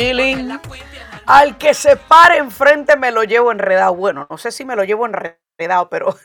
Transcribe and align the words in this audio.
chilling. 0.00 0.58
Al 1.26 1.58
que 1.58 1.74
se 1.74 1.96
pare 1.96 2.38
enfrente 2.38 2.96
me 2.96 3.10
lo 3.10 3.22
llevo 3.24 3.52
enredado. 3.52 3.94
Bueno, 3.94 4.26
no 4.30 4.38
sé 4.38 4.50
si 4.50 4.64
me 4.64 4.74
lo 4.74 4.84
llevo 4.84 5.06
enredado, 5.06 5.88
pero 5.90 6.16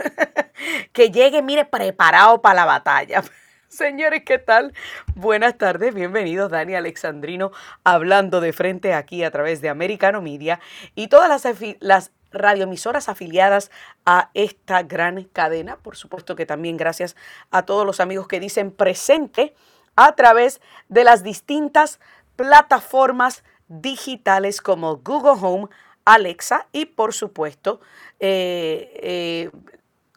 que 0.94 1.12
llegue, 1.12 1.42
mire, 1.42 1.66
preparado 1.66 2.42
para 2.42 2.56
la 2.56 2.66
batalla. 2.66 3.24
Señores, 3.68 4.24
¿qué 4.26 4.40
tal? 4.40 4.74
Buenas 5.16 5.58
tardes, 5.58 5.94
bienvenidos 5.94 6.50
Dani 6.50 6.76
Alexandrino 6.76 7.52
hablando 7.84 8.40
de 8.40 8.54
frente 8.54 8.94
aquí 8.94 9.24
a 9.24 9.32
través 9.32 9.60
de 9.60 9.68
Americano 9.68 10.22
Media 10.22 10.62
y 10.96 11.10
todas 11.10 11.30
las, 11.44 11.60
las 11.82 12.12
radioemisoras 12.32 13.10
afiliadas 13.10 13.72
a 14.06 14.30
esta 14.34 14.84
gran 14.84 15.26
cadena. 15.26 15.76
Por 15.76 15.98
supuesto 15.98 16.38
que 16.38 16.46
también 16.46 16.78
gracias 16.78 17.18
a 17.52 17.64
todos 17.64 17.86
los 17.86 18.00
amigos 18.00 18.28
que 18.30 18.40
dicen 18.40 18.72
presente 18.72 19.54
a 19.98 20.16
través 20.16 20.62
de 20.88 21.04
las 21.04 21.24
distintas 21.24 22.00
plataformas 22.38 23.44
digitales 23.68 24.62
como 24.62 24.98
Google 24.98 25.40
Home, 25.42 25.68
Alexa 26.06 26.68
y 26.72 26.86
por 26.86 27.14
supuesto 27.14 27.82
eh, 28.20 28.92
eh, 29.02 29.52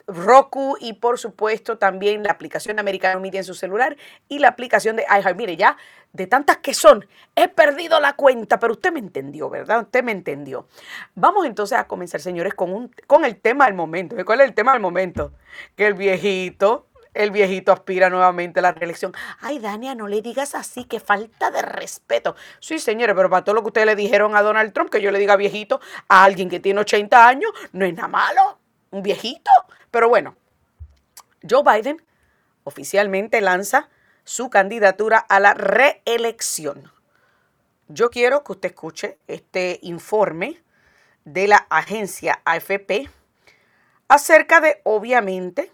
Roku 0.08 0.78
y 0.80 0.94
por 0.94 1.18
supuesto 1.18 1.76
también 1.76 2.22
la 2.22 2.30
aplicación 2.30 2.76
de 2.76 2.80
Americano 2.80 3.20
Media 3.20 3.40
en 3.40 3.44
su 3.44 3.54
celular 3.54 3.96
y 4.26 4.38
la 4.38 4.48
aplicación 4.48 4.96
de 4.96 5.02
iHeart. 5.02 5.36
Mire, 5.36 5.56
ya 5.56 5.76
de 6.14 6.26
tantas 6.26 6.56
que 6.58 6.72
son, 6.72 7.06
he 7.36 7.48
perdido 7.48 8.00
la 8.00 8.14
cuenta, 8.14 8.58
pero 8.58 8.72
usted 8.72 8.90
me 8.90 9.00
entendió, 9.00 9.50
¿verdad? 9.50 9.82
Usted 9.82 10.02
me 10.02 10.12
entendió. 10.12 10.66
Vamos 11.14 11.44
entonces 11.44 11.76
a 11.76 11.86
comenzar, 11.86 12.22
señores, 12.22 12.54
con, 12.54 12.72
un, 12.72 12.90
con 13.06 13.26
el 13.26 13.36
tema 13.36 13.66
del 13.66 13.74
momento. 13.74 14.16
¿Cuál 14.24 14.40
es 14.40 14.48
el 14.48 14.54
tema 14.54 14.72
del 14.72 14.80
momento? 14.80 15.32
Que 15.76 15.86
el 15.86 15.94
viejito, 15.94 16.86
el 17.14 17.30
viejito 17.30 17.72
aspira 17.72 18.10
nuevamente 18.10 18.60
a 18.60 18.62
la 18.62 18.72
reelección. 18.72 19.12
Ay, 19.40 19.58
Dania, 19.58 19.94
no 19.94 20.08
le 20.08 20.22
digas 20.22 20.54
así, 20.54 20.84
que 20.84 21.00
falta 21.00 21.50
de 21.50 21.62
respeto. 21.62 22.36
Sí, 22.60 22.78
señores, 22.78 23.14
pero 23.16 23.30
para 23.30 23.44
todo 23.44 23.54
lo 23.54 23.62
que 23.62 23.68
ustedes 23.68 23.86
le 23.86 23.96
dijeron 23.96 24.36
a 24.36 24.42
Donald 24.42 24.72
Trump, 24.72 24.90
que 24.90 25.00
yo 25.00 25.10
le 25.10 25.18
diga 25.18 25.36
viejito 25.36 25.80
a 26.08 26.24
alguien 26.24 26.48
que 26.48 26.60
tiene 26.60 26.80
80 26.80 27.28
años, 27.28 27.50
no 27.72 27.84
es 27.84 27.94
nada 27.94 28.08
malo. 28.08 28.58
Un 28.90 29.02
viejito. 29.02 29.50
Pero 29.90 30.08
bueno, 30.08 30.36
Joe 31.48 31.62
Biden 31.62 32.02
oficialmente 32.64 33.40
lanza 33.40 33.88
su 34.24 34.50
candidatura 34.50 35.18
a 35.18 35.40
la 35.40 35.54
reelección. 35.54 36.92
Yo 37.88 38.10
quiero 38.10 38.44
que 38.44 38.52
usted 38.52 38.68
escuche 38.68 39.18
este 39.26 39.78
informe 39.82 40.62
de 41.24 41.48
la 41.48 41.66
agencia 41.70 42.40
AFP 42.44 43.08
acerca 44.08 44.60
de, 44.60 44.80
obviamente, 44.84 45.72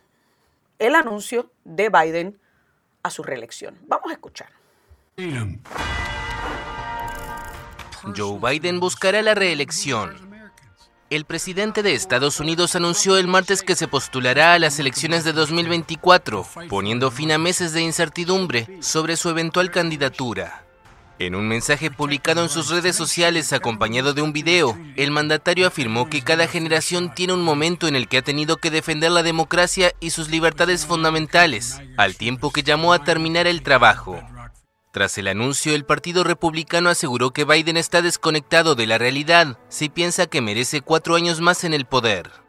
el 0.79 0.95
anuncio 0.95 1.53
de 1.65 1.89
Biden 1.89 2.39
a 3.03 3.11
su 3.11 3.23
reelección. 3.23 3.79
Vamos 3.87 4.11
a 4.11 4.15
escuchar. 4.15 4.49
Joe 8.17 8.39
Biden 8.41 8.81
buscará 8.81 9.23
la 9.23 9.35
reelección. 9.35 10.35
El 11.11 11.27
presidente 11.27 11.83
de 11.83 11.95
Estados 11.95 12.41
Unidos 12.41 12.75
anunció 12.75 13.19
el 13.19 13.29
martes 13.29 13.63
que 13.63 13.77
se 13.77 13.87
postulará 13.87 14.55
a 14.55 14.59
las 14.59 14.79
elecciones 14.79 15.23
de 15.23 15.33
2024, 15.33 16.47
poniendo 16.69 17.11
fin 17.11 17.31
a 17.31 17.39
meses 17.39 17.73
de 17.73 17.83
incertidumbre 17.83 18.79
sobre 18.81 19.17
su 19.17 19.29
eventual 19.29 19.71
candidatura. 19.71 20.65
En 21.21 21.37
un 21.37 21.47
mensaje 21.47 21.93
publicado 21.93 22.43
en 22.43 22.49
sus 22.49 22.71
redes 22.71 22.97
sociales 22.97 23.53
acompañado 23.53 24.15
de 24.15 24.23
un 24.23 24.33
video, 24.33 24.77
el 24.97 25.13
mandatario 25.13 25.69
afirmó 25.69 26.11
que 26.11 26.23
cada 26.23 26.49
generación 26.49 27.15
tiene 27.15 27.35
un 27.35 27.43
momento 27.43 27.87
en 27.87 27.95
el 27.95 28.09
que 28.09 28.19
ha 28.19 28.23
tenido 28.23 28.57
que 28.57 28.73
defender 28.73 29.13
la 29.13 29.23
democracia 29.23 29.93
y 30.01 30.11
sus 30.11 30.29
libertades 30.29 30.87
fundamentales, 30.87 31.81
al 31.97 32.17
tiempo 32.17 32.51
que 32.51 32.65
llamó 32.65 32.93
a 32.93 33.05
terminar 33.05 33.47
el 33.47 33.63
trabajo. 33.63 34.21
Tras 34.91 35.17
el 35.19 35.29
anuncio, 35.29 35.75
el 35.75 35.85
Partido 35.85 36.25
Republicano 36.25 36.89
aseguró 36.89 37.33
que 37.33 37.45
Biden 37.45 37.77
está 37.77 38.03
desconectado 38.03 38.75
de 38.75 38.87
la 38.87 38.99
realidad 38.99 39.59
si 39.69 39.89
piensa 39.89 40.27
que 40.27 40.41
merece 40.41 40.81
cuatro 40.83 41.15
años 41.15 41.41
más 41.41 41.63
en 41.63 41.75
el 41.75 41.85
poder. 41.85 42.44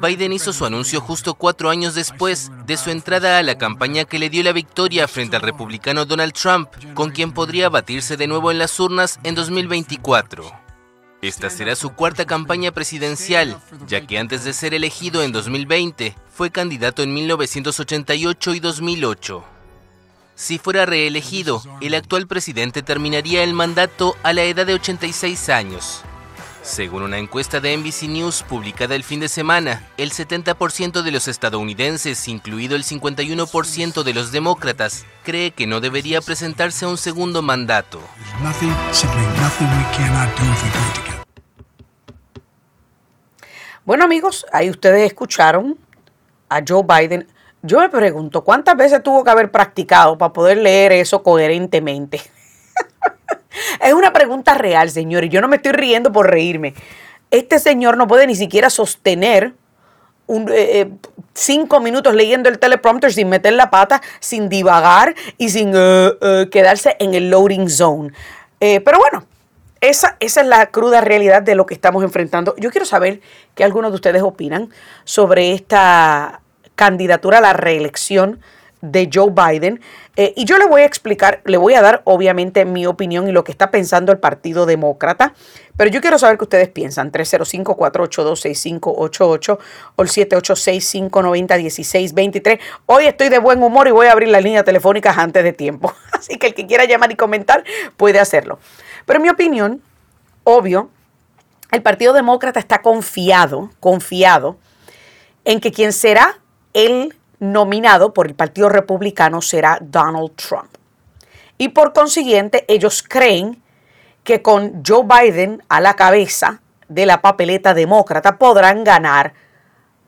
Biden 0.00 0.32
hizo 0.32 0.52
su 0.52 0.64
anuncio 0.64 1.00
justo 1.00 1.34
cuatro 1.34 1.70
años 1.70 1.94
después 1.94 2.50
de 2.66 2.76
su 2.76 2.90
entrada 2.90 3.38
a 3.38 3.42
la 3.42 3.58
campaña 3.58 4.04
que 4.04 4.18
le 4.18 4.30
dio 4.30 4.42
la 4.42 4.52
victoria 4.52 5.06
frente 5.06 5.36
al 5.36 5.42
republicano 5.42 6.04
Donald 6.06 6.32
Trump, 6.32 6.68
con 6.94 7.10
quien 7.10 7.32
podría 7.32 7.68
batirse 7.68 8.16
de 8.16 8.26
nuevo 8.26 8.50
en 8.50 8.58
las 8.58 8.78
urnas 8.80 9.20
en 9.22 9.34
2024. 9.34 10.50
Esta 11.22 11.50
será 11.50 11.74
su 11.76 11.90
cuarta 11.90 12.24
campaña 12.24 12.72
presidencial, 12.72 13.58
ya 13.86 14.06
que 14.06 14.18
antes 14.18 14.44
de 14.44 14.52
ser 14.52 14.74
elegido 14.74 15.22
en 15.22 15.32
2020, 15.32 16.14
fue 16.32 16.50
candidato 16.50 17.02
en 17.02 17.12
1988 17.12 18.54
y 18.54 18.60
2008. 18.60 19.44
Si 20.34 20.58
fuera 20.58 20.84
reelegido, 20.86 21.62
el 21.80 21.94
actual 21.94 22.26
presidente 22.26 22.82
terminaría 22.82 23.42
el 23.42 23.54
mandato 23.54 24.16
a 24.22 24.32
la 24.32 24.44
edad 24.44 24.66
de 24.66 24.74
86 24.74 25.48
años. 25.48 26.02
Según 26.66 27.04
una 27.04 27.18
encuesta 27.18 27.60
de 27.60 27.76
NBC 27.76 28.08
News 28.08 28.42
publicada 28.42 28.96
el 28.96 29.04
fin 29.04 29.20
de 29.20 29.28
semana, 29.28 29.88
el 29.96 30.10
70% 30.10 31.02
de 31.02 31.12
los 31.12 31.28
estadounidenses, 31.28 32.26
incluido 32.26 32.74
el 32.74 32.82
51% 32.82 34.02
de 34.02 34.12
los 34.12 34.32
demócratas, 34.32 35.06
cree 35.22 35.52
que 35.52 35.68
no 35.68 35.80
debería 35.80 36.20
presentarse 36.20 36.84
a 36.84 36.88
un 36.88 36.98
segundo 36.98 37.40
mandato. 37.40 38.00
Bueno 43.84 44.04
amigos, 44.04 44.44
ahí 44.52 44.68
ustedes 44.68 45.06
escucharon 45.06 45.78
a 46.48 46.62
Joe 46.66 46.82
Biden 46.82 47.28
yo 47.62 47.80
me 47.80 47.88
pregunto, 47.88 48.44
¿cuántas 48.44 48.76
veces 48.76 49.02
tuvo 49.02 49.24
que 49.24 49.30
haber 49.30 49.50
practicado 49.50 50.18
para 50.18 50.32
poder 50.32 50.58
leer 50.58 50.92
eso 50.92 51.22
coherentemente? 51.22 52.20
Es 53.80 53.92
una 53.92 54.12
pregunta 54.12 54.54
real, 54.54 54.90
señor, 54.90 55.24
y 55.24 55.28
yo 55.28 55.40
no 55.40 55.48
me 55.48 55.56
estoy 55.56 55.72
riendo 55.72 56.12
por 56.12 56.30
reírme. 56.30 56.74
Este 57.30 57.58
señor 57.58 57.96
no 57.96 58.06
puede 58.06 58.26
ni 58.26 58.36
siquiera 58.36 58.70
sostener 58.70 59.54
eh, 60.28 60.44
eh, 60.48 60.90
cinco 61.34 61.78
minutos 61.78 62.12
leyendo 62.14 62.48
el 62.48 62.58
teleprompter 62.58 63.12
sin 63.12 63.28
meter 63.28 63.52
la 63.52 63.70
pata, 63.70 64.02
sin 64.18 64.48
divagar 64.48 65.14
y 65.38 65.50
sin 65.50 65.72
eh, 65.74 66.48
quedarse 66.50 66.96
en 66.98 67.14
el 67.14 67.30
loading 67.30 67.68
zone. 67.68 68.12
pero 68.58 68.98
bueno, 68.98 69.24
esa, 69.80 70.16
esa, 70.18 70.40
es 70.40 70.46
la 70.46 70.66
cruda 70.66 71.00
realidad 71.00 71.42
de 71.42 71.54
lo 71.54 71.66
que 71.66 71.74
estamos 71.74 72.02
enfrentando. 72.02 72.56
Yo 72.56 72.70
quiero 72.70 72.86
saber 72.86 73.20
qué 73.54 73.62
algunos 73.62 73.92
de 73.92 73.96
ustedes 73.96 74.22
opinan 74.22 74.70
sobre 75.04 75.52
esta 75.52 76.40
candidatura 76.74 77.38
a 77.38 77.40
la 77.40 77.52
reelección 77.52 78.40
de 78.80 79.10
Joe 79.12 79.30
Biden. 79.30 79.80
Eh, 80.16 80.32
y 80.36 80.44
yo 80.44 80.58
le 80.58 80.66
voy 80.66 80.82
a 80.82 80.84
explicar, 80.84 81.40
le 81.44 81.56
voy 81.56 81.74
a 81.74 81.82
dar 81.82 82.02
obviamente 82.04 82.64
mi 82.64 82.86
opinión 82.86 83.28
y 83.28 83.32
lo 83.32 83.42
que 83.44 83.52
está 83.52 83.70
pensando 83.70 84.10
el 84.12 84.18
Partido 84.18 84.66
Demócrata. 84.66 85.34
Pero 85.76 85.90
yo 85.90 86.00
quiero 86.00 86.18
saber 86.18 86.38
qué 86.38 86.44
ustedes 86.44 86.68
piensan. 86.68 87.10
305-482-6588 87.12 89.58
o 89.96 90.02
el 90.02 90.08
786-590-1623. 90.08 92.58
Hoy 92.86 93.06
estoy 93.06 93.28
de 93.28 93.38
buen 93.38 93.62
humor 93.62 93.86
y 93.88 93.90
voy 93.90 94.06
a 94.06 94.12
abrir 94.12 94.28
las 94.28 94.42
líneas 94.42 94.64
telefónicas 94.64 95.18
antes 95.18 95.44
de 95.44 95.52
tiempo. 95.52 95.92
Así 96.12 96.38
que 96.38 96.46
el 96.48 96.54
que 96.54 96.66
quiera 96.66 96.84
llamar 96.84 97.12
y 97.12 97.16
comentar 97.16 97.64
puede 97.96 98.20
hacerlo. 98.20 98.58
Pero 99.04 99.20
mi 99.20 99.28
opinión, 99.28 99.82
obvio, 100.44 100.88
el 101.72 101.82
Partido 101.82 102.12
Demócrata 102.12 102.60
está 102.60 102.80
confiado, 102.80 103.70
confiado 103.80 104.56
en 105.44 105.58
que 105.60 105.72
quien 105.72 105.92
será 105.92 106.38
el 106.72 107.12
nominado 107.38 108.12
por 108.12 108.26
el 108.26 108.34
Partido 108.34 108.68
Republicano 108.68 109.42
será 109.42 109.78
Donald 109.80 110.32
Trump. 110.36 110.70
Y 111.58 111.68
por 111.70 111.92
consiguiente, 111.92 112.64
ellos 112.68 113.04
creen 113.06 113.62
que 114.24 114.42
con 114.42 114.82
Joe 114.86 115.04
Biden 115.04 115.62
a 115.68 115.80
la 115.80 115.94
cabeza 115.94 116.60
de 116.88 117.06
la 117.06 117.22
papeleta 117.22 117.74
demócrata 117.74 118.38
podrán 118.38 118.84
ganar 118.84 119.34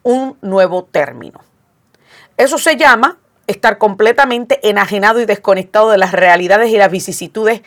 un 0.03 0.37
nuevo 0.43 0.85
término. 0.85 1.41
Eso 2.37 2.59
se 2.59 2.77
llama 2.77 3.19
estar 3.47 3.79
completamente 3.79 4.69
enajenado 4.69 5.21
y 5.21 5.27
desconectado 5.27 5.91
de 5.91 5.99
las 5.99 6.13
realidades 6.13 6.71
y 6.71 6.77
las 6.77 6.91
vicisitudes 6.91 7.63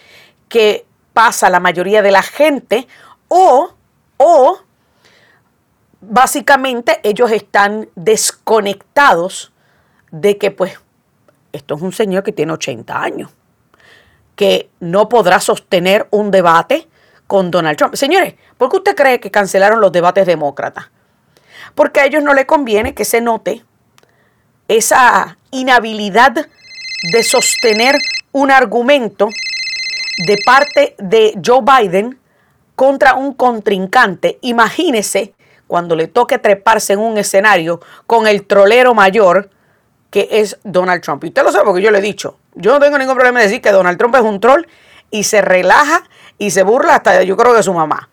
que 0.47 0.85
pasa 1.13 1.49
la 1.49 1.59
mayoría 1.59 2.01
de 2.01 2.11
la 2.11 2.21
gente 2.21 2.87
o, 3.27 3.71
básicamente 6.01 6.99
ellos 7.03 7.31
están 7.31 7.89
desconectados 7.95 9.50
de 10.11 10.37
que 10.37 10.51
pues 10.51 10.79
esto 11.53 11.75
es 11.75 11.81
un 11.81 11.91
señor 11.91 12.23
que 12.23 12.31
tiene 12.31 12.53
80 12.53 13.01
años, 13.01 13.31
que 14.35 14.69
no 14.79 15.09
podrá 15.09 15.39
sostener 15.39 16.07
un 16.11 16.31
debate 16.31 16.87
con 17.27 17.51
Donald 17.51 17.77
Trump. 17.77 17.95
Señores, 17.95 18.35
¿por 18.57 18.69
qué 18.69 18.77
usted 18.77 18.95
cree 18.95 19.19
que 19.19 19.31
cancelaron 19.31 19.81
los 19.81 19.91
debates 19.91 20.25
demócratas? 20.25 20.89
Porque 21.75 22.01
a 22.01 22.05
ellos 22.05 22.23
no 22.23 22.33
les 22.33 22.45
conviene 22.45 22.93
que 22.93 23.05
se 23.05 23.21
note 23.21 23.63
esa 24.67 25.37
inhabilidad 25.51 26.33
de 27.11 27.23
sostener 27.23 27.95
un 28.31 28.51
argumento 28.51 29.29
de 30.25 30.37
parte 30.45 30.95
de 30.97 31.39
Joe 31.43 31.61
Biden 31.61 32.19
contra 32.75 33.15
un 33.15 33.33
contrincante. 33.33 34.39
Imagínese 34.41 35.33
cuando 35.67 35.95
le 35.95 36.07
toque 36.07 36.37
treparse 36.37 36.93
en 36.93 36.99
un 36.99 37.17
escenario 37.17 37.79
con 38.07 38.27
el 38.27 38.45
trolero 38.45 38.93
mayor 38.93 39.49
que 40.11 40.27
es 40.29 40.59
Donald 40.63 41.01
Trump. 41.01 41.23
Y 41.23 41.27
usted 41.27 41.43
lo 41.43 41.51
sabe 41.51 41.65
porque 41.65 41.81
yo 41.81 41.89
le 41.89 41.97
he 41.97 42.01
dicho. 42.01 42.37
Yo 42.53 42.71
no 42.73 42.79
tengo 42.79 42.97
ningún 42.97 43.15
problema 43.15 43.41
en 43.41 43.47
decir 43.47 43.61
que 43.61 43.71
Donald 43.71 43.97
Trump 43.97 44.13
es 44.15 44.21
un 44.21 44.39
troll 44.39 44.67
y 45.09 45.23
se 45.23 45.41
relaja 45.41 46.03
y 46.37 46.51
se 46.51 46.63
burla 46.63 46.95
hasta 46.95 47.23
yo 47.23 47.35
creo 47.37 47.53
de 47.53 47.63
su 47.63 47.73
mamá. 47.73 48.09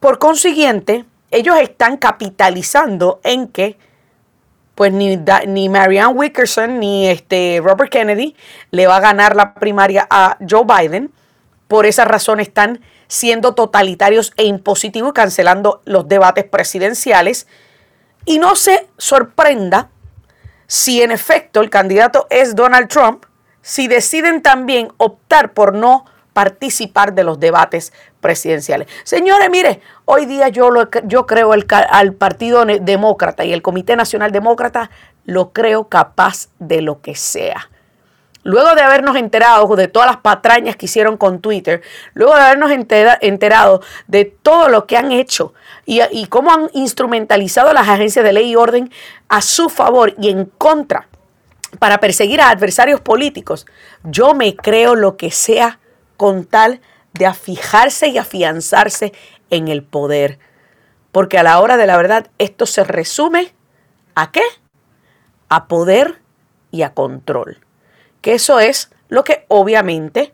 Por 0.00 0.18
consiguiente, 0.18 1.04
ellos 1.30 1.56
están 1.58 1.96
capitalizando 1.96 3.20
en 3.22 3.48
que 3.48 3.78
pues 4.74 4.92
ni, 4.92 5.18
ni 5.46 5.68
Marianne 5.68 6.12
Wickerson 6.12 6.78
ni 6.78 7.08
este 7.08 7.60
Robert 7.64 7.90
Kennedy 7.90 8.36
le 8.72 8.86
va 8.86 8.96
a 8.96 9.00
ganar 9.00 9.34
la 9.34 9.54
primaria 9.54 10.06
a 10.10 10.36
Joe 10.48 10.64
Biden. 10.64 11.12
Por 11.66 11.86
esa 11.86 12.04
razón 12.04 12.40
están 12.40 12.80
siendo 13.08 13.54
totalitarios 13.54 14.32
e 14.36 14.44
impositivos 14.44 15.12
cancelando 15.12 15.82
los 15.84 16.08
debates 16.08 16.44
presidenciales. 16.44 17.46
Y 18.26 18.38
no 18.38 18.54
se 18.54 18.88
sorprenda 18.98 19.90
si 20.66 21.02
en 21.02 21.10
efecto 21.10 21.60
el 21.60 21.70
candidato 21.70 22.26
es 22.30 22.54
Donald 22.54 22.88
Trump, 22.88 23.24
si 23.62 23.88
deciden 23.88 24.42
también 24.42 24.88
optar 24.96 25.52
por 25.52 25.74
no 25.74 26.04
participar 26.32 27.14
de 27.14 27.24
los 27.24 27.40
debates 27.40 27.92
presidenciales. 28.20 28.88
Señores, 29.04 29.48
mire, 29.50 29.80
hoy 30.04 30.26
día 30.26 30.48
yo, 30.48 30.70
lo, 30.70 30.90
yo 31.04 31.24
creo 31.26 31.52
al 31.52 32.12
Partido 32.12 32.64
Demócrata 32.64 33.44
y 33.44 33.52
el 33.52 33.62
Comité 33.62 33.96
Nacional 33.96 34.32
Demócrata 34.32 34.90
lo 35.24 35.52
creo 35.52 35.88
capaz 35.88 36.48
de 36.58 36.82
lo 36.82 37.00
que 37.00 37.14
sea. 37.14 37.70
Luego 38.46 38.76
de 38.76 38.82
habernos 38.82 39.16
enterado 39.16 39.74
de 39.74 39.88
todas 39.88 40.08
las 40.08 40.18
patrañas 40.18 40.76
que 40.76 40.86
hicieron 40.86 41.16
con 41.16 41.40
Twitter, 41.40 41.82
luego 42.14 42.36
de 42.36 42.42
habernos 42.42 42.70
enterado 42.70 43.82
de 44.06 44.24
todo 44.24 44.68
lo 44.68 44.86
que 44.86 44.96
han 44.96 45.10
hecho 45.10 45.52
y, 45.84 46.00
y 46.12 46.26
cómo 46.28 46.52
han 46.52 46.70
instrumentalizado 46.72 47.72
las 47.72 47.88
agencias 47.88 48.24
de 48.24 48.32
ley 48.32 48.50
y 48.50 48.54
orden 48.54 48.92
a 49.28 49.42
su 49.42 49.68
favor 49.68 50.14
y 50.20 50.30
en 50.30 50.44
contra 50.44 51.08
para 51.80 51.98
perseguir 51.98 52.40
a 52.40 52.50
adversarios 52.50 53.00
políticos, 53.00 53.66
yo 54.04 54.32
me 54.32 54.54
creo 54.54 54.94
lo 54.94 55.16
que 55.16 55.32
sea 55.32 55.80
con 56.16 56.44
tal 56.44 56.80
de 57.14 57.26
afijarse 57.26 58.06
y 58.06 58.18
afianzarse 58.18 59.12
en 59.50 59.66
el 59.66 59.82
poder. 59.82 60.38
Porque 61.10 61.36
a 61.36 61.42
la 61.42 61.58
hora 61.58 61.76
de 61.76 61.88
la 61.88 61.96
verdad 61.96 62.30
esto 62.38 62.64
se 62.64 62.84
resume 62.84 63.52
a 64.14 64.30
qué? 64.30 64.42
A 65.48 65.66
poder 65.66 66.20
y 66.70 66.82
a 66.82 66.94
control. 66.94 67.65
Que 68.26 68.34
eso 68.34 68.58
es 68.58 68.92
lo 69.08 69.22
que 69.22 69.44
obviamente 69.46 70.32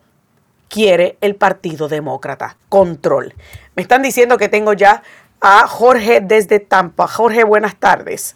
quiere 0.71 1.19
el 1.21 1.35
Partido 1.35 1.89
Demócrata, 1.89 2.57
control. 2.71 3.35
Me 3.77 3.83
están 3.83 4.01
diciendo 4.01 4.39
que 4.39 4.49
tengo 4.49 4.73
ya 4.73 5.03
a 5.43 5.67
Jorge 5.67 6.21
desde 6.23 6.59
Tampa. 6.59 7.07
Jorge, 7.07 7.45
buenas 7.45 7.77
tardes. 7.79 8.35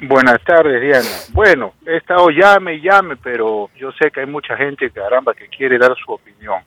Buenas 0.00 0.42
tardes, 0.42 0.80
Diana. 0.80 1.06
Bueno, 1.32 1.74
he 1.86 1.98
estado 1.98 2.30
llame 2.30 2.74
y 2.74 2.80
llame, 2.80 3.14
pero 3.14 3.70
yo 3.76 3.92
sé 3.92 4.10
que 4.10 4.22
hay 4.22 4.26
mucha 4.26 4.56
gente, 4.56 4.90
caramba, 4.90 5.34
que 5.34 5.46
quiere 5.46 5.78
dar 5.78 5.94
su 6.04 6.10
opinión. 6.10 6.60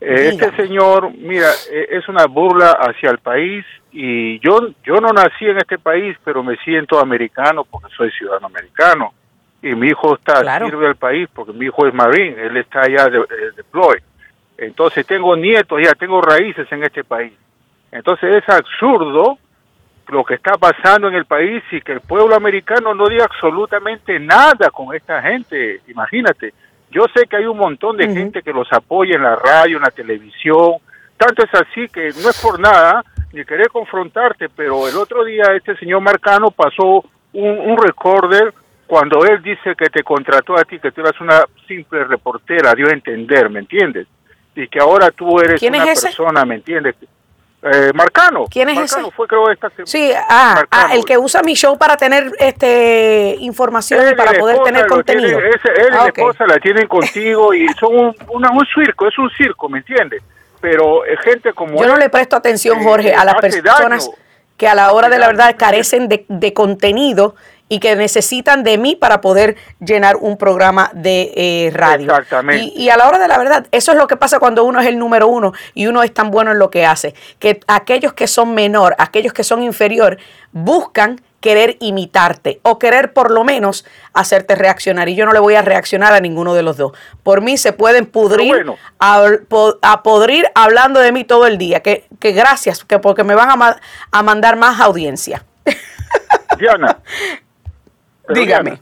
Eh, 0.00 0.30
este 0.32 0.56
señor, 0.56 1.12
mira, 1.12 1.50
eh, 1.70 1.86
es 1.90 2.08
una 2.08 2.24
burla 2.24 2.78
hacia 2.80 3.10
el 3.10 3.18
país 3.18 3.62
y 3.92 4.38
yo, 4.40 4.70
yo 4.82 4.94
no 5.02 5.08
nací 5.08 5.44
en 5.44 5.58
este 5.58 5.78
país, 5.78 6.16
pero 6.24 6.42
me 6.42 6.56
siento 6.64 6.98
americano 6.98 7.62
porque 7.64 7.94
soy 7.94 8.10
ciudadano 8.12 8.46
americano. 8.46 9.12
Y 9.64 9.74
mi 9.74 9.88
hijo 9.88 10.16
está 10.16 10.58
sirve 10.58 10.86
al 10.88 10.96
país 10.96 11.26
porque 11.32 11.54
mi 11.54 11.64
hijo 11.64 11.86
es 11.86 11.94
marín, 11.94 12.38
él 12.38 12.54
está 12.58 12.82
allá 12.82 13.06
de, 13.06 13.20
de 13.20 13.64
Entonces 14.58 15.06
tengo 15.06 15.34
nietos 15.34 15.80
ya, 15.82 15.94
tengo 15.94 16.20
raíces 16.20 16.70
en 16.70 16.84
este 16.84 17.02
país. 17.02 17.32
Entonces 17.90 18.42
es 18.42 18.48
absurdo 18.50 19.38
lo 20.08 20.22
que 20.22 20.34
está 20.34 20.58
pasando 20.58 21.08
en 21.08 21.14
el 21.14 21.24
país 21.24 21.62
y 21.70 21.80
que 21.80 21.92
el 21.92 22.02
pueblo 22.02 22.34
americano 22.34 22.94
no 22.94 23.06
diga 23.08 23.24
absolutamente 23.24 24.20
nada 24.20 24.68
con 24.68 24.94
esta 24.94 25.22
gente. 25.22 25.80
Imagínate, 25.88 26.52
yo 26.90 27.06
sé 27.14 27.26
que 27.26 27.36
hay 27.36 27.46
un 27.46 27.56
montón 27.56 27.96
de 27.96 28.06
gente 28.06 28.42
que 28.42 28.52
los 28.52 28.70
apoya 28.70 29.16
en 29.16 29.22
la 29.22 29.36
radio, 29.36 29.78
en 29.78 29.84
la 29.84 29.90
televisión. 29.90 30.74
Tanto 31.16 31.42
es 31.42 31.54
así 31.54 31.88
que 31.88 32.10
no 32.22 32.28
es 32.28 32.38
por 32.42 32.60
nada 32.60 33.02
ni 33.32 33.46
querer 33.46 33.70
confrontarte, 33.70 34.50
pero 34.50 34.86
el 34.88 34.96
otro 34.98 35.24
día 35.24 35.44
este 35.56 35.74
señor 35.76 36.02
Marcano 36.02 36.50
pasó 36.50 37.02
un, 37.32 37.58
un 37.60 37.78
recorder 37.78 38.52
cuando 38.86 39.24
él 39.24 39.42
dice 39.42 39.74
que 39.76 39.86
te 39.86 40.02
contrató 40.02 40.58
a 40.58 40.64
ti, 40.64 40.78
que 40.78 40.92
tú 40.92 41.00
eras 41.00 41.18
una 41.20 41.44
simple 41.66 42.04
reportera, 42.04 42.74
dio 42.74 42.88
a 42.88 42.92
entender, 42.92 43.48
¿me 43.50 43.60
entiendes? 43.60 44.06
Y 44.54 44.68
que 44.68 44.78
ahora 44.78 45.10
tú 45.10 45.40
eres 45.40 45.60
una 45.62 45.84
persona, 45.84 46.44
¿me 46.44 46.56
entiendes? 46.56 46.94
Eh, 47.66 47.92
Marcano. 47.94 48.44
¿Quién 48.50 48.68
es 48.68 48.76
Marcano 48.76 49.06
ese? 49.06 49.16
fue 49.16 49.26
creo 49.26 49.50
esta 49.50 49.70
Sí, 49.84 50.12
ah, 50.28 50.64
ah, 50.70 50.90
el 50.92 51.02
que 51.06 51.16
usa 51.16 51.42
mi 51.42 51.54
show 51.54 51.78
para 51.78 51.96
tener 51.96 52.30
este 52.38 53.36
información 53.40 54.06
y 54.10 54.14
para 54.14 54.38
poder 54.38 54.62
tener 54.62 54.86
contenido. 54.86 55.38
él 55.38 55.50
y 55.88 55.90
la 55.90 56.02
ah, 56.02 56.06
esposa 56.08 56.46
la 56.46 56.58
tienen 56.58 56.86
contigo 56.86 57.54
y 57.54 57.66
son 57.80 57.96
un, 57.96 58.14
un 58.28 58.66
circo, 58.74 59.08
es 59.08 59.18
un 59.18 59.30
circo, 59.30 59.70
¿me 59.70 59.78
entiendes? 59.78 60.22
Pero 60.60 61.06
eh, 61.06 61.16
gente 61.24 61.54
como 61.54 61.80
Yo 61.80 61.88
no 61.88 61.96
le 61.96 62.10
presto 62.10 62.36
atención, 62.36 62.80
eh, 62.80 62.84
Jorge, 62.84 63.14
a 63.14 63.24
las 63.24 63.36
personas 63.36 64.10
que 64.58 64.68
a 64.68 64.74
la 64.74 64.92
hora 64.92 65.08
de 65.08 65.18
la 65.18 65.28
verdad 65.28 65.56
carecen 65.58 66.06
de, 66.08 66.26
de 66.28 66.52
contenido 66.52 67.34
y 67.68 67.80
que 67.80 67.96
necesitan 67.96 68.62
de 68.62 68.78
mí 68.78 68.94
para 68.94 69.20
poder 69.20 69.56
llenar 69.80 70.16
un 70.16 70.36
programa 70.36 70.90
de 70.92 71.32
eh, 71.34 71.70
radio. 71.72 72.10
Exactamente. 72.10 72.72
Y, 72.76 72.90
a 72.90 72.96
la 72.96 73.08
hora 73.08 73.18
de 73.18 73.28
la 73.28 73.38
verdad, 73.38 73.66
eso 73.72 73.92
es 73.92 73.98
lo 73.98 74.06
que 74.06 74.16
pasa 74.16 74.38
cuando 74.38 74.64
uno 74.64 74.80
es 74.80 74.86
el 74.86 74.98
número 74.98 75.28
uno 75.28 75.52
y 75.72 75.86
uno 75.86 76.02
es 76.02 76.12
tan 76.12 76.30
bueno 76.30 76.52
en 76.52 76.58
lo 76.58 76.70
que 76.70 76.84
hace, 76.84 77.14
que 77.38 77.60
aquellos 77.66 78.12
que 78.12 78.26
son 78.26 78.54
menor, 78.54 78.94
aquellos 78.98 79.32
que 79.32 79.44
son 79.44 79.62
inferior, 79.62 80.18
buscan 80.52 81.20
querer 81.40 81.76
imitarte 81.80 82.60
o 82.62 82.78
querer 82.78 83.12
por 83.12 83.30
lo 83.30 83.44
menos 83.44 83.84
hacerte 84.14 84.54
reaccionar. 84.54 85.08
Y 85.10 85.14
yo 85.14 85.26
no 85.26 85.32
le 85.32 85.40
voy 85.40 85.54
a 85.54 85.62
reaccionar 85.62 86.14
a 86.14 86.20
ninguno 86.20 86.54
de 86.54 86.62
los 86.62 86.78
dos. 86.78 86.92
Por 87.22 87.42
mí 87.42 87.58
se 87.58 87.72
pueden 87.72 88.06
pudrir, 88.06 88.64
a, 88.98 90.02
podrir 90.02 90.46
hablando 90.54 91.00
de 91.00 91.12
mí 91.12 91.24
todo 91.24 91.46
el 91.46 91.58
día. 91.58 91.80
Que, 91.80 92.06
que 92.18 92.32
gracias, 92.32 92.84
que 92.84 92.98
porque 92.98 93.24
me 93.24 93.34
van 93.34 93.50
a, 93.50 93.76
a 94.10 94.22
mandar 94.22 94.56
más 94.56 94.80
audiencia. 94.80 95.44
Diana, 96.58 96.98
Dígame. 98.28 98.78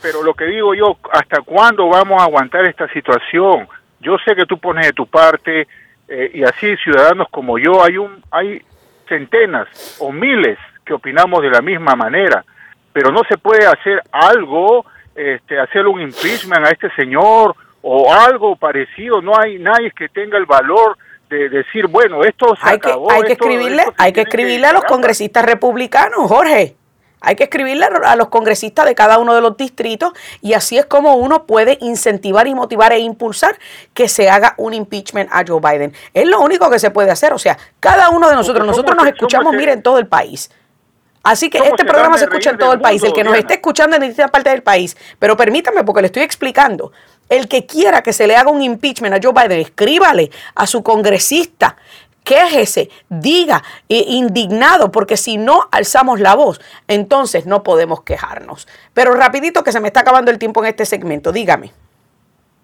pero 0.00 0.22
lo 0.22 0.34
que 0.34 0.44
digo 0.46 0.74
yo, 0.74 0.96
¿hasta 1.12 1.42
cuándo 1.42 1.88
vamos 1.88 2.20
a 2.20 2.24
aguantar 2.24 2.66
esta 2.66 2.88
situación? 2.88 3.68
Yo 4.00 4.16
sé 4.24 4.34
que 4.34 4.46
tú 4.46 4.58
pones 4.58 4.86
de 4.86 4.92
tu 4.92 5.06
parte 5.06 5.68
eh, 6.08 6.30
y 6.34 6.42
así 6.42 6.76
ciudadanos 6.76 7.28
como 7.30 7.58
yo 7.58 7.82
hay 7.84 7.96
un 7.96 8.22
hay 8.30 8.62
centenas 9.08 9.68
o 10.00 10.10
miles 10.10 10.58
que 10.84 10.94
opinamos 10.94 11.42
de 11.42 11.50
la 11.50 11.60
misma 11.60 11.94
manera, 11.94 12.44
pero 12.92 13.10
no 13.10 13.22
se 13.28 13.38
puede 13.38 13.66
hacer 13.66 14.02
algo, 14.10 14.84
este, 15.14 15.58
hacer 15.58 15.86
un 15.86 16.00
impeachment 16.00 16.66
a 16.66 16.70
este 16.70 16.90
señor 16.94 17.54
o 17.82 18.12
algo 18.12 18.56
parecido. 18.56 19.20
No 19.20 19.38
hay 19.38 19.58
nadie 19.58 19.90
que 19.92 20.08
tenga 20.08 20.38
el 20.38 20.46
valor 20.46 20.96
de 21.28 21.48
decir, 21.48 21.86
bueno, 21.86 22.24
esto 22.24 22.54
se 22.56 22.68
hay 22.68 22.76
acabó. 22.76 23.08
Que, 23.08 23.14
hay 23.14 23.22
que 23.22 23.32
escribirle, 23.32 23.84
hay 23.96 24.12
que 24.12 24.20
escribirle 24.22 24.66
a 24.66 24.72
los 24.72 24.84
congresistas 24.84 25.44
republicanos, 25.44 26.28
Jorge. 26.28 26.76
Hay 27.22 27.36
que 27.36 27.44
escribirle 27.44 27.86
a 27.86 28.16
los 28.16 28.28
congresistas 28.28 28.84
de 28.84 28.94
cada 28.94 29.18
uno 29.18 29.34
de 29.34 29.40
los 29.40 29.56
distritos 29.56 30.12
y 30.40 30.54
así 30.54 30.78
es 30.78 30.86
como 30.86 31.14
uno 31.14 31.46
puede 31.46 31.78
incentivar 31.80 32.46
y 32.46 32.54
motivar 32.54 32.92
e 32.92 32.98
impulsar 32.98 33.58
que 33.94 34.08
se 34.08 34.28
haga 34.28 34.54
un 34.56 34.74
impeachment 34.74 35.30
a 35.32 35.44
Joe 35.46 35.60
Biden. 35.60 35.92
Es 36.14 36.26
lo 36.26 36.40
único 36.40 36.68
que 36.70 36.78
se 36.78 36.90
puede 36.90 37.10
hacer. 37.10 37.32
O 37.32 37.38
sea, 37.38 37.56
cada 37.80 38.10
uno 38.10 38.28
de 38.28 38.34
nosotros, 38.34 38.66
nosotros 38.66 38.96
nos 38.96 39.06
escuchamos, 39.06 39.54
miren, 39.54 39.74
en 39.74 39.82
todo 39.82 39.98
el 39.98 40.06
país. 40.06 40.50
Así 41.22 41.48
que 41.48 41.58
este 41.58 41.84
programa 41.84 42.18
se 42.18 42.24
escucha 42.24 42.50
en 42.50 42.58
todo 42.58 42.72
el 42.72 42.80
país. 42.80 43.02
El 43.02 43.12
que 43.12 43.22
nos 43.22 43.36
esté 43.36 43.54
escuchando 43.54 43.96
en 43.96 44.02
distintas 44.02 44.30
partes 44.30 44.52
del 44.52 44.62
país, 44.62 44.96
pero 45.18 45.36
permítame 45.36 45.84
porque 45.84 46.02
le 46.02 46.06
estoy 46.06 46.22
explicando. 46.22 46.92
El 47.28 47.48
que 47.48 47.64
quiera 47.64 48.02
que 48.02 48.12
se 48.12 48.26
le 48.26 48.36
haga 48.36 48.50
un 48.50 48.60
impeachment 48.60 49.14
a 49.14 49.20
Joe 49.22 49.32
Biden, 49.32 49.60
escríbale 49.60 50.30
a 50.54 50.66
su 50.66 50.82
congresista 50.82 51.76
quéjese, 52.24 52.90
diga, 53.08 53.62
indignado, 53.88 54.90
porque 54.90 55.16
si 55.16 55.36
no 55.36 55.68
alzamos 55.70 56.20
la 56.20 56.34
voz, 56.34 56.60
entonces 56.88 57.46
no 57.46 57.62
podemos 57.62 58.02
quejarnos. 58.02 58.68
Pero 58.94 59.14
rapidito 59.14 59.64
que 59.64 59.72
se 59.72 59.80
me 59.80 59.88
está 59.88 60.00
acabando 60.00 60.30
el 60.30 60.38
tiempo 60.38 60.62
en 60.62 60.70
este 60.70 60.84
segmento, 60.84 61.32
dígame. 61.32 61.72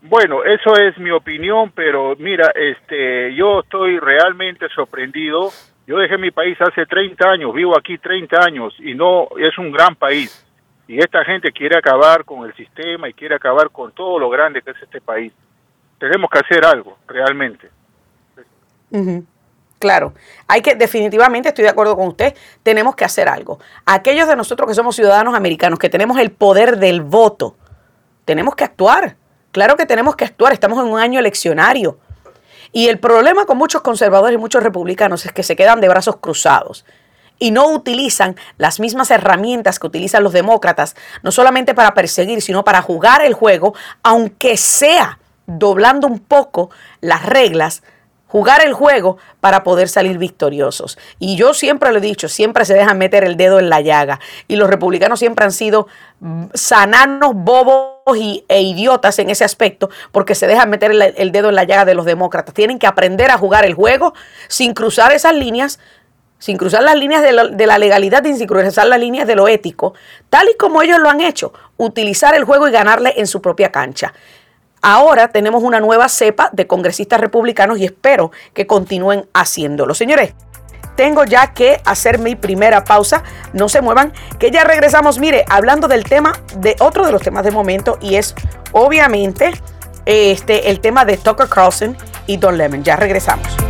Bueno, 0.03 0.45
eso 0.45 0.77
es 0.77 0.97
mi 0.99 1.11
opinión, 1.11 1.73
pero 1.75 2.15
mira, 2.19 2.53
este, 2.55 3.35
yo 3.35 3.61
estoy 3.61 3.99
realmente 3.99 4.69
sorprendido. 4.75 5.50
Yo 5.87 5.99
dejé 5.99 6.19
mi 6.19 6.31
país 6.31 6.57
hace 6.61 6.87
30 6.87 7.29
años, 7.29 7.53
vivo 7.53 7.77
aquí 7.77 7.99
30 7.99 8.41
años 8.41 8.75
y 8.79 8.95
no 8.95 9.29
es 9.38 9.57
un 9.59 9.73
gran 9.73 9.97
país. 9.97 10.45
Y 10.87 10.99
esta 10.99 11.25
gente 11.25 11.50
quiere 11.53 11.77
acabar 11.77 12.25
con 12.25 12.47
el 12.47 12.55
sistema 12.55 13.09
y 13.09 13.12
quiere 13.12 13.35
acabar 13.35 13.71
con 13.71 13.93
todo 13.93 14.19
lo 14.19 14.31
grande 14.31 14.62
que 14.62 14.71
es 14.71 14.83
este 14.83 15.00
país. 15.00 15.33
Tenemos 15.99 16.31
que 16.31 16.38
hacer 16.38 16.65
algo, 16.65 16.97
realmente. 17.07 17.69
Claro, 19.78 20.12
hay 20.49 20.61
que 20.61 20.75
definitivamente 20.75 21.49
estoy 21.49 21.62
de 21.62 21.70
acuerdo 21.70 21.97
con 21.97 22.08
usted, 22.08 22.35
tenemos 22.62 22.97
que 22.97 23.04
hacer 23.04 23.28
algo. 23.28 23.61
Aquellos 23.87 24.26
de 24.26 24.35
nosotros 24.35 24.68
que 24.68 24.75
somos 24.75 24.97
ciudadanos 24.97 25.35
americanos, 25.37 25.78
que 25.78 25.88
tenemos 25.88 26.18
el 26.18 26.32
poder 26.32 26.78
del 26.78 27.00
voto, 27.00 27.56
tenemos 28.25 28.56
que 28.56 28.64
actuar. 28.64 29.16
Claro 29.52 29.76
que 29.76 29.87
tenemos 29.87 30.16
que 30.16 30.25
actuar, 30.25 30.52
estamos 30.52 30.85
en 30.85 30.90
un 30.92 30.99
año 30.99 31.20
eleccionario. 31.20 31.99
Y 32.73 32.88
el 32.88 32.99
problema 32.99 33.47
con 33.47 33.56
muchos 33.56 33.82
conservadores 33.82 34.35
y 34.35 34.38
muchos 34.38 34.62
republicanos 34.62 35.25
es 35.25 35.32
que 35.32 35.42
se 35.42 35.56
quedan 35.56 35.80
de 35.80 35.88
brazos 35.88 36.16
cruzados 36.16 36.85
y 37.38 37.52
no 37.52 37.68
utilizan 37.70 38.37
las 38.56 38.80
mismas 38.80 39.11
herramientas 39.11 39.78
que 39.78 39.87
utilizan 39.87 40.25
los 40.25 40.32
demócratas, 40.32 40.97
no 41.23 41.30
solamente 41.30 41.75
para 41.75 41.94
perseguir, 41.94 42.42
sino 42.42 42.64
para 42.64 42.82
jugar 42.82 43.23
el 43.23 43.35
juego, 43.35 43.75
aunque 44.02 44.56
sea 44.56 45.18
doblando 45.47 46.06
un 46.06 46.18
poco 46.18 46.70
las 47.00 47.25
reglas 47.25 47.82
jugar 48.28 48.64
el 48.64 48.73
juego 48.75 49.16
para 49.40 49.64
poder 49.64 49.88
salir 49.88 50.18
victoriosos. 50.18 50.99
Y 51.18 51.37
yo 51.37 51.54
siempre 51.54 51.90
lo 51.90 51.99
he 51.99 52.00
dicho, 52.00 52.28
siempre 52.28 52.64
se 52.64 52.75
dejan 52.75 52.99
meter 52.99 53.25
el 53.25 53.37
dedo 53.37 53.58
en 53.58 53.68
la 53.68 53.80
llaga. 53.80 54.20
Y 54.47 54.56
los 54.56 54.70
republicanos 54.70 55.18
siempre 55.18 55.44
han 55.44 55.52
sido 55.52 55.88
mm, 56.20 56.44
sananos, 56.54 57.32
bobos 57.35 58.16
y, 58.16 58.44
e 58.49 58.62
idiotas 58.62 59.18
en 59.18 59.30
ese 59.30 59.44
aspecto, 59.44 59.90
porque 60.12 60.35
se 60.35 60.47
dejan 60.47 60.70
meter 60.70 60.92
el, 60.92 61.32
dedo 61.32 61.49
en 61.49 61.54
la 61.54 61.64
llaga 61.64 61.85
de 61.85 61.94
los 61.94 62.04
demócratas. 62.04 62.54
Tienen 62.54 62.78
que 62.78 62.87
aprender 62.87 63.30
a 63.30 63.38
jugar 63.38 63.64
el 63.64 63.75
juego 63.75 64.14
sin 64.47 64.75
cruzar 64.75 65.12
esas 65.12 65.35
líneas 65.35 65.80
sin 66.40 66.56
cruzar 66.56 66.85
las 66.85 66.94
líneas 66.94 67.20
de, 67.20 67.56
de, 67.56 67.66
la 67.66 67.78
legalidad 67.78 68.23
sin 68.23 68.47
cruzar 68.47 68.87
las 68.87 69.00
líneas 69.00 69.26
de 69.26 69.35
lo 69.35 69.49
ético, 69.49 69.94
tal 70.30 70.49
y 70.49 70.56
como 70.56 70.82
ellos 70.82 71.00
lo 71.00 71.11
han 71.11 71.20
hecho, 71.20 71.52
utilizar 71.76 72.37
el 72.37 72.44
juego 72.44 72.68
y 72.68 72.70
ganarle 72.70 73.12
en 73.16 73.26
su 73.26 73.42
propia 73.42 73.73
cancha. 73.73 74.14
Ahora 74.82 75.28
tenemos 75.28 75.62
una 75.62 75.80
nueva 75.80 76.08
cepa 76.08 76.50
de 76.52 76.66
congresistas 76.66 77.20
republicanos 77.20 77.78
y 77.78 77.85
espero 77.85 78.30
que 78.54 78.66
continúen 78.66 79.28
haciéndolo. 79.35 79.94
Señores, 79.94 80.35
tengo 80.99 81.25
ya 81.25 81.52
que 81.54 81.80
hacer 81.85 82.18
mi 82.18 82.35
primera 82.35 82.85
pausa. 82.85 83.23
No 83.52 83.68
se 83.68 83.80
muevan, 83.80 84.12
que 84.38 84.50
ya 84.50 84.64
regresamos. 84.64 85.18
Mire, 85.18 85.44
hablando 85.49 85.87
del 85.87 86.04
tema, 86.04 86.32
de 86.56 86.75
otro 86.80 87.06
de 87.06 87.12
los 87.12 87.23
temas 87.23 87.44
de 87.44 87.52
momento, 87.52 87.99
y 88.00 88.16
es 88.16 88.35
obviamente 88.73 89.52
este, 90.06 90.70
el 90.70 90.80
tema 90.80 91.04
de 91.04 91.16
Tucker 91.16 91.49
Carlson 91.49 91.97
y 92.26 92.37
Don 92.37 92.58
Lemon. 92.58 92.82
Ya 92.82 92.97
regresamos. 92.97 93.68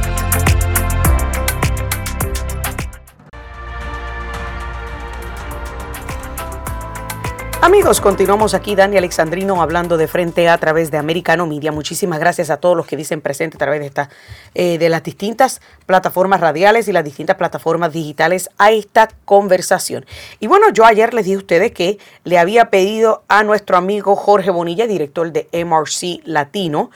Amigos, 7.68 8.00
continuamos 8.00 8.54
aquí, 8.54 8.74
Dani 8.74 8.96
Alexandrino, 8.96 9.60
hablando 9.60 9.98
de 9.98 10.08
frente 10.08 10.48
a 10.48 10.56
través 10.56 10.90
de 10.90 10.96
Americano 10.96 11.46
Media. 11.46 11.70
Muchísimas 11.70 12.18
gracias 12.18 12.48
a 12.48 12.56
todos 12.56 12.74
los 12.74 12.86
que 12.86 12.96
dicen 12.96 13.20
presente 13.20 13.58
a 13.58 13.58
través 13.58 13.80
de, 13.80 13.86
esta, 13.86 14.08
eh, 14.54 14.78
de 14.78 14.88
las 14.88 15.02
distintas 15.02 15.60
plataformas 15.84 16.40
radiales 16.40 16.88
y 16.88 16.92
las 16.92 17.04
distintas 17.04 17.36
plataformas 17.36 17.92
digitales 17.92 18.48
a 18.56 18.70
esta 18.70 19.10
conversación. 19.26 20.06
Y 20.40 20.46
bueno, 20.46 20.70
yo 20.72 20.86
ayer 20.86 21.12
les 21.12 21.26
dije 21.26 21.34
a 21.36 21.40
ustedes 21.40 21.72
que 21.72 21.98
le 22.24 22.38
había 22.38 22.70
pedido 22.70 23.22
a 23.28 23.44
nuestro 23.44 23.76
amigo 23.76 24.16
Jorge 24.16 24.50
Bonilla, 24.50 24.86
director 24.86 25.30
de 25.30 25.46
MRC 25.52 26.22
Latino, 26.24 26.90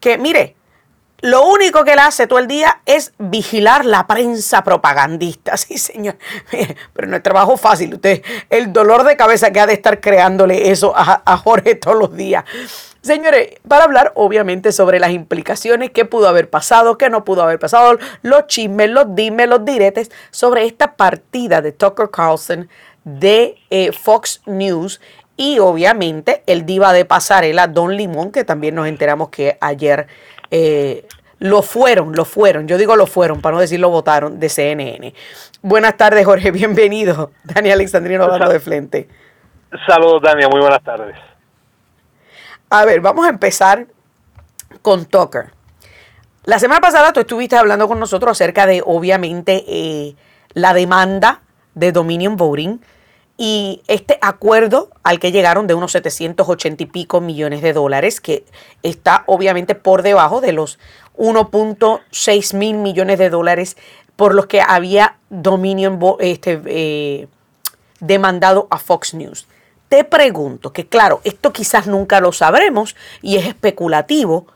que 0.00 0.16
mire, 0.16 0.56
lo 1.22 1.46
único 1.46 1.84
que 1.84 1.94
él 1.94 1.98
hace 1.98 2.26
todo 2.26 2.38
el 2.38 2.46
día 2.46 2.80
es 2.84 3.12
vigilar 3.18 3.84
la 3.84 4.06
prensa 4.06 4.62
propagandista. 4.62 5.56
Sí, 5.66 5.78
señor. 5.78 6.16
Pero 6.92 7.08
no 7.08 7.16
es 7.16 7.22
trabajo 7.22 7.56
fácil. 7.56 7.94
Usted, 7.94 8.22
el 8.50 8.72
dolor 8.72 9.04
de 9.04 9.16
cabeza 9.16 9.50
que 9.50 9.58
ha 9.58 9.66
de 9.66 9.72
estar 9.72 10.00
creándole 10.00 10.70
eso 10.70 10.92
a, 10.94 11.36
Jorge 11.38 11.74
todos 11.74 11.98
los 11.98 12.14
días. 12.14 12.44
Señores, 13.00 13.54
para 13.66 13.84
hablar 13.84 14.12
obviamente 14.14 14.70
sobre 14.70 15.00
las 15.00 15.10
implicaciones, 15.10 15.90
qué 15.90 16.04
pudo 16.04 16.28
haber 16.28 16.50
pasado, 16.50 16.98
qué 16.98 17.08
no 17.10 17.24
pudo 17.24 17.42
haber 17.42 17.58
pasado, 17.58 17.98
los 18.22 18.46
chismes, 18.46 18.90
los 18.90 19.14
dimes, 19.14 19.48
los 19.48 19.64
diretes 19.64 20.10
sobre 20.30 20.66
esta 20.66 20.94
partida 20.96 21.62
de 21.62 21.72
Tucker 21.72 22.10
Carlson 22.10 22.68
de 23.04 23.56
eh, 23.70 23.92
Fox 23.92 24.42
News 24.46 25.00
y 25.36 25.58
obviamente 25.58 26.42
el 26.46 26.64
diva 26.64 26.92
de 26.92 27.04
pasarela, 27.04 27.66
Don 27.66 27.96
Limón, 27.96 28.32
que 28.32 28.44
también 28.44 28.74
nos 28.74 28.88
enteramos 28.88 29.28
que 29.28 29.58
ayer 29.60 30.06
eh, 30.50 31.06
lo 31.38 31.62
fueron, 31.62 32.14
lo 32.14 32.24
fueron, 32.24 32.66
yo 32.66 32.78
digo 32.78 32.96
lo 32.96 33.06
fueron, 33.06 33.40
para 33.40 33.54
no 33.54 33.60
decir 33.60 33.80
lo 33.80 33.90
votaron, 33.90 34.40
de 34.40 34.48
CNN. 34.48 35.14
Buenas 35.62 35.96
tardes, 35.96 36.24
Jorge, 36.24 36.50
bienvenido. 36.52 37.32
Dani 37.44 37.70
Alexandrino 37.70 38.24
hablando 38.24 38.50
de 38.50 38.60
frente. 38.60 39.08
Saludos, 39.86 40.22
Dania, 40.22 40.48
muy 40.48 40.60
buenas 40.60 40.82
tardes. 40.82 41.16
A 42.70 42.84
ver, 42.84 43.00
vamos 43.00 43.26
a 43.26 43.28
empezar 43.28 43.86
con 44.82 45.04
Tucker. 45.06 45.52
La 46.44 46.58
semana 46.58 46.80
pasada 46.80 47.12
tú 47.12 47.20
estuviste 47.20 47.56
hablando 47.56 47.88
con 47.88 47.98
nosotros 47.98 48.30
acerca 48.32 48.66
de, 48.66 48.82
obviamente, 48.84 49.64
eh, 49.66 50.14
la 50.54 50.74
demanda 50.74 51.42
de 51.74 51.92
Dominion 51.92 52.36
Voting 52.36 52.80
y 53.38 53.82
este 53.86 54.18
acuerdo 54.22 54.90
al 55.02 55.18
que 55.18 55.32
llegaron 55.32 55.66
de 55.66 55.74
unos 55.74 55.92
780 55.92 56.82
y 56.82 56.86
pico 56.86 57.20
millones 57.20 57.60
de 57.60 57.72
dólares, 57.72 58.20
que 58.20 58.44
está 58.82 59.24
obviamente 59.26 59.74
por 59.74 60.02
debajo 60.02 60.40
de 60.40 60.52
los 60.52 60.78
1.6 61.16 62.56
mil 62.56 62.76
millones 62.78 63.18
de 63.18 63.30
dólares 63.30 63.76
por 64.16 64.34
los 64.34 64.46
que 64.46 64.62
había 64.62 65.18
Dominion 65.28 66.00
este, 66.20 66.62
eh, 66.66 67.28
demandado 68.00 68.66
a 68.70 68.78
Fox 68.78 69.12
News. 69.12 69.46
Te 69.88 70.04
pregunto, 70.04 70.72
que 70.72 70.88
claro, 70.88 71.20
esto 71.24 71.52
quizás 71.52 71.86
nunca 71.86 72.20
lo 72.20 72.32
sabremos 72.32 72.96
y 73.20 73.36
es 73.36 73.46
especulativo, 73.46 74.46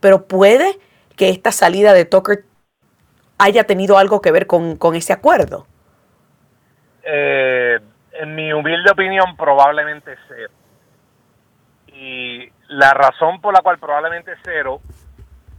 pero 0.00 0.26
puede 0.26 0.78
que 1.16 1.30
esta 1.30 1.52
salida 1.52 1.94
de 1.94 2.04
Tucker 2.04 2.44
haya 3.38 3.64
tenido 3.64 3.96
algo 3.96 4.20
que 4.20 4.30
ver 4.30 4.46
con, 4.46 4.76
con 4.76 4.94
ese 4.94 5.12
acuerdo. 5.12 5.66
Eh, 7.02 7.80
en 8.20 8.34
mi 8.34 8.52
humilde 8.52 8.90
opinión, 8.90 9.36
probablemente 9.36 10.16
cero. 10.28 10.52
Y 11.88 12.50
la 12.68 12.92
razón 12.94 13.40
por 13.40 13.54
la 13.54 13.60
cual 13.62 13.78
probablemente 13.78 14.34
cero 14.42 14.80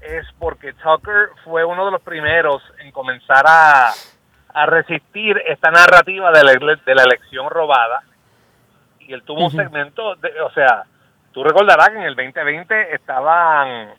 es 0.02 0.26
porque 0.38 0.74
Tucker 0.74 1.30
fue 1.44 1.66
uno 1.66 1.86
de 1.86 1.92
los 1.92 2.02
primeros 2.02 2.62
en 2.80 2.92
comenzar 2.92 3.44
a, 3.48 3.92
resistir 4.66 5.40
esta 5.46 5.70
narrativa 5.70 6.32
de 6.32 6.44
la, 6.44 6.52
de 6.52 6.96
la 6.96 7.04
elección 7.04 7.48
robada. 7.48 8.02
Y 9.00 9.14
él 9.14 9.22
tuvo 9.22 9.46
un 9.46 9.52
segmento, 9.52 10.16
de, 10.16 10.42
o 10.42 10.52
sea, 10.52 10.84
tú 11.32 11.44
recordarás 11.44 11.90
que 11.90 11.98
en 11.98 12.04
el 12.04 12.16
2020 12.16 12.96
estaban 12.96 13.94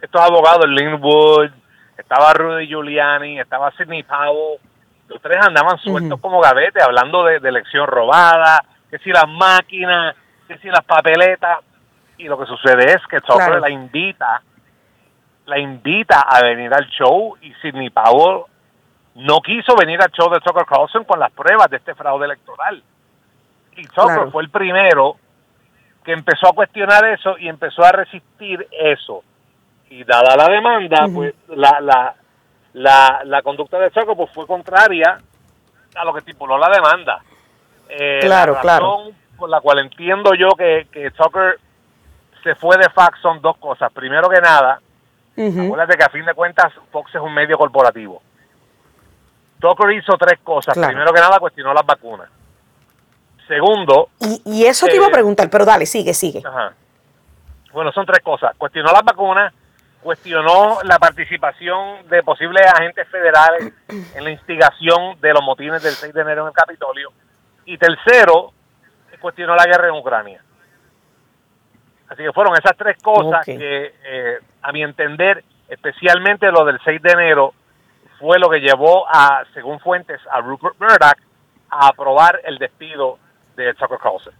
estos 0.00 0.20
abogados, 0.20 0.68
Linwood, 0.68 1.50
estaba 1.98 2.32
Rudy 2.32 2.68
Giuliani, 2.68 3.40
estaba 3.40 3.72
Sidney 3.72 4.04
Powell, 4.04 4.60
los 5.08 5.20
tres 5.20 5.38
andaban 5.46 5.78
sueltos 5.78 6.20
como 6.20 6.40
gavete 6.40 6.82
hablando 6.82 7.24
de, 7.24 7.36
elección 7.36 7.86
robada, 7.86 8.64
que 8.90 8.98
si 8.98 9.10
las 9.10 9.28
máquinas, 9.28 10.16
que 10.48 10.58
si 10.58 10.68
las 10.68 10.84
papeletas. 10.84 11.60
Y 12.16 12.24
lo 12.24 12.38
que 12.38 12.46
sucede 12.46 12.92
es 12.92 13.04
que 13.08 13.20
Tucker 13.20 13.60
la 13.60 13.70
invita, 13.70 14.40
la 15.46 15.58
invita 15.58 16.20
a 16.20 16.42
venir 16.42 16.72
al 16.72 16.86
show 16.86 17.36
y 17.42 17.52
Sidney 17.54 17.90
Powell 17.90 18.44
no 19.16 19.40
quiso 19.40 19.74
venir 19.76 20.00
al 20.00 20.10
show 20.12 20.30
de 20.32 20.40
Tucker 20.40 20.64
Carlson 20.64 21.04
con 21.04 21.18
las 21.18 21.32
pruebas 21.32 21.68
de 21.70 21.78
este 21.78 21.94
fraude 21.94 22.26
electoral. 22.26 22.82
Y 23.76 23.82
Tucker 23.88 24.30
fue 24.30 24.44
el 24.44 24.50
primero 24.50 25.16
que 26.04 26.12
empezó 26.12 26.48
a 26.48 26.54
cuestionar 26.54 27.04
eso 27.06 27.36
y 27.38 27.48
empezó 27.48 27.82
a 27.82 27.92
resistir 27.92 28.66
eso. 28.70 29.24
Y 29.90 30.04
dada 30.04 30.36
la 30.36 30.48
demanda, 30.48 31.06
pues 31.12 31.34
la, 31.48 31.80
la, 31.80 32.14
la, 32.74 33.22
la 33.24 33.42
conducta 33.42 33.78
de 33.78 33.90
Choco 33.90 34.16
pues, 34.16 34.30
fue 34.32 34.46
contraria 34.46 35.18
a 35.94 36.04
lo 36.04 36.12
que 36.12 36.20
estipuló 36.20 36.58
la 36.58 36.68
demanda. 36.68 37.22
Eh, 37.88 38.20
claro, 38.22 38.54
la 38.54 38.78
razón 38.78 39.14
por 39.36 39.48
la 39.48 39.60
cual 39.60 39.80
entiendo 39.80 40.34
yo 40.34 40.50
que, 40.50 40.86
que 40.90 41.10
Tucker 41.10 41.58
se 42.42 42.54
fue 42.54 42.76
de 42.76 42.88
Fox 42.90 43.18
son 43.20 43.40
dos 43.40 43.56
cosas. 43.58 43.92
Primero 43.92 44.28
que 44.28 44.40
nada, 44.40 44.80
acuérdate 45.36 45.96
que 45.96 46.04
a 46.04 46.08
fin 46.08 46.24
de 46.24 46.34
cuentas 46.34 46.72
Fox 46.90 47.14
es 47.14 47.20
un 47.20 47.32
medio 47.32 47.56
corporativo. 47.56 48.22
Tucker 49.60 49.92
hizo 49.92 50.16
tres 50.18 50.40
cosas. 50.42 50.76
Primero 50.76 51.12
que 51.12 51.20
nada, 51.20 51.38
cuestionó 51.38 51.72
las 51.72 51.86
vacunas. 51.86 52.28
Segundo... 53.48 54.08
Y, 54.44 54.64
eso 54.64 54.86
te 54.86 54.96
iba 54.96 55.06
a 55.06 55.08
eh, 55.08 55.12
preguntar, 55.12 55.48
pero 55.50 55.64
dale, 55.64 55.86
sigue, 55.86 56.14
sigue. 56.14 56.42
Bueno, 57.72 57.92
son 57.92 58.06
tres 58.06 58.20
cosas. 58.22 58.54
Cuestionó 58.56 58.90
las 58.92 59.02
vacunas, 59.02 59.52
cuestionó 60.04 60.82
la 60.84 60.98
participación 60.98 62.06
de 62.10 62.22
posibles 62.22 62.62
agentes 62.66 63.08
federales 63.08 63.72
en 63.88 64.22
la 64.22 64.30
instigación 64.30 65.18
de 65.18 65.32
los 65.32 65.42
motines 65.42 65.82
del 65.82 65.94
6 65.94 66.12
de 66.12 66.20
enero 66.20 66.42
en 66.42 66.48
el 66.48 66.52
Capitolio. 66.52 67.10
Y 67.64 67.78
tercero, 67.78 68.52
cuestionó 69.18 69.56
la 69.56 69.64
guerra 69.64 69.88
en 69.88 69.94
Ucrania. 69.94 70.42
Así 72.10 72.22
que 72.22 72.32
fueron 72.34 72.52
esas 72.52 72.76
tres 72.76 73.02
cosas 73.02 73.46
que, 73.46 73.94
eh, 74.04 74.38
a 74.60 74.72
mi 74.72 74.82
entender, 74.82 75.42
especialmente 75.70 76.52
lo 76.52 76.66
del 76.66 76.78
6 76.84 77.00
de 77.00 77.10
enero, 77.10 77.54
fue 78.20 78.38
lo 78.38 78.50
que 78.50 78.60
llevó 78.60 79.06
a, 79.08 79.42
según 79.54 79.80
fuentes, 79.80 80.20
a 80.30 80.42
Rupert 80.42 80.78
Murdoch 80.78 81.18
a 81.70 81.88
aprobar 81.88 82.42
el 82.44 82.58
despido 82.58 83.18
de 83.56 83.72
Tucker 83.72 83.98
Carlson. 83.98 84.34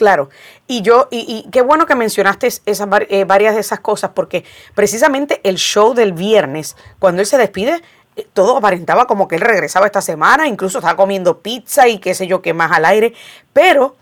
Claro, 0.00 0.30
y 0.66 0.80
yo, 0.80 1.08
y, 1.10 1.46
qué 1.52 1.60
bueno 1.60 1.84
que 1.84 1.94
mencionaste 1.94 2.46
esas, 2.46 2.88
eh, 3.10 3.24
varias 3.24 3.54
de 3.54 3.60
esas 3.60 3.80
cosas, 3.80 4.12
porque 4.14 4.46
precisamente 4.74 5.42
el 5.44 5.56
show 5.56 5.92
del 5.92 6.14
viernes, 6.14 6.74
cuando 6.98 7.20
él 7.20 7.26
se 7.26 7.36
despide, 7.36 7.82
eh, 8.16 8.26
todo 8.32 8.56
aparentaba 8.56 9.06
como 9.06 9.28
que 9.28 9.34
él 9.34 9.42
regresaba 9.42 9.84
esta 9.84 10.00
semana, 10.00 10.46
incluso 10.46 10.78
estaba 10.78 10.96
comiendo 10.96 11.40
pizza 11.40 11.86
y 11.86 11.98
qué 11.98 12.14
sé 12.14 12.26
yo 12.26 12.40
qué 12.40 12.54
más 12.54 12.72
al 12.72 12.86
aire, 12.86 13.12
pero 13.52 13.96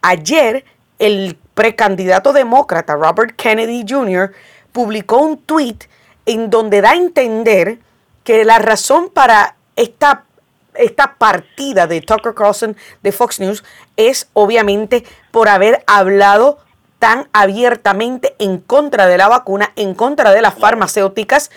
ayer 0.00 0.64
el 0.98 1.38
precandidato 1.52 2.32
demócrata 2.32 2.94
Robert 2.94 3.36
Kennedy 3.36 3.84
Jr. 3.86 4.32
publicó 4.72 5.18
un 5.18 5.36
tweet 5.36 5.80
en 6.24 6.48
donde 6.48 6.80
da 6.80 6.92
a 6.92 6.96
entender 6.96 7.78
que 8.24 8.46
la 8.46 8.58
razón 8.58 9.10
para 9.10 9.56
esta 9.76 10.24
esta 10.74 11.14
partida 11.14 11.86
de 11.86 12.00
Tucker 12.00 12.34
Carlson 12.34 12.76
de 13.02 13.12
Fox 13.12 13.40
News 13.40 13.64
es 13.96 14.28
obviamente 14.32 15.04
por 15.30 15.48
haber 15.48 15.84
hablado 15.86 16.58
están 17.02 17.26
abiertamente 17.32 18.36
en 18.38 18.60
contra 18.60 19.08
de 19.08 19.18
la 19.18 19.26
vacuna, 19.26 19.72
en 19.74 19.92
contra 19.92 20.30
de 20.30 20.40
las 20.40 20.54
farmacéuticas. 20.56 21.50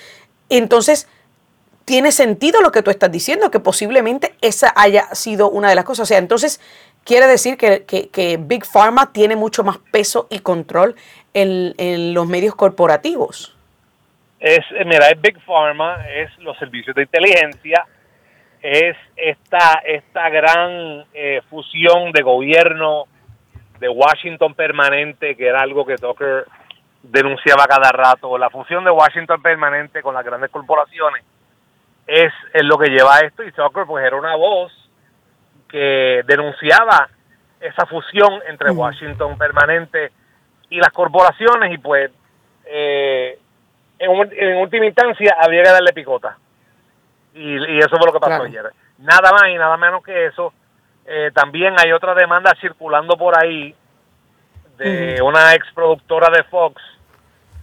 Entonces, 0.50 1.08
tiene 1.86 2.12
sentido 2.12 2.62
lo 2.62 2.72
que 2.72 2.82
tú 2.82 2.90
estás 2.90 3.12
diciendo, 3.12 3.52
que 3.52 3.60
posiblemente 3.60 4.34
esa 4.42 4.74
haya 4.76 5.04
sido 5.14 5.52
una 5.52 5.70
de 5.70 5.76
las 5.76 5.86
cosas. 5.86 6.02
O 6.02 6.06
sea, 6.08 6.18
entonces 6.18 6.60
quiere 7.04 7.28
decir 7.28 7.58
que, 7.58 8.40
Big 8.42 8.66
Pharma 8.66 9.14
tiene 9.14 9.36
mucho 9.36 9.64
más 9.64 9.78
peso 9.92 10.26
y 10.32 10.40
control 10.40 10.96
en, 11.36 12.16
los 12.16 12.26
medios 12.26 12.56
corporativos. 12.56 13.56
Es, 14.40 14.66
mira, 14.84 15.10
es 15.12 15.22
Big 15.22 15.40
Pharma, 15.46 16.08
es 16.10 16.36
los 16.40 16.58
servicios 16.58 16.96
de 16.96 17.04
inteligencia, 17.04 17.86
es 18.68 18.98
esta, 19.16 19.80
esta 19.86 20.28
gran 20.30 21.06
eh, 21.14 21.42
fusión 21.52 22.12
de 22.12 22.24
gobierno 22.24 23.04
de 23.80 23.90
Washington 23.90 24.56
permanente, 24.56 25.36
que 25.36 25.48
era 25.48 25.62
algo 25.62 25.86
que 25.86 25.98
Tucker 25.98 26.46
denunciaba 27.04 27.66
cada 27.68 27.92
rato, 27.92 28.36
la 28.40 28.50
fusión 28.50 28.84
de 28.84 28.90
Washington 28.90 29.40
permanente 29.44 30.02
con 30.02 30.16
las 30.16 30.26
grandes 30.26 30.50
corporaciones 30.50 31.24
es, 32.08 32.34
lo 32.64 32.80
que 32.80 32.90
lleva 32.90 33.18
a 33.18 33.20
esto 33.20 33.44
y 33.44 33.52
Tucker 33.52 33.86
pues 33.86 34.04
era 34.04 34.16
una 34.16 34.36
voz 34.36 34.72
que 35.70 36.24
denunciaba 36.26 37.08
esa 37.60 37.86
fusión 37.86 38.42
entre 38.48 38.72
Washington 38.72 39.38
permanente 39.38 40.12
y 40.72 40.78
las 40.78 40.90
corporaciones 40.90 41.72
y 41.72 41.78
pues 41.78 42.10
eh, 42.66 43.38
en, 44.00 44.58
última 44.58 44.88
instancia 44.88 45.36
había 45.40 45.62
que 45.62 45.70
darle 45.70 45.94
picota 45.94 46.36
y, 47.36 47.80
eso 47.80 47.98
fue 47.98 48.08
lo 48.08 48.14
que 48.14 48.20
pasó 48.20 48.44
ayer 48.44 48.72
nada 48.98 49.32
más 49.32 49.50
y 49.50 49.56
nada 49.56 49.78
menos 49.78 50.04
que 50.04 50.28
eso 50.28 50.54
eh, 51.06 51.32
también 51.34 51.76
hay 51.78 51.92
otra 51.92 52.16
demanda 52.16 52.52
circulando 52.60 53.16
por 53.18 53.38
ahí 53.38 53.76
de 54.78 55.22
una 55.22 55.54
ex 55.54 55.68
productora 55.74 56.30
de 56.36 56.44
Fox 56.46 56.82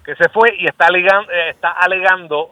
que 0.04 0.14
se 0.16 0.28
fue 0.28 0.54
y 0.58 0.66
está, 0.66 0.86
alegando, 0.86 1.30
eh, 1.30 1.50
está 1.50 1.70
alegando 1.70 2.50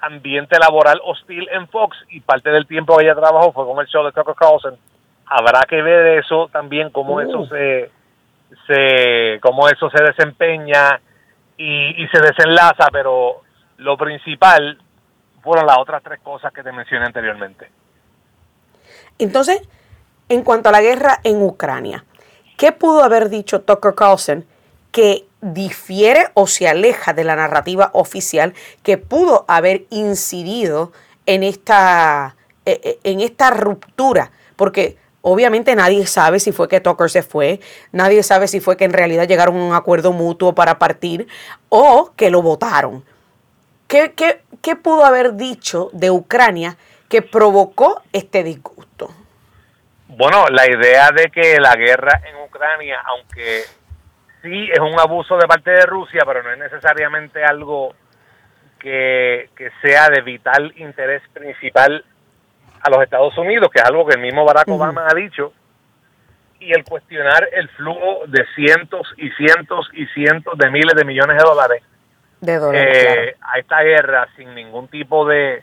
ambiente 0.00 0.58
laboral 0.58 1.00
hostil 1.04 1.48
en 1.50 1.68
Fox 1.68 1.96
y 2.08 2.20
parte 2.20 2.50
del 2.50 2.66
tiempo 2.66 2.96
que 2.96 3.04
ella 3.04 3.14
trabajó 3.14 3.52
fue 3.52 3.66
con 3.66 3.78
el 3.80 3.86
show 3.86 4.04
de 4.04 4.12
Tucker 4.12 4.34
Carlson. 4.34 4.76
Habrá 5.26 5.60
que 5.68 5.82
ver 5.82 6.18
eso 6.18 6.48
también, 6.50 6.90
cómo 6.90 7.20
eso 7.20 7.40
uh. 7.40 7.46
se, 7.48 7.90
se, 8.66 9.38
cómo 9.40 9.68
eso 9.68 9.90
se 9.90 10.02
desempeña 10.02 11.00
y, 11.56 12.02
y 12.02 12.08
se 12.08 12.20
desenlaza, 12.20 12.88
pero 12.90 13.42
lo 13.76 13.96
principal 13.96 14.78
fueron 15.42 15.66
las 15.66 15.78
otras 15.78 16.02
tres 16.02 16.20
cosas 16.20 16.52
que 16.52 16.62
te 16.62 16.72
mencioné 16.72 17.06
anteriormente. 17.06 17.70
Entonces, 19.18 19.60
en 20.28 20.42
cuanto 20.42 20.68
a 20.68 20.72
la 20.72 20.80
guerra 20.80 21.20
en 21.24 21.42
Ucrania, 21.42 22.04
¿qué 22.56 22.72
pudo 22.72 23.02
haber 23.02 23.28
dicho 23.28 23.62
Tucker 23.62 23.94
Carlson 23.94 24.44
que 24.92 25.26
difiere 25.40 26.28
o 26.34 26.46
se 26.46 26.68
aleja 26.68 27.12
de 27.12 27.24
la 27.24 27.36
narrativa 27.36 27.90
oficial 27.94 28.54
que 28.82 28.98
pudo 28.98 29.44
haber 29.48 29.86
incidido 29.90 30.92
en 31.26 31.42
esta, 31.42 32.36
e, 32.66 32.98
e, 33.04 33.10
en 33.10 33.20
esta 33.20 33.50
ruptura, 33.50 34.30
porque 34.56 34.98
obviamente 35.22 35.74
nadie 35.76 36.06
sabe 36.06 36.40
si 36.40 36.52
fue 36.52 36.68
que 36.68 36.80
Tucker 36.80 37.10
se 37.10 37.22
fue, 37.22 37.60
nadie 37.92 38.22
sabe 38.22 38.48
si 38.48 38.60
fue 38.60 38.76
que 38.76 38.84
en 38.84 38.92
realidad 38.92 39.28
llegaron 39.28 39.56
a 39.56 39.64
un 39.64 39.74
acuerdo 39.74 40.12
mutuo 40.12 40.54
para 40.54 40.78
partir 40.78 41.28
o 41.68 42.12
que 42.16 42.30
lo 42.30 42.42
votaron. 42.42 43.04
¿Qué, 43.90 44.12
qué, 44.16 44.42
qué 44.62 44.76
pudo 44.76 45.04
haber 45.04 45.34
dicho 45.34 45.90
de 45.92 46.12
Ucrania 46.12 46.76
que 47.08 47.22
provocó 47.22 48.02
este 48.12 48.44
disgusto? 48.44 49.10
Bueno, 50.06 50.46
la 50.48 50.64
idea 50.70 51.10
de 51.10 51.24
que 51.24 51.58
la 51.58 51.74
guerra 51.74 52.20
en 52.24 52.36
Ucrania, 52.36 53.02
aunque 53.04 53.62
sí 54.42 54.70
es 54.72 54.78
un 54.78 54.96
abuso 55.00 55.36
de 55.38 55.48
parte 55.48 55.72
de 55.72 55.86
Rusia, 55.86 56.20
pero 56.24 56.40
no 56.40 56.52
es 56.52 56.58
necesariamente 56.58 57.42
algo 57.42 57.92
que, 58.78 59.50
sea 59.82 60.08
de 60.08 60.20
vital 60.22 60.72
interés 60.76 61.22
principal 61.32 62.04
a 62.82 62.90
los 62.90 63.02
Estados 63.02 63.36
Unidos, 63.38 63.70
que 63.74 63.80
es 63.80 63.84
algo 63.84 64.06
que 64.06 64.14
el 64.14 64.22
mismo 64.22 64.44
Barack 64.44 64.68
Obama 64.68 65.08
ha 65.10 65.14
dicho, 65.14 65.52
y 66.60 66.72
el 66.72 66.84
cuestionar 66.84 67.48
el 67.52 67.68
flujo 67.70 68.20
de 68.28 68.46
cientos 68.54 69.12
y 69.16 69.30
cientos 69.30 69.90
y 69.94 70.06
cientos 70.06 70.56
de 70.56 70.70
miles 70.70 70.94
de 70.94 71.04
millones 71.04 71.38
de 71.38 71.42
dólares, 71.42 71.82
de 72.40 72.58
dólares 72.58 72.96
eh, 72.96 73.36
a 73.40 73.58
esta 73.58 73.82
guerra 73.82 74.28
sin 74.36 74.54
ningún 74.54 74.88
tipo 74.88 75.26
de, 75.26 75.62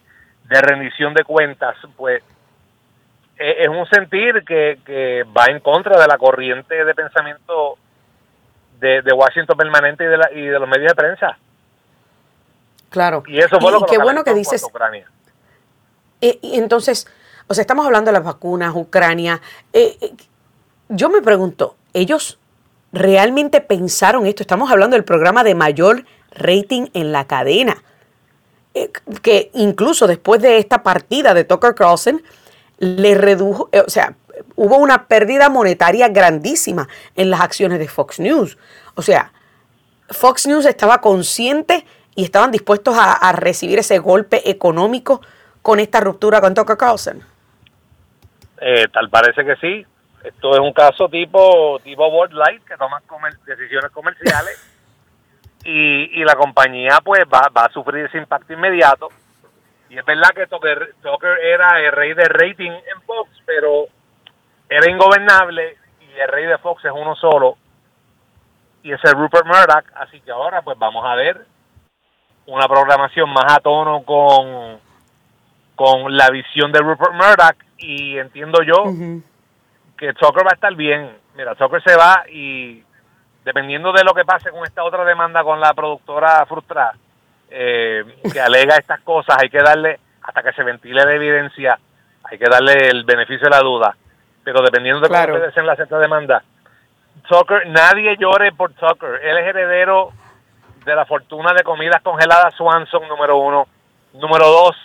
rendición 0.49 1.13
de 1.13 1.23
cuentas, 1.23 1.75
pues 1.95 2.23
eh, 3.37 3.55
es 3.59 3.67
un 3.67 3.85
sentir 3.87 4.43
que, 4.45 4.79
que 4.85 5.23
va 5.35 5.45
en 5.45 5.59
contra 5.59 5.99
de 5.99 6.07
la 6.07 6.17
corriente 6.17 6.85
de 6.85 6.95
pensamiento 6.95 7.77
de, 8.79 9.13
Washington 9.13 9.57
permanente 9.57 10.03
y 10.03 10.07
de, 10.07 10.17
la, 10.17 10.31
y 10.31 10.41
de 10.45 10.59
los 10.59 10.69
medios 10.69 10.89
de 10.89 10.95
prensa. 10.95 11.37
Claro. 12.89 13.23
Y 13.27 13.39
eso 13.39 13.59
fue 13.59 13.71
lo 13.71 13.81
que 13.81 13.91
qué 13.91 13.97
bueno 13.97 14.23
que 14.23 14.33
dices. 14.33 14.63
Ucrania. 14.63 15.09
Eh, 16.21 16.39
y, 16.41 16.57
entonces, 16.57 17.07
o 17.47 17.53
sea, 17.53 17.61
estamos 17.61 17.85
hablando 17.85 18.09
de 18.09 18.13
las 18.13 18.23
vacunas, 18.23 18.73
Ucrania. 18.75 19.41
Eh, 19.73 19.97
eh, 20.01 20.13
yo 20.89 21.09
me 21.09 21.21
pregunto, 21.21 21.75
¿ellos 21.93 22.39
realmente 22.91 23.61
pensaron 23.61 24.25
esto? 24.25 24.43
Estamos 24.43 24.71
hablando 24.71 24.95
del 24.95 25.03
programa 25.03 25.43
de 25.43 25.55
mayor 25.55 26.05
rating 26.37 26.87
en 26.93 27.11
la 27.11 27.25
cadena. 27.25 27.83
que 29.23 29.49
incluso 29.55 30.05
después 30.05 30.41
de 30.41 30.59
esta 30.59 30.83
partida 30.83 31.33
de 31.33 31.43
Tucker 31.43 31.73
Carlson, 31.73 32.21
le 32.77 33.15
redujo, 33.15 33.69
o 33.73 33.89
sea, 33.89 34.15
hubo 34.55 34.77
una 34.77 35.07
pérdida 35.07 35.49
monetaria 35.49 36.09
grandísima 36.09 36.87
en 37.15 37.29
las 37.29 37.41
acciones 37.41 37.79
de 37.79 37.87
Fox 37.87 38.19
News. 38.19 38.57
O 38.95 39.01
sea, 39.01 39.31
Fox 40.09 40.47
News 40.47 40.65
estaba 40.65 41.01
consciente 41.01 41.85
y 42.15 42.23
estaban 42.23 42.51
dispuestos 42.51 42.95
a, 42.97 43.31
recibir 43.33 43.79
ese 43.79 43.99
golpe 43.99 44.49
económico 44.49 45.21
con 45.61 45.79
esta 45.79 45.99
ruptura 45.99 46.41
con 46.41 46.53
Tucker 46.53 46.77
Carlson. 46.77 47.21
Eh, 48.59 48.87
tal 48.91 49.09
parece 49.09 49.45
que 49.45 49.55
sí. 49.57 49.85
Esto 50.23 50.53
es 50.53 50.59
un 50.59 50.73
caso 50.73 51.07
tipo 51.09 51.79
tipo 51.83 52.07
World 52.07 52.33
Light 52.33 52.63
que 52.63 52.75
toma 52.75 53.01
decisiones 53.45 53.91
comerciales 53.91 54.73
y, 55.69 56.23
la 56.23 56.35
compañía 56.35 56.99
pues 57.03 57.25
va, 57.25 57.49
va 57.55 57.65
a 57.65 57.71
sufrir 57.71 58.05
ese 58.05 58.17
impacto 58.17 58.53
inmediato. 58.53 59.09
Y 59.89 59.97
es 59.97 60.05
verdad 60.05 60.29
que 60.33 60.47
Tucker, 60.47 60.95
Tucker 61.01 61.37
era 61.39 61.81
el 61.81 61.91
rey 61.91 62.13
de 62.13 62.23
rating 62.23 62.71
en 62.71 63.01
Fox, 63.05 63.29
pero 63.45 63.85
era 64.69 64.89
ingobernable 64.89 65.77
y 65.99 66.19
el 66.19 66.27
rey 66.29 66.45
de 66.45 66.57
Fox 66.57 66.85
es 66.85 66.91
uno 66.93 67.15
solo 67.15 67.57
y 68.83 68.93
es 68.93 69.03
el 69.03 69.13
Rupert 69.13 69.45
Murdoch, 69.45 69.85
así 69.95 70.21
que 70.21 70.31
ahora 70.31 70.61
pues 70.61 70.77
vamos 70.79 71.03
a 71.05 71.15
ver 71.15 71.45
una 72.45 72.67
programación 72.67 73.29
más 73.29 73.45
a 73.49 73.59
tono 73.59 74.03
con, 74.03 74.79
con 75.75 76.15
la 76.15 76.29
visión 76.29 76.71
de 76.71 76.79
Rupert 76.79 77.13
Murdoch 77.13 77.57
y 77.77 78.17
entiendo 78.17 78.63
yo 78.63 78.85
que 79.97 80.13
Tucker 80.13 80.45
va 80.45 80.51
a 80.51 80.55
estar 80.55 80.73
bien. 80.75 81.17
Mira, 81.35 81.55
Tucker 81.55 81.83
se 81.83 81.95
va 81.95 82.23
y 82.31 82.83
dependiendo 83.47 83.91
de 83.91 84.03
lo 84.03 84.13
que 84.13 84.25
pase 84.25 84.51
con 84.51 84.63
esta 84.63 84.83
otra 84.83 85.03
demanda 85.05 85.43
con 85.43 85.59
la 85.59 85.73
productora 85.73 86.45
frustrada, 86.45 86.93
eh, 87.49 88.03
que 88.31 88.41
alega 88.41 88.75
estas 88.75 88.99
cosas, 89.01 89.37
hay 89.41 89.49
que 89.49 89.63
darle, 89.63 89.99
hasta 90.21 90.43
que 90.43 90.53
se 90.53 90.63
ventile 90.63 91.05
la 91.05 91.13
evidencia, 91.13 91.79
hay 92.23 92.37
que 92.37 92.49
darle 92.49 92.89
el 92.89 93.05
beneficio 93.05 93.45
de 93.45 93.55
la 93.55 93.61
duda 93.61 93.95
pero 94.47 94.61
dependiendo 94.61 95.01
de 95.01 95.09
claro. 95.09 95.33
cómo 95.33 95.41
se 95.41 95.47
desenlace 95.47 95.83
esta 95.83 95.99
demanda, 95.99 96.41
Tucker, 97.27 97.67
nadie 97.67 98.15
llore 98.15 98.53
por 98.53 98.71
Tucker. 98.71 99.19
Él 99.21 99.39
es 99.39 99.45
heredero 99.45 100.13
de 100.85 100.95
la 100.95 101.05
fortuna 101.05 101.53
de 101.53 101.63
comidas 101.63 102.01
congeladas 102.01 102.55
Swanson, 102.55 103.09
número 103.09 103.35
uno. 103.35 103.67
Número 104.13 104.47
dos, 104.47 104.77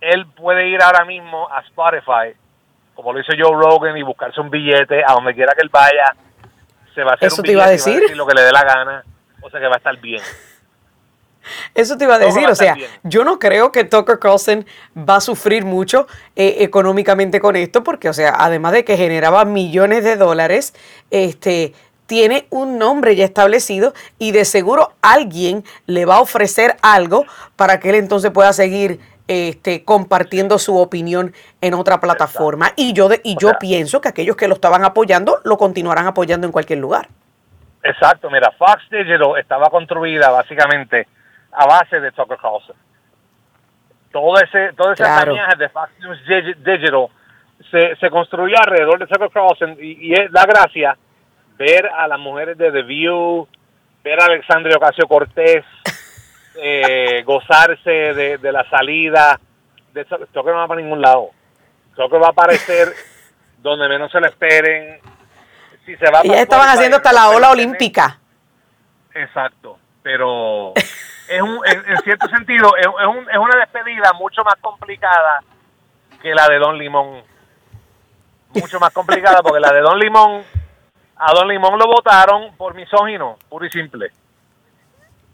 él 0.00 0.24
puede 0.26 0.68
ir 0.68 0.80
ahora 0.80 1.04
mismo 1.04 1.48
a 1.50 1.62
Spotify, 1.62 2.38
como 2.94 3.12
lo 3.12 3.18
hizo 3.18 3.32
Joe 3.36 3.60
Rogan, 3.60 3.96
y 3.96 4.02
buscarse 4.02 4.40
un 4.40 4.50
billete 4.50 5.02
a 5.04 5.14
donde 5.14 5.34
quiera 5.34 5.52
que 5.52 5.62
él 5.62 5.70
vaya. 5.72 6.14
Se 6.94 7.02
va 7.02 7.12
a 7.12 7.14
hacer 7.14 7.28
¿Eso 7.28 7.42
un 7.42 7.46
te 7.46 7.52
iba 7.52 7.64
a 7.64 7.70
decir? 7.70 8.02
lo 8.16 8.26
que 8.26 8.34
le 8.34 8.42
dé 8.42 8.52
la 8.52 8.64
gana. 8.64 9.04
O 9.40 9.50
sea 9.50 9.60
que 9.60 9.66
va 9.66 9.74
a 9.74 9.78
estar 9.78 9.96
bien. 10.00 10.22
Eso 11.74 11.96
te 11.96 12.04
iba 12.04 12.14
a 12.14 12.18
decir, 12.18 12.46
o 12.46 12.54
sea, 12.54 12.76
yo 13.02 13.24
no 13.24 13.38
creo 13.38 13.72
que 13.72 13.84
Tucker 13.84 14.18
Carlson 14.18 14.64
va 14.96 15.16
a 15.16 15.20
sufrir 15.20 15.64
mucho 15.64 16.06
eh, 16.36 16.58
económicamente 16.60 17.40
con 17.40 17.56
esto, 17.56 17.82
porque, 17.82 18.08
o 18.08 18.12
sea, 18.12 18.34
además 18.38 18.72
de 18.72 18.84
que 18.84 18.96
generaba 18.96 19.44
millones 19.44 20.04
de 20.04 20.16
dólares, 20.16 20.72
este, 21.10 21.74
tiene 22.06 22.46
un 22.50 22.78
nombre 22.78 23.16
ya 23.16 23.24
establecido 23.24 23.94
y 24.18 24.32
de 24.32 24.44
seguro 24.44 24.92
alguien 25.02 25.64
le 25.86 26.04
va 26.04 26.16
a 26.16 26.20
ofrecer 26.20 26.76
algo 26.82 27.24
para 27.56 27.80
que 27.80 27.90
él 27.90 27.94
entonces 27.96 28.30
pueda 28.30 28.52
seguir 28.52 29.00
este, 29.28 29.84
compartiendo 29.84 30.58
su 30.58 30.78
opinión 30.78 31.32
en 31.60 31.74
otra 31.74 32.00
plataforma. 32.00 32.72
Y 32.76 32.92
yo, 32.92 33.08
de, 33.08 33.20
y 33.24 33.36
yo 33.38 33.52
pienso 33.58 34.00
que 34.00 34.08
aquellos 34.08 34.36
que 34.36 34.48
lo 34.48 34.54
estaban 34.54 34.84
apoyando 34.84 35.38
lo 35.44 35.56
continuarán 35.56 36.06
apoyando 36.06 36.46
en 36.46 36.52
cualquier 36.52 36.78
lugar. 36.78 37.08
Exacto, 37.82 38.30
mira, 38.30 38.50
Fox 38.52 38.82
Digital 38.90 39.38
estaba 39.38 39.68
construida 39.68 40.30
básicamente 40.30 41.08
a 41.52 41.66
base 41.66 42.00
de 42.00 42.12
Tucker 42.12 42.38
Carlson. 42.38 42.76
Todo 44.12 44.36
ese, 44.40 44.72
todo 44.74 44.92
ese 44.92 45.04
de 45.58 45.68
Fox 45.68 45.90
News 46.00 46.18
Digital 46.26 47.08
se, 47.70 47.96
se 47.96 48.10
construyó 48.10 48.56
alrededor 48.58 48.98
de 48.98 49.06
Tucker 49.06 49.30
Carlson 49.30 49.76
y, 49.80 50.12
es 50.12 50.30
la 50.30 50.44
gracia 50.44 50.96
ver 51.58 51.86
a 51.86 52.06
las 52.06 52.18
mujeres 52.18 52.56
de 52.58 52.70
The 52.70 52.82
View, 52.82 53.48
ver 54.04 54.20
a 54.20 54.26
Alexandria 54.26 54.76
Ocasio 54.76 55.06
Cortés, 55.06 55.64
eh, 56.56 57.22
gozarse 57.24 57.90
de, 57.90 58.52
la 58.52 58.68
salida. 58.68 59.40
De 59.92 60.04
Tucker 60.04 60.52
no 60.52 60.60
va 60.60 60.68
para 60.68 60.80
ningún 60.80 61.00
lado. 61.00 61.30
Tucker 61.96 62.22
va 62.22 62.28
a 62.28 62.30
aparecer 62.30 62.92
donde 63.58 63.88
menos 63.88 64.10
se 64.10 64.20
le 64.20 64.28
esperen. 64.28 65.00
Si 65.84 65.96
se 65.96 66.10
va 66.10 66.20
Ellas 66.22 66.40
estaban 66.40 66.68
haciendo 66.68 66.96
hasta 66.96 67.12
la 67.12 67.30
ola 67.30 67.50
olímpica. 67.50 68.18
Exacto, 69.14 69.78
pero 70.02 70.72
es 71.28 71.42
un, 71.42 71.60
en, 71.66 71.98
cierto 72.02 72.28
sentido 72.28 72.74
es, 72.76 72.86
un, 72.86 73.28
es 73.30 73.36
una 73.36 73.58
despedida 73.58 74.12
mucho 74.14 74.42
más 74.42 74.54
complicada 74.60 75.42
que 76.20 76.34
la 76.34 76.48
de 76.48 76.58
Don 76.58 76.78
Limón. 76.78 77.22
Mucho 78.54 78.78
más 78.78 78.92
complicada 78.92 79.42
porque 79.42 79.60
la 79.60 79.72
de 79.72 79.80
Don 79.80 79.98
Limón, 79.98 80.44
a 81.16 81.32
Don 81.32 81.48
Limón 81.48 81.78
lo 81.78 81.86
votaron 81.86 82.54
por 82.56 82.74
misógino, 82.74 83.38
puro 83.48 83.66
y 83.66 83.70
simple. 83.70 84.12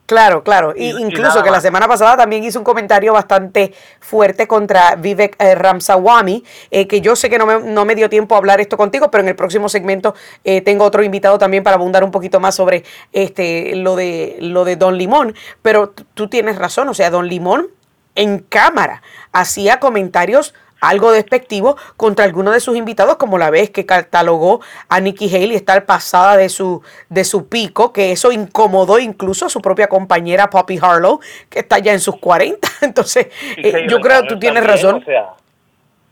Claro, 0.08 0.42
claro. 0.42 0.72
Y, 0.74 0.88
incluso 1.02 1.42
que 1.42 1.50
la 1.50 1.60
semana 1.60 1.86
pasada 1.86 2.16
también 2.16 2.42
hizo 2.42 2.58
un 2.58 2.64
comentario 2.64 3.12
bastante 3.12 3.74
fuerte 4.00 4.48
contra 4.48 4.96
Vivek 4.96 5.36
eh, 5.38 5.54
Ramsawami, 5.54 6.42
eh, 6.70 6.88
que 6.88 7.02
yo 7.02 7.14
sé 7.14 7.28
que 7.28 7.36
no 7.36 7.44
me, 7.44 7.60
no 7.60 7.84
me, 7.84 7.94
dio 7.94 8.08
tiempo 8.08 8.34
a 8.34 8.38
hablar 8.38 8.58
esto 8.58 8.78
contigo, 8.78 9.10
pero 9.10 9.20
en 9.20 9.28
el 9.28 9.36
próximo 9.36 9.68
segmento 9.68 10.14
eh, 10.44 10.62
tengo 10.62 10.86
otro 10.86 11.02
invitado 11.02 11.36
también 11.36 11.62
para 11.62 11.76
abundar 11.76 12.04
un 12.04 12.10
poquito 12.10 12.40
más 12.40 12.54
sobre 12.54 12.84
este 13.12 13.76
lo 13.76 13.96
de 13.96 14.38
lo 14.40 14.64
de 14.64 14.76
Don 14.76 14.96
Limón. 14.96 15.34
Pero 15.60 15.90
tú 16.14 16.28
tienes 16.28 16.56
razón, 16.56 16.88
o 16.88 16.94
sea, 16.94 17.10
Don 17.10 17.28
Limón 17.28 17.66
en 18.14 18.38
cámara 18.38 19.02
hacía 19.32 19.78
comentarios 19.78 20.54
algo 20.80 21.12
despectivo 21.12 21.76
contra 21.96 22.24
alguno 22.24 22.52
de 22.52 22.60
sus 22.60 22.76
invitados, 22.76 23.16
como 23.16 23.38
la 23.38 23.50
vez 23.50 23.70
que 23.70 23.86
catalogó 23.86 24.60
a 24.88 25.00
Nikki 25.00 25.34
Haley 25.34 25.54
estar 25.54 25.84
pasada 25.86 26.36
de 26.36 26.48
su, 26.48 26.82
de 27.08 27.24
su 27.24 27.48
pico, 27.48 27.92
que 27.92 28.12
eso 28.12 28.32
incomodó 28.32 28.98
incluso 28.98 29.46
a 29.46 29.48
su 29.48 29.60
propia 29.60 29.88
compañera 29.88 30.50
Poppy 30.50 30.78
Harlow, 30.80 31.20
que 31.48 31.60
está 31.60 31.78
ya 31.78 31.92
en 31.92 32.00
sus 32.00 32.16
40. 32.18 32.68
Entonces, 32.82 33.28
eh, 33.56 33.86
yo 33.88 34.00
creo 34.00 34.22
que 34.22 34.28
tú 34.28 34.38
tienes 34.38 34.64
razón. 34.64 35.04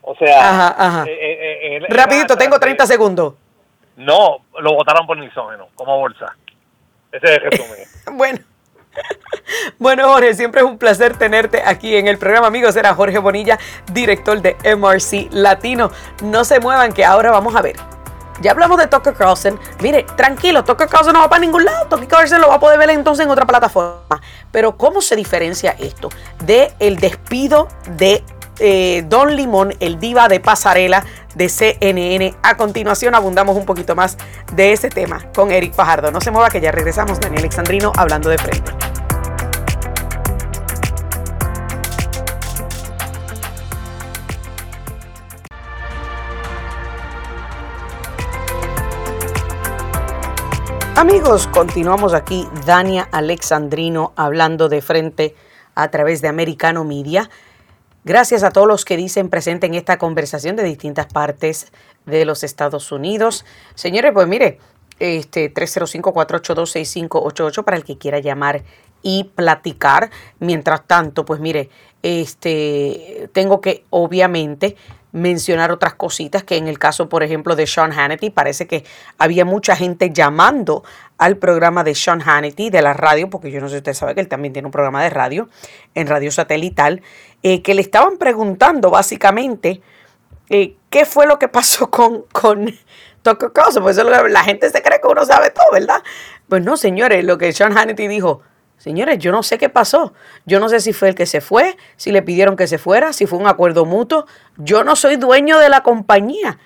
O 0.03 0.15
sea, 0.15 1.05
eh, 1.09 1.79
eh, 1.79 1.87
rapidito, 1.89 2.37
tengo 2.37 2.61
30 2.61 2.87
segundos. 2.87 3.35
No, 3.97 4.39
lo 4.61 4.75
votaron 4.75 5.07
por 5.07 5.19
misógeno, 5.19 5.69
como 5.75 5.99
bolsa. 5.99 6.37
Ese 7.11 7.27
es 7.27 7.33
el 7.33 7.51
resumen. 7.51 7.79
bueno. 8.13 8.39
Bueno, 9.79 10.09
Jorge, 10.09 10.35
siempre 10.35 10.61
es 10.61 10.67
un 10.67 10.79
placer 10.79 11.17
tenerte 11.17 11.63
aquí 11.65 11.97
en 11.97 12.09
el 12.09 12.19
programa, 12.19 12.49
amigos. 12.49 12.77
Era 12.77 12.95
Jorge 12.95 13.19
Bonilla, 13.19 13.59
director 13.93 14.41
de 14.41 14.57
MRC 14.77 15.29
Latino. 15.33 15.91
No 16.23 16.45
se 16.45 16.61
muevan, 16.61 16.93
que 16.93 17.05
ahora 17.05 17.31
vamos 17.31 17.55
a 17.55 17.63
ver. 17.63 17.77
Ya 18.41 18.51
hablamos 18.51 18.79
de 18.79 18.87
Tucker 18.87 19.15
Carlson. 19.15 19.59
Mire, 19.81 20.05
tranquilo, 20.17 20.65
Tucker 20.65 20.89
Carlson 20.89 21.15
no 21.15 21.21
va 21.21 21.29
para 21.29 21.41
ningún 21.41 21.65
lado. 21.65 21.87
Tucker 21.89 22.09
Carlson 22.09 22.41
lo 22.41 22.49
va 22.49 22.57
a 22.57 22.61
poder 22.61 22.79
ver 22.79 22.91
entonces 22.91 23.25
en 23.25 23.31
otra 23.31 23.47
plataforma. 23.47 24.21
Pero 24.53 24.77
¿cómo 24.77 25.01
se 25.01 25.17
diferencia 25.17 25.75
esto 25.79 26.11
de 26.45 26.73
despido 27.01 27.69
de 27.97 28.23
eh, 28.59 29.05
Don 29.09 29.35
Limón, 29.35 29.75
el 29.81 29.99
diva 29.99 30.29
de 30.29 30.41
pasarela 30.41 31.05
de 31.35 31.49
CNN. 31.49 32.35
A 32.43 32.57
continuación 32.57 33.15
abundamos 33.15 33.57
un 33.57 33.67
poquito 33.67 33.95
más 33.95 34.17
de 34.53 34.73
ese 34.73 34.89
tema 34.89 35.25
con 35.35 35.51
Eric 35.51 35.75
Fajardo. 35.75 36.11
No 36.11 36.21
se 36.21 36.31
mueva 36.31 36.49
que 36.49 36.61
ya 36.61 36.73
regresamos, 36.73 37.21
Daniel 37.21 37.41
Alexandrino 37.41 37.93
hablando 37.97 38.29
de 38.29 38.39
frente. 38.39 38.73
Amigos, 50.97 51.47
continuamos 51.49 52.15
aquí, 52.15 52.49
Dania 52.65 53.07
Alexandrino 53.13 54.13
hablando 54.17 54.69
de 54.71 54.81
frente 54.81 55.37
a 55.75 55.89
través 55.89 56.23
de 56.23 56.29
Americano 56.29 56.85
Media. 56.85 57.29
Gracias 58.07 58.43
a 58.45 58.53
todos 58.53 58.69
los 58.69 58.85
que 58.85 58.97
dicen 58.97 59.31
presente 59.31 59.67
en 59.67 59.75
esta 59.75 59.99
conversación 59.99 60.55
de 60.55 60.63
distintas 60.63 61.07
partes 61.07 61.73
de 62.05 62.25
los 62.25 62.45
Estados 62.45 62.93
Unidos. 62.93 63.45
Señores, 63.75 64.13
pues 64.15 64.29
mire, 64.29 64.61
este 65.01 65.53
305-482-6588 65.53 67.65
para 67.65 67.77
el 67.77 67.83
que 67.83 67.99
quiera 67.99 68.21
llamar 68.21 68.63
y 69.03 69.25
platicar. 69.35 70.11
Mientras 70.39 70.87
tanto, 70.87 71.25
pues 71.25 71.41
mire, 71.41 71.69
este 72.05 73.29
tengo 73.33 73.61
que 73.61 73.83
obviamente 73.91 74.77
mencionar 75.17 75.73
otras 75.73 75.95
cositas 75.95 76.45
que 76.45 76.59
en 76.59 76.69
el 76.69 76.79
caso, 76.79 77.09
por 77.09 77.23
ejemplo, 77.23 77.57
de 77.57 77.67
Sean 77.67 77.91
Hannity, 77.91 78.31
parece 78.31 78.67
que 78.67 78.85
había 79.17 79.47
mucha 79.47 79.75
gente 79.75 80.11
llamando 80.13 80.85
al 81.17 81.39
programa 81.39 81.85
de 81.85 81.95
Sean 81.95 82.21
Hannity 82.21 82.69
de 82.69 82.83
la 82.83 82.93
radio, 82.93 83.31
porque 83.31 83.51
yo 83.51 83.61
no 83.61 83.69
sé 83.69 83.77
si 83.77 83.79
usted 83.79 83.95
sabe 83.95 84.15
que 84.15 84.21
él 84.21 84.29
también 84.29 84.53
tiene 84.53 84.67
un 84.67 84.73
programa 84.73 85.03
de 85.03 85.09
radio 85.09 85.49
en 85.95 86.07
radio 86.07 86.31
satelital, 86.31 87.01
eh, 87.49 87.63
que 87.63 87.75
le 87.75 87.81
estaban 87.81 88.19
preguntando 88.19 88.91
básicamente 88.91 89.81
eh, 90.51 90.75
qué 90.91 91.05
fue 91.05 91.29
lo 91.29 91.39
que 91.39 91.47
pasó 91.47 91.89
con, 91.93 92.23
con 92.33 92.75
Tucker 93.23 93.53
Carlson. 93.53 93.85
Pues 93.85 93.97
la 93.97 94.43
gente 94.43 94.69
se 94.69 94.83
cree 94.83 95.01
que 95.01 95.07
uno 95.07 95.25
sabe 95.25 95.51
todo, 95.51 95.71
¿verdad? 95.71 96.03
Pues 96.49 96.65
no, 96.65 96.77
señores, 96.77 97.25
lo 97.25 97.39
que 97.39 97.53
Sean 97.53 97.79
Hannity 97.79 98.09
dijo, 98.09 98.43
Señores, 98.79 99.21
yo 99.21 99.31
no 99.31 99.45
sé 99.45 99.59
qué 99.59 99.69
pasó. 99.69 100.13
Yo 100.45 100.59
no 100.59 100.69
sé 100.69 100.81
si 100.81 100.93
fue 100.93 101.11
el 101.11 101.15
que 101.15 101.25
se 101.25 101.41
fue, 101.41 101.77
si 101.97 102.11
le 102.11 102.21
pidieron 102.21 102.57
que 102.57 102.67
se 102.67 102.79
fuera, 102.79 103.13
si 103.13 103.27
fue 103.27 103.39
un 103.39 103.47
acuerdo 103.47 103.85
mutuo. 103.85 104.27
Yo 104.57 104.83
no 104.83 104.97
soy 104.97 105.15
dueño 105.15 105.61
de 105.61 105.69
la 105.69 105.85
compañía. 105.85 106.59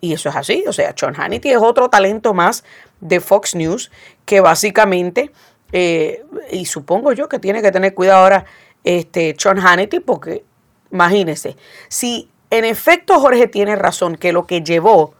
Y 0.00 0.12
eso 0.12 0.28
es 0.28 0.36
así. 0.36 0.64
O 0.68 0.72
sea, 0.72 0.94
Sean 0.96 1.16
Hannity 1.16 1.50
es 1.50 1.58
otro 1.58 1.90
talento 1.90 2.32
más 2.32 2.62
de 3.00 3.18
Fox 3.18 3.56
News 3.56 3.90
que 4.24 4.40
básicamente, 4.40 5.32
eh, 5.72 6.24
y 6.52 6.66
supongo 6.66 7.12
yo 7.12 7.28
que 7.28 7.40
tiene 7.40 7.60
que 7.60 7.72
tener 7.72 7.92
cuidado 7.92 8.22
ahora 8.22 8.44
este, 8.84 9.34
Sean 9.38 9.58
Hannity 9.58 10.00
porque 10.00 10.44
imagínense, 10.90 11.56
si 11.88 12.28
en 12.50 12.64
efecto 12.64 13.20
Jorge 13.20 13.48
tiene 13.48 13.76
razón 13.76 14.16
que 14.16 14.32
lo 14.32 14.46
que 14.46 14.62
llevó 14.62 15.14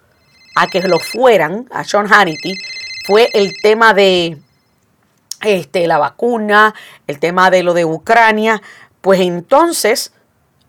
a 0.56 0.66
que 0.66 0.80
lo 0.82 0.98
fueran 0.98 1.66
a 1.70 1.84
Sean 1.84 2.12
Hannity 2.12 2.54
fue 3.06 3.28
el 3.32 3.52
tema 3.62 3.94
de 3.94 4.38
este, 5.42 5.86
la 5.86 5.98
vacuna, 5.98 6.74
el 7.06 7.18
tema 7.18 7.50
de 7.50 7.62
lo 7.62 7.74
de 7.74 7.84
Ucrania, 7.84 8.60
pues 9.00 9.20
entonces 9.20 10.14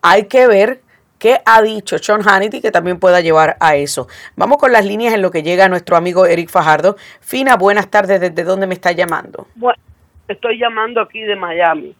hay 0.01 0.25
que 0.25 0.47
ver 0.47 0.81
qué 1.17 1.41
ha 1.45 1.61
dicho 1.61 1.97
Sean 1.97 2.21
Hannity 2.27 2.61
que 2.61 2.71
también 2.71 2.99
pueda 2.99 3.21
llevar 3.21 3.57
a 3.59 3.75
eso. 3.75 4.07
Vamos 4.35 4.57
con 4.57 4.71
las 4.71 4.85
líneas 4.85 5.13
en 5.13 5.21
lo 5.21 5.31
que 5.31 5.43
llega 5.43 5.67
nuestro 5.69 5.97
amigo 5.97 6.25
Eric 6.25 6.49
Fajardo. 6.49 6.95
Fina, 7.19 7.57
buenas 7.57 7.89
tardes. 7.89 8.21
¿Desde 8.21 8.43
dónde 8.43 8.67
me 8.67 8.73
está 8.73 8.91
llamando? 8.91 9.47
Bueno, 9.55 9.81
estoy 10.27 10.57
llamando 10.57 11.01
aquí 11.01 11.21
de 11.21 11.35
Miami. 11.35 11.95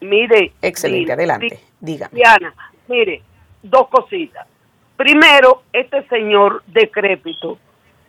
Mire. 0.00 0.52
Excelente, 0.62 1.12
adelante. 1.12 1.60
Dígame. 1.80 2.14
Diana, 2.14 2.54
mire, 2.88 3.22
dos 3.62 3.88
cositas. 3.88 4.46
Primero, 4.96 5.62
este 5.72 6.06
señor 6.08 6.62
decrépito 6.66 7.58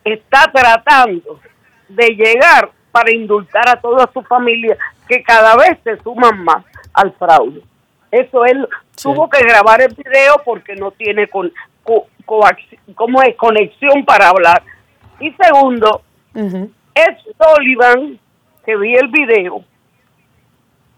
está 0.04 0.50
tratando 0.52 1.40
de 1.88 2.08
llegar 2.08 2.70
para 2.90 3.14
indultar 3.14 3.68
a 3.68 3.80
toda 3.80 4.10
su 4.12 4.22
familia 4.22 4.76
que 5.08 5.22
cada 5.22 5.56
vez 5.56 5.78
se 5.84 5.96
suman 6.02 6.42
más 6.44 6.64
al 6.92 7.12
fraude. 7.12 7.62
Eso 8.10 8.44
él 8.44 8.66
tuvo 9.00 9.28
que 9.28 9.40
grabar 9.40 9.80
el 9.82 9.94
video 9.94 10.40
porque 10.44 10.74
no 10.74 10.90
tiene 10.90 11.28
con, 11.28 11.52
como 12.24 13.22
es 13.22 13.36
conexión 13.36 14.04
para 14.04 14.28
hablar. 14.28 14.62
Y 15.20 15.32
segundo, 15.32 16.02
es 16.34 17.08
Sullivan, 17.38 18.18
que 18.64 18.76
vi 18.76 18.94
el 18.94 19.08
video, 19.08 19.64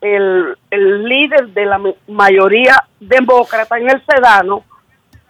el, 0.00 0.56
el 0.72 1.04
líder 1.04 1.48
de 1.48 1.66
la 1.66 1.80
mayoría 2.08 2.84
demócrata 2.98 3.78
en 3.78 3.90
el 3.90 4.04
Sedano, 4.04 4.64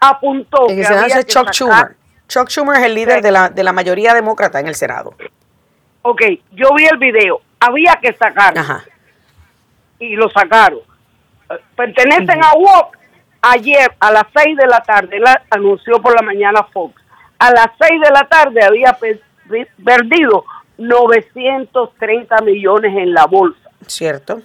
apuntó 0.00 0.66
que 0.66 0.86
había 0.86 1.22
Chuck 1.24 1.50
Schumer. 1.52 1.96
Chuck 2.26 2.48
Schumer 2.48 2.78
es 2.78 2.84
el 2.84 2.94
líder 2.94 3.22
de 3.22 3.30
la, 3.30 3.50
de 3.50 3.62
la 3.62 3.72
mayoría 3.72 4.14
demócrata 4.14 4.58
en 4.58 4.66
el 4.66 4.74
Senado 4.74 5.14
ok, 6.02 6.22
yo 6.52 6.68
vi 6.74 6.84
el 6.84 6.98
video, 6.98 7.40
había 7.58 7.98
que 8.00 8.12
sacar. 8.14 8.54
Y 9.98 10.16
lo 10.16 10.28
sacaron. 10.30 10.80
Pertenecen 11.76 12.42
a 12.42 12.52
WOC. 12.54 12.96
Ayer 13.44 13.92
a 13.98 14.12
las 14.12 14.24
6 14.36 14.56
de 14.56 14.66
la 14.66 14.80
tarde, 14.80 15.18
la 15.18 15.42
anunció 15.50 16.00
por 16.00 16.14
la 16.14 16.22
mañana 16.22 16.62
Fox. 16.72 16.94
A 17.38 17.50
las 17.50 17.68
6 17.80 18.00
de 18.00 18.10
la 18.10 18.28
tarde 18.28 18.62
había 18.62 18.96
perdido 19.84 20.44
930 20.78 22.36
millones 22.42 22.96
en 22.96 23.12
la 23.12 23.26
bolsa. 23.26 23.70
Cierto. 23.86 24.42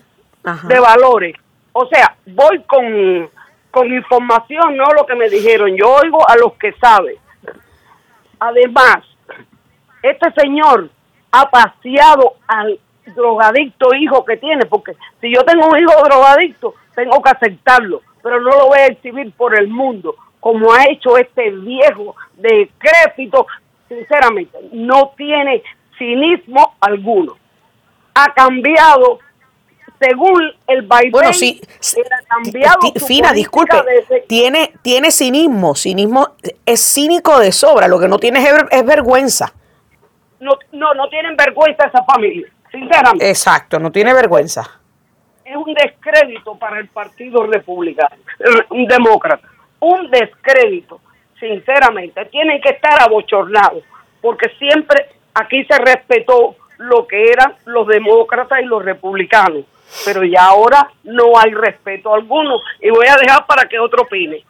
De 0.64 0.80
valores. 0.80 1.36
O 1.74 1.86
sea, 1.88 2.16
voy 2.26 2.62
con, 2.64 3.30
con 3.72 3.94
información, 3.94 4.78
no 4.78 4.86
lo 4.96 5.06
que 5.06 5.16
me 5.16 5.30
dijeron. 5.30 5.76
Yo 5.76 5.90
oigo 5.90 6.28
a 6.28 6.36
los 6.38 6.54
que 6.54 6.74
saben. 6.74 7.16
Además, 8.40 9.00
este 10.02 10.32
señor 10.40 10.90
ha 11.32 11.50
paseado 11.50 12.36
al 12.48 12.80
drogadicto 13.16 13.94
hijo 13.96 14.24
que 14.26 14.38
tiene, 14.38 14.66
porque 14.66 14.96
si 15.22 15.34
yo 15.34 15.44
tengo 15.44 15.68
un 15.68 15.80
hijo 15.80 16.04
drogadicto, 16.04 16.76
tengo 16.96 17.22
que 17.22 17.30
aceptarlo, 17.30 18.02
pero 18.22 18.40
no 18.42 18.50
lo 18.52 18.68
voy 18.68 18.80
a 18.80 18.88
exhibir 18.88 19.32
por 19.34 19.58
el 19.58 19.68
mundo, 19.68 20.16
como 20.40 20.74
ha 20.74 20.86
hecho 20.90 21.18
este 21.18 21.52
viejo 21.52 22.16
decrépito 22.36 23.48
sinceramente, 23.88 24.58
no 24.72 25.14
tiene 25.16 25.64
cinismo 25.98 26.76
alguno. 26.80 27.38
Ha 28.14 28.34
cambiado 28.34 29.20
según 30.00 30.52
el 30.68 30.82
Biden, 30.84 31.12
bueno, 31.12 31.34
sí, 31.34 31.62
cambiado 32.28 32.80
Fina, 33.06 33.34
disculpe, 33.34 33.76
tiene, 34.28 34.74
tiene 34.82 35.12
cinismo, 35.12 35.76
cinismo 35.76 36.36
es 36.66 36.82
cínico 36.94 37.40
de 37.40 37.52
sobra, 37.52 37.88
lo 37.88 38.00
que 38.00 38.08
no 38.08 38.20
tiene 38.20 38.48
es, 38.72 38.86
vergüenza. 38.86 39.54
No, 40.40 40.52
no, 40.72 40.94
no 40.94 41.10
tienen 41.10 41.36
vergüenza 41.36 41.88
esa 41.88 42.04
familia, 42.04 42.48
sinceramente. 42.72 43.28
Exacto, 43.28 43.80
no 43.80 43.92
tiene 43.92 44.14
vergüenza. 44.14 44.80
Es 45.44 45.56
un 45.56 45.74
descrédito 45.74 46.56
para 46.56 46.80
el 46.80 46.88
Partido 46.90 47.48
Republicano, 47.48 48.16
un 48.70 48.86
demócrata, 48.86 49.48
un 49.80 50.12
descrédito, 50.12 51.00
sinceramente. 51.40 52.26
Tienen 52.26 52.62
que 52.62 52.70
estar 52.70 53.02
abochornados, 53.02 53.84
porque 54.22 54.50
siempre 54.60 55.10
aquí 55.34 55.64
se 55.66 55.78
respetó 55.80 56.56
lo 56.78 57.08
que 57.08 57.32
eran 57.32 57.56
los 57.66 57.88
demócratas 57.88 58.62
y 58.62 58.66
los 58.66 58.86
republicanos 58.86 59.66
pero 60.06 60.24
ya 60.24 60.46
ahora 60.46 60.92
no 61.04 61.38
hay 61.38 61.54
respeto 61.54 62.14
alguno 62.14 62.60
y 62.82 62.90
voy 62.90 63.08
a 63.08 63.18
dejar 63.18 63.46
para 63.46 63.68
que 63.68 63.80
otro 63.80 64.04
opine. 64.04 64.44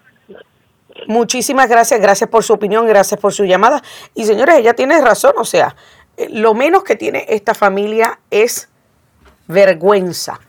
Muchísimas 1.07 1.69
gracias, 1.69 2.01
gracias 2.01 2.29
por 2.29 2.43
su 2.43 2.53
opinión, 2.53 2.87
gracias 2.87 3.19
por 3.19 3.33
su 3.33 3.45
llamada. 3.45 3.81
Y 4.15 4.25
señores, 4.25 4.55
ella 4.57 4.73
tiene 4.73 4.99
razón, 4.99 5.33
o 5.37 5.45
sea, 5.45 5.75
eh, 6.17 6.27
lo 6.31 6.53
menos 6.53 6.83
que 6.83 6.95
tiene 6.95 7.25
esta 7.29 7.53
familia 7.53 8.19
es 8.31 8.69
vergüenza. 9.47 10.39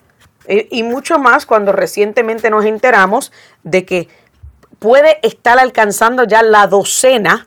Eh, 0.46 0.66
y 0.70 0.82
mucho 0.82 1.18
más 1.18 1.44
cuando 1.44 1.72
recientemente 1.72 2.48
nos 2.48 2.64
enteramos 2.64 3.32
de 3.62 3.84
que 3.84 4.08
puede 4.78 5.18
estar 5.22 5.58
alcanzando 5.58 6.24
ya 6.24 6.42
la 6.42 6.66
docena, 6.66 7.46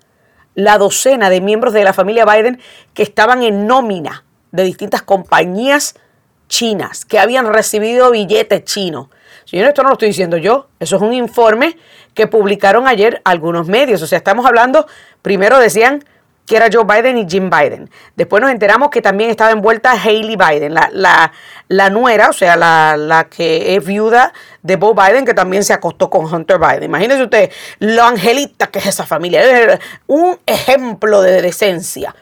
la 0.53 0.77
docena 0.77 1.29
de 1.29 1.41
miembros 1.41 1.73
de 1.73 1.83
la 1.83 1.93
familia 1.93 2.25
Biden 2.25 2.61
que 2.93 3.03
estaban 3.03 3.41
en 3.41 3.65
nómina 3.65 4.23
de 4.51 4.63
distintas 4.63 5.01
compañías 5.01 5.95
chinas 6.51 7.05
que 7.05 7.17
habían 7.17 7.51
recibido 7.51 8.11
billetes 8.11 8.65
chinos. 8.65 9.07
Señores, 9.45 9.69
esto 9.69 9.81
no 9.81 9.89
lo 9.89 9.93
estoy 9.93 10.09
diciendo 10.09 10.37
yo, 10.37 10.67
eso 10.79 10.97
es 10.97 11.01
un 11.01 11.13
informe 11.13 11.77
que 12.13 12.27
publicaron 12.27 12.87
ayer 12.87 13.21
algunos 13.23 13.67
medios. 13.67 14.01
O 14.01 14.07
sea, 14.07 14.17
estamos 14.17 14.45
hablando, 14.45 14.85
primero 15.21 15.57
decían 15.57 16.03
que 16.45 16.57
era 16.57 16.67
Joe 16.71 16.83
Biden 16.83 17.17
y 17.17 17.27
Jim 17.29 17.49
Biden. 17.49 17.89
Después 18.15 18.41
nos 18.41 18.51
enteramos 18.51 18.89
que 18.89 19.01
también 19.01 19.29
estaba 19.29 19.51
envuelta 19.51 19.93
Hailey 19.93 20.35
Biden, 20.35 20.73
la, 20.73 20.89
la, 20.91 21.31
la 21.69 21.89
nuera, 21.89 22.29
o 22.29 22.33
sea, 22.33 22.57
la, 22.57 22.97
la, 22.97 23.25
que 23.25 23.75
es 23.75 23.85
viuda 23.85 24.33
de 24.61 24.77
Joe 24.77 24.93
Biden, 24.93 25.23
que 25.23 25.33
también 25.33 25.63
se 25.63 25.71
acostó 25.71 26.09
con 26.09 26.25
Hunter 26.25 26.59
Biden. 26.59 26.83
Imagínense 26.83 27.23
usted 27.23 27.51
lo 27.79 28.03
angelita 28.03 28.67
que 28.67 28.79
es 28.79 28.87
esa 28.87 29.05
familia. 29.05 29.79
Un 30.07 30.37
ejemplo 30.45 31.21
de 31.21 31.41
decencia. 31.41 32.13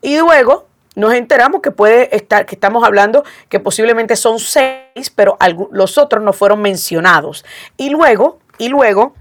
Y 0.00 0.18
luego 0.18 0.68
nos 0.94 1.14
enteramos 1.14 1.62
que 1.62 1.70
puede 1.70 2.14
estar, 2.14 2.46
que 2.46 2.54
estamos 2.54 2.84
hablando 2.84 3.24
que 3.48 3.60
posiblemente 3.60 4.16
son 4.16 4.38
seis, 4.38 5.10
pero 5.14 5.38
los 5.70 5.98
otros 5.98 6.22
no 6.22 6.32
fueron 6.32 6.60
mencionados. 6.60 7.44
Y 7.76 7.90
luego, 7.90 8.40
y 8.58 8.68
luego 8.68 9.14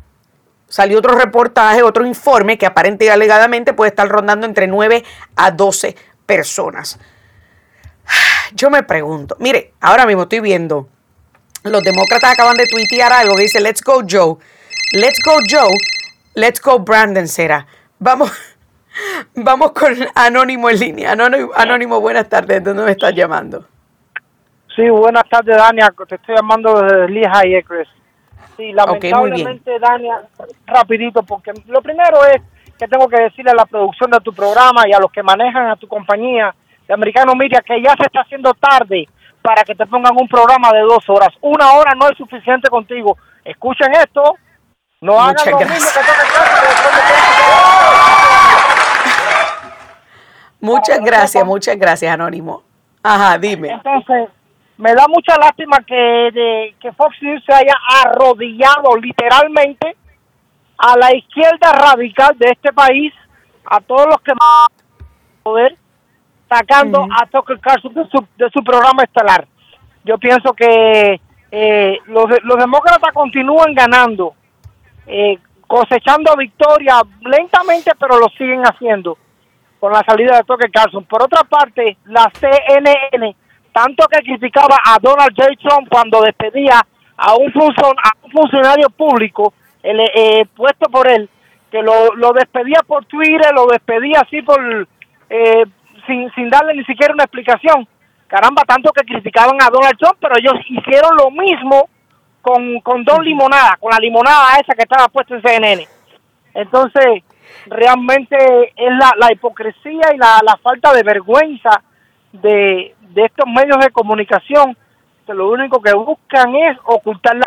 salió 0.68 1.00
otro 1.00 1.16
reportaje, 1.16 1.84
otro 1.84 2.06
informe 2.06 2.58
que 2.58 2.66
aparentemente 2.66 3.06
y 3.06 3.10
alegadamente 3.10 3.74
puede 3.74 3.90
estar 3.90 4.08
rondando 4.08 4.46
entre 4.46 4.68
9 4.68 5.04
a 5.36 5.52
12 5.52 5.96
personas. 6.26 7.00
Yo 8.54 8.70
me 8.70 8.84
pregunto, 8.84 9.36
mire, 9.40 9.74
ahora 9.80 10.06
mismo 10.06 10.24
estoy 10.24 10.40
viendo, 10.40 10.90
los 11.64 11.84
demócratas 11.84 12.34
acaban 12.34 12.58
de 12.58 12.68
tuitear 12.68 13.14
algo 13.14 13.36
que 13.36 13.44
dice, 13.44 13.62
let's 13.62 13.82
go 13.82 14.02
Joe, 14.10 14.38
let's 14.94 15.20
go 15.24 15.38
Joe, 15.50 15.74
let's 16.34 16.62
go 16.62 16.80
Brandon 16.80 17.28
será. 17.28 17.68
Vamos, 18.00 18.32
Vamos 19.36 19.72
con 19.72 19.96
Anónimo 20.16 20.70
en 20.70 20.80
línea. 20.80 21.12
Anónimo, 21.12 22.00
buenas 22.02 22.28
tardes. 22.28 22.64
¿Dónde 22.64 22.84
me 22.84 22.92
estás 22.92 23.14
llamando? 23.14 23.66
Sí, 24.76 24.90
buenas 24.90 25.24
tardes, 25.30 25.58
Dania. 25.58 25.94
Te 26.08 26.16
estoy 26.16 26.36
llamando 26.36 26.82
desde 26.82 27.10
Lehigh 27.10 27.58
Acres. 27.58 27.88
Sí, 28.58 28.72
lamentablemente, 28.74 29.80
Dania, 29.80 30.22
rapidito, 30.66 31.24
porque 31.24 31.52
lo 31.68 31.82
primero 31.82 32.26
es 32.26 32.42
que 32.78 32.88
tengo 32.88 33.08
que 33.08 33.22
decirle 33.22 33.52
a 33.52 33.56
la 33.56 33.66
producción 33.66 34.12
de 34.12 34.20
tu 34.20 34.34
programa 34.34 34.88
y 34.88 34.94
a 34.94 35.00
los 35.00 35.12
que 35.12 35.24
manejan 35.24 35.70
a 35.70 35.76
tu 35.76 35.88
compañía 35.88 36.54
de 36.88 36.94
Americano 36.94 37.36
Media 37.36 37.62
que 37.66 37.82
ya 37.82 37.94
se 37.98 38.04
está 38.04 38.22
haciendo 38.22 38.54
tarde 38.54 39.08
para 39.42 39.64
que 39.64 39.76
te 39.76 39.86
pongan 39.86 40.16
un 40.16 40.28
programa 40.28 40.72
de 40.72 40.82
dos 40.82 41.04
horas. 41.08 41.30
Una 41.42 41.72
hora 41.74 41.94
no 41.96 42.10
es 42.10 42.18
suficiente 42.18 42.70
contigo. 42.70 43.18
Escuchen 43.44 43.92
esto. 43.94 44.36
No 45.02 45.20
hagan 45.20 45.36
lo 45.50 45.60
mismo 45.60 45.68
que 45.68 46.02
Muchas 50.62 51.00
gracias, 51.04 51.44
muchas 51.44 51.76
gracias, 51.76 52.14
Anónimo. 52.14 52.62
Ajá, 53.02 53.38
dime. 53.40 53.72
Entonces, 53.72 54.30
me 54.78 54.94
da 54.94 55.08
mucha 55.08 55.36
lástima 55.38 55.80
que, 55.86 55.96
de, 55.96 56.76
que 56.80 56.92
Fox 56.94 57.16
News 57.22 57.44
se 57.46 57.54
haya 57.54 57.74
arrodillado 58.04 58.96
literalmente 58.96 59.96
a 60.78 60.96
la 60.98 61.16
izquierda 61.16 61.72
radical 61.72 62.38
de 62.38 62.52
este 62.52 62.72
país, 62.72 63.12
a 63.66 63.80
todos 63.80 64.06
los 64.06 64.22
que 64.22 64.34
poder, 65.42 65.76
sacando 66.48 67.08
a 67.12 67.26
Tucker 67.26 67.60
Carlson 67.60 67.94
de 67.94 68.08
su, 68.10 68.26
de 68.38 68.50
su 68.52 68.64
programa 68.64 69.04
estelar. 69.04 69.48
Yo 70.04 70.18
pienso 70.20 70.54
que 70.54 71.20
eh, 71.52 71.98
los, 72.06 72.26
los 72.44 72.58
demócratas 72.58 73.12
continúan 73.14 73.74
ganando, 73.74 74.36
eh, 75.08 75.40
cosechando 75.66 76.36
victoria 76.36 77.02
lentamente, 77.22 77.92
pero 78.00 78.20
lo 78.20 78.30
siguen 78.30 78.62
haciendo 78.62 79.18
con 79.82 79.92
la 79.92 80.04
salida 80.06 80.38
de 80.38 80.44
Tucker 80.44 80.70
Carlson. 80.70 81.04
Por 81.06 81.24
otra 81.24 81.44
parte, 81.44 81.98
la 82.06 82.32
CNN, 82.40 83.36
tanto 83.74 84.06
que 84.08 84.20
criticaba 84.20 84.78
a 84.86 85.00
Donald 85.02 85.36
J. 85.36 85.50
Trump 85.60 85.90
cuando 85.90 86.22
despedía 86.22 86.80
a 87.18 87.34
un, 87.34 87.52
funcionario 87.52 88.92
público 88.92 89.56
eh, 89.82 90.46
puesto 90.56 90.88
por 90.88 91.10
él, 91.10 91.28
que 91.72 91.82
lo, 91.82 92.32
despedía 92.34 92.82
por 92.86 93.06
Twitter, 93.06 93.52
lo 93.56 93.66
despedía 93.66 94.20
así 94.22 94.44
por 94.44 94.88
eh, 95.32 95.64
sin, 96.06 96.32
sin 96.34 96.50
darle 96.52 96.76
ni 96.76 96.84
siquiera 96.86 97.16
una 97.16 97.24
explicación. 97.24 97.88
Caramba, 98.28 98.62
tanto 98.68 98.92
que 98.92 99.04
criticaban 99.04 99.58
a 99.64 99.72
Donald 99.72 99.98
Trump, 99.98 100.18
pero 100.22 100.36
ellos 100.38 100.64
hicieron 100.70 101.18
lo 101.18 101.32
mismo 101.32 101.90
con, 102.44 102.80
con 102.82 103.04
Don 103.04 103.24
Limonada, 103.26 103.78
con 103.80 103.90
la 103.90 103.98
limonada 103.98 104.58
esa 104.62 104.76
que 104.76 104.84
estaba 104.84 105.08
puesta 105.08 105.34
en 105.34 105.42
CNN. 105.42 105.88
Entonces, 106.54 107.24
realmente 107.68 108.74
es 108.76 108.98
la, 108.98 109.12
la 109.18 109.32
hipocresía 109.32 110.14
y 110.14 110.18
la, 110.18 110.40
la, 110.44 110.58
falta 110.58 110.94
de 110.94 111.04
vergüenza 111.04 111.82
de, 112.32 112.96
de 113.00 113.26
estos 113.26 113.46
medios 113.48 113.78
de 113.80 113.92
comunicación 113.92 114.76
que 115.26 115.34
lo 115.34 115.50
único 115.50 115.82
que 115.82 115.94
buscan 115.94 116.56
es 116.56 116.78
ocultar 116.86 117.36
la 117.36 117.46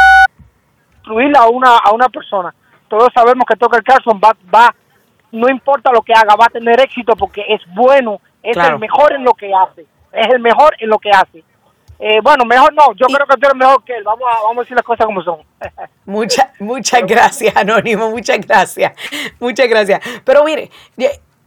a 1.39 1.49
una, 1.49 1.77
a 1.77 1.93
una 1.93 2.09
persona. 2.09 2.55
Todos 2.89 3.09
sabemos 3.15 3.45
que 3.47 3.57
Tucker 3.57 3.83
Carlson 3.83 4.21
va, 4.23 4.33
va, 4.53 4.75
no 5.33 5.49
importa 5.49 5.91
lo 5.93 6.03
que 6.03 6.13
haga, 6.13 6.37
va 6.37 6.47
a 6.47 6.53
tener 6.53 6.81
éxito 6.81 7.15
porque 7.17 7.45
es 7.49 7.61
bueno, 7.75 8.21
es 8.43 8.57
el 8.57 8.79
mejor 8.79 9.13
en 9.13 9.25
lo 9.25 9.33
que 9.35 9.51
hace, 9.53 9.87
es 10.13 10.29
el 10.33 10.41
mejor 10.41 10.75
en 10.79 10.89
lo 10.89 10.99
que 10.99 11.11
hace. 11.11 11.43
Eh, 11.99 12.21
bueno, 12.23 12.45
mejor 12.45 12.73
no, 12.75 12.93
yo 12.95 13.07
creo 13.07 13.27
que 13.27 13.37
tú 13.37 13.47
eres 13.47 13.57
mejor 13.57 13.85
que 13.85 13.97
él, 13.97 14.05
vamos 14.05 14.25
a, 14.31 14.43
vamos 14.43 14.59
a 14.59 14.61
decir 14.61 14.77
las 14.77 14.85
cosas 14.85 15.07
como 15.07 15.23
son. 15.23 15.41
Muchas, 16.05 16.49
muchas 16.61 17.03
gracias, 17.07 17.57
Anónimo, 17.57 18.11
muchas 18.11 18.39
gracias, 18.47 18.93
muchas 19.41 19.69
gracias. 19.69 20.01
Pero 20.25 20.45
mire, 20.45 20.71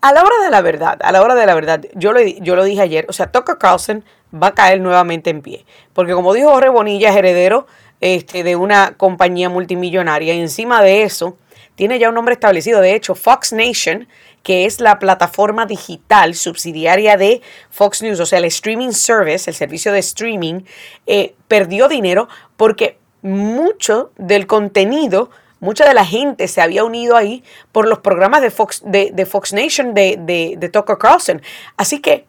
a 0.02 0.12
la 0.14 0.24
hora 0.24 0.44
de 0.44 0.50
la 0.50 0.62
verdad, 0.62 0.98
a 1.02 1.12
la 1.12 1.22
hora 1.22 1.36
de 1.36 1.46
la 1.46 1.54
verdad, 1.54 1.86
yo 1.94 2.12
lo, 2.12 2.22
yo 2.22 2.56
lo 2.56 2.64
dije 2.64 2.82
ayer, 2.82 3.06
o 3.10 3.14
sea, 3.14 3.32
Tucker 3.32 3.58
Carlson 3.58 4.04
va 4.34 4.48
a 4.48 4.56
caer 4.56 4.82
nuevamente 4.82 5.30
en 5.30 5.42
pie, 5.42 5.66
porque 5.94 6.14
como 6.14 6.34
dijo 6.34 6.50
Jorge 6.50 6.70
Bonilla, 6.70 7.10
es 7.10 7.16
heredero 7.16 7.68
este, 8.02 8.44
de 8.44 8.56
una 8.56 8.94
compañía 8.98 9.50
multimillonaria, 9.50 10.34
y 10.34 10.40
encima 10.40 10.82
de 10.82 11.04
eso, 11.04 11.38
tiene 11.78 12.00
ya 12.00 12.10
un 12.10 12.16
nombre 12.16 12.34
establecido. 12.34 12.82
De 12.82 12.96
hecho, 12.96 13.14
Fox 13.14 13.54
Nation, 13.54 14.08
que 14.48 14.64
es 14.64 14.80
la 14.80 14.98
plataforma 14.98 15.66
digital 15.66 16.34
subsidiaria 16.34 17.18
de 17.18 17.42
Fox 17.70 18.02
News, 18.02 18.22
o 18.22 18.26
sea, 18.26 18.40
el 18.40 18.46
streaming 18.46 18.92
service, 18.92 19.50
el 19.50 19.58
servicio 19.58 19.92
de 19.92 20.00
streaming, 20.00 20.62
eh, 21.06 21.36
perdió 21.50 21.90
dinero 21.90 22.30
porque 22.56 22.98
mucho 23.22 24.14
del 24.16 24.48
contenido, 24.48 25.32
mucha 25.60 25.86
de 25.86 25.94
la 25.94 26.06
gente 26.06 26.48
se 26.48 26.62
había 26.62 26.86
unido 26.86 27.18
ahí 27.18 27.44
por 27.74 27.90
los 27.90 28.00
programas 28.00 28.42
de 28.42 28.50
Fox, 28.50 28.84
de, 28.86 29.26
Fox 29.26 29.52
Nation, 29.52 29.94
de, 29.94 30.16
de, 30.18 30.70
Tucker 30.70 30.98
Carlson. 30.98 31.42
Así 31.76 32.00
que 32.00 32.26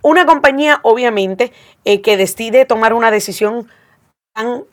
una 0.00 0.24
compañía, 0.24 0.80
obviamente, 0.84 1.52
eh, 1.84 2.00
que 2.00 2.16
decide 2.16 2.64
tomar 2.64 2.94
una 2.94 3.10
decisión 3.10 3.68
tan 4.32 4.64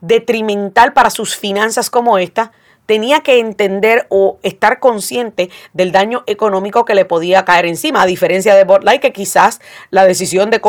detrimental 0.00 0.92
para 0.94 1.10
sus 1.10 1.36
finanzas 1.36 1.90
como 1.90 2.18
esta, 2.18 2.50
tenía 2.88 3.20
que 3.20 3.38
entender 3.38 4.06
o 4.08 4.38
estar 4.42 4.80
consciente 4.80 5.50
del 5.74 5.92
daño 5.92 6.24
económico 6.26 6.86
que 6.86 6.94
le 6.94 7.04
podía 7.04 7.44
caer 7.44 7.66
encima, 7.66 8.00
a 8.00 8.06
diferencia 8.06 8.54
de 8.54 8.64
Botlight, 8.64 9.02
que 9.02 9.12
quizás 9.12 9.60
la 9.90 10.06
decisión 10.06 10.48
de, 10.48 10.62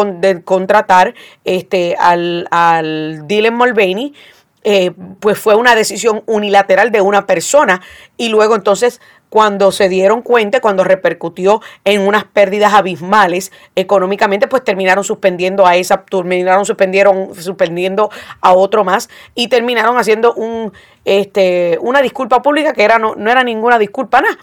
contratar 0.44 1.16
este, 1.46 1.96
al, 1.98 2.50
al 2.52 3.26
Dylan 3.26 3.56
Mulvaney 3.56 4.14
eh, 4.66 4.92
pues 5.22 5.40
fue 5.40 5.56
una 5.56 5.74
decisión 5.74 6.22
unilateral 6.26 6.92
de 6.92 7.00
una 7.00 7.26
persona 7.26 7.82
y 8.18 8.28
luego 8.28 8.58
entonces 8.58 9.00
cuando 9.30 9.72
se 9.72 9.90
dieron 9.90 10.22
cuenta, 10.22 10.60
cuando 10.60 10.84
repercutió 10.84 11.62
en 11.86 12.02
unas 12.02 12.26
pérdidas 12.26 12.74
abismales 12.74 13.52
económicamente, 13.76 14.48
pues 14.48 14.64
terminaron 14.64 15.04
suspendiendo 15.04 15.66
a 15.66 15.76
esa, 15.76 16.04
terminaron 16.04 16.66
suspendieron, 16.66 17.36
suspendiendo 17.36 18.10
a 18.42 18.54
otro 18.54 18.84
más 18.84 19.10
y 19.36 19.48
terminaron 19.48 19.98
haciendo 19.98 20.34
un, 20.34 20.74
este, 21.06 21.78
una 21.82 22.02
disculpa 22.02 22.42
pública 22.42 22.74
que 22.74 22.84
era, 22.84 22.98
no, 22.98 23.16
no 23.16 23.30
era 23.30 23.44
ninguna 23.44 23.78
disculpa, 23.78 24.22
nada. 24.22 24.38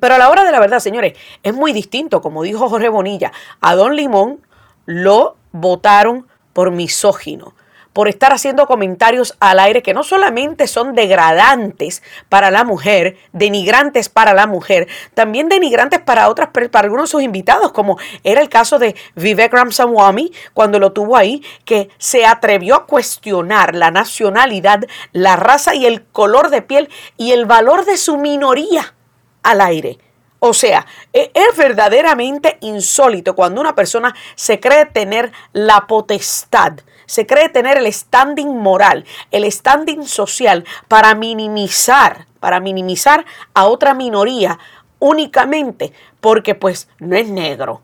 Pero 0.00 0.14
a 0.14 0.18
la 0.18 0.28
hora 0.28 0.44
de 0.44 0.52
la 0.52 0.60
verdad, 0.60 0.78
señores, 0.78 1.14
es 1.42 1.54
muy 1.54 1.72
distinto, 1.72 2.20
como 2.20 2.42
dijo 2.42 2.68
Jorge 2.68 2.88
Bonilla, 2.88 3.32
a 3.60 3.74
Don 3.74 3.96
Limón 3.96 4.40
lo 4.84 5.36
votaron 5.52 6.26
por 6.52 6.70
misógino 6.70 7.54
por 7.96 8.08
estar 8.08 8.30
haciendo 8.30 8.66
comentarios 8.66 9.38
al 9.40 9.58
aire 9.58 9.82
que 9.82 9.94
no 9.94 10.02
solamente 10.02 10.66
son 10.66 10.94
degradantes 10.94 12.02
para 12.28 12.50
la 12.50 12.62
mujer, 12.62 13.16
denigrantes 13.32 14.10
para 14.10 14.34
la 14.34 14.46
mujer, 14.46 14.86
también 15.14 15.48
denigrantes 15.48 16.00
para 16.00 16.28
otras 16.28 16.50
para 16.50 16.84
algunos 16.84 17.08
de 17.08 17.12
sus 17.12 17.22
invitados, 17.22 17.72
como 17.72 17.96
era 18.22 18.42
el 18.42 18.50
caso 18.50 18.78
de 18.78 18.96
Vivek 19.14 19.50
Ramsawamy 19.50 20.30
cuando 20.52 20.78
lo 20.78 20.92
tuvo 20.92 21.16
ahí, 21.16 21.42
que 21.64 21.88
se 21.96 22.26
atrevió 22.26 22.74
a 22.74 22.84
cuestionar 22.84 23.74
la 23.74 23.90
nacionalidad, 23.90 24.84
la 25.12 25.36
raza 25.36 25.74
y 25.74 25.86
el 25.86 26.04
color 26.04 26.50
de 26.50 26.60
piel 26.60 26.90
y 27.16 27.32
el 27.32 27.46
valor 27.46 27.86
de 27.86 27.96
su 27.96 28.18
minoría 28.18 28.94
al 29.42 29.62
aire. 29.62 29.96
O 30.38 30.52
sea, 30.52 30.86
e, 31.12 31.30
es 31.34 31.56
verdaderamente 31.56 32.58
insólito 32.60 33.34
cuando 33.34 33.60
una 33.60 33.74
persona 33.74 34.14
se 34.34 34.60
cree 34.60 34.86
tener 34.86 35.32
la 35.52 35.86
potestad 35.86 36.74
se 37.06 37.24
cree 37.24 37.48
tener 37.48 37.78
el 37.78 37.92
standing 37.92 38.48
moral, 38.58 39.04
el 39.30 39.50
standing 39.50 40.04
social 40.04 40.64
para 40.88 41.14
minimizar, 41.14 42.26
para 42.40 42.60
minimizar 42.60 43.24
a 43.54 43.66
otra 43.66 43.94
minoría 43.94 44.58
únicamente 44.98 45.92
porque 46.20 46.54
pues 46.54 46.88
no 46.98 47.16
es 47.16 47.28
negro. 47.28 47.82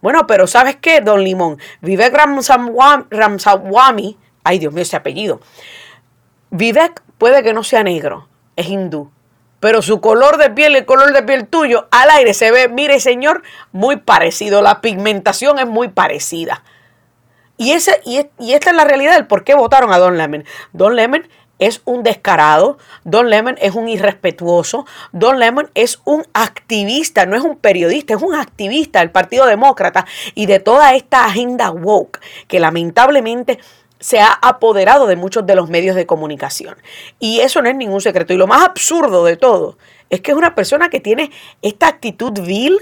Bueno, 0.00 0.26
pero 0.26 0.46
¿sabes 0.46 0.76
qué, 0.76 1.00
don 1.00 1.24
Limón? 1.24 1.58
Vivek 1.80 2.14
Ramsawamy, 3.10 4.16
ay 4.44 4.58
Dios 4.58 4.72
mío, 4.72 4.82
ese 4.82 4.96
apellido. 4.96 5.40
Vivek 6.50 7.02
puede 7.18 7.42
que 7.42 7.52
no 7.52 7.64
sea 7.64 7.82
negro, 7.82 8.28
es 8.54 8.68
hindú. 8.68 9.10
Pero 9.60 9.82
su 9.82 10.00
color 10.00 10.38
de 10.38 10.50
piel, 10.50 10.76
el 10.76 10.84
color 10.84 11.12
de 11.12 11.22
piel 11.22 11.46
tuyo, 11.46 11.88
al 11.90 12.10
aire 12.10 12.34
se 12.34 12.50
ve, 12.50 12.68
mire 12.68 13.00
señor, 13.00 13.42
muy 13.72 13.96
parecido. 13.96 14.62
La 14.62 14.80
pigmentación 14.80 15.58
es 15.58 15.66
muy 15.66 15.88
parecida. 15.88 16.62
Y, 17.56 17.72
ese, 17.72 18.00
y, 18.04 18.18
esta 18.52 18.70
es 18.70 18.76
la 18.76 18.84
realidad 18.84 19.14
del 19.14 19.26
por 19.26 19.42
qué 19.42 19.54
votaron 19.54 19.92
a 19.92 19.98
Don 19.98 20.16
Lemon. 20.16 20.44
Don 20.72 20.94
Lemon 20.94 21.28
es 21.58 21.82
un 21.84 22.04
descarado, 22.04 22.78
Don 23.02 23.30
Lemon 23.30 23.56
es 23.60 23.74
un 23.74 23.88
irrespetuoso, 23.88 24.86
Don 25.10 25.40
Lemon 25.40 25.68
es 25.74 26.00
un 26.04 26.24
activista, 26.34 27.26
no 27.26 27.36
es 27.36 27.42
un 27.42 27.56
periodista, 27.56 28.14
es 28.14 28.22
un 28.22 28.36
activista 28.36 29.00
del 29.00 29.10
Partido 29.10 29.44
Demócrata 29.44 30.06
y 30.36 30.46
de 30.46 30.60
toda 30.60 30.94
esta 30.94 31.24
agenda 31.24 31.70
woke 31.70 32.20
que 32.46 32.60
lamentablemente 32.60 33.58
se 34.00 34.20
ha 34.20 34.32
apoderado 34.32 35.06
de 35.06 35.16
muchos 35.16 35.46
de 35.46 35.54
los 35.54 35.68
medios 35.68 35.96
de 35.96 36.06
comunicación. 36.06 36.76
Y 37.18 37.40
eso 37.40 37.62
no 37.62 37.68
es 37.68 37.76
ningún 37.76 38.00
secreto. 38.00 38.32
Y 38.32 38.36
lo 38.36 38.46
más 38.46 38.62
absurdo 38.62 39.24
de 39.24 39.36
todo 39.36 39.78
es 40.10 40.20
que 40.20 40.30
es 40.30 40.36
una 40.36 40.54
persona 40.54 40.88
que 40.88 41.00
tiene 41.00 41.30
esta 41.62 41.88
actitud 41.88 42.32
vil, 42.40 42.78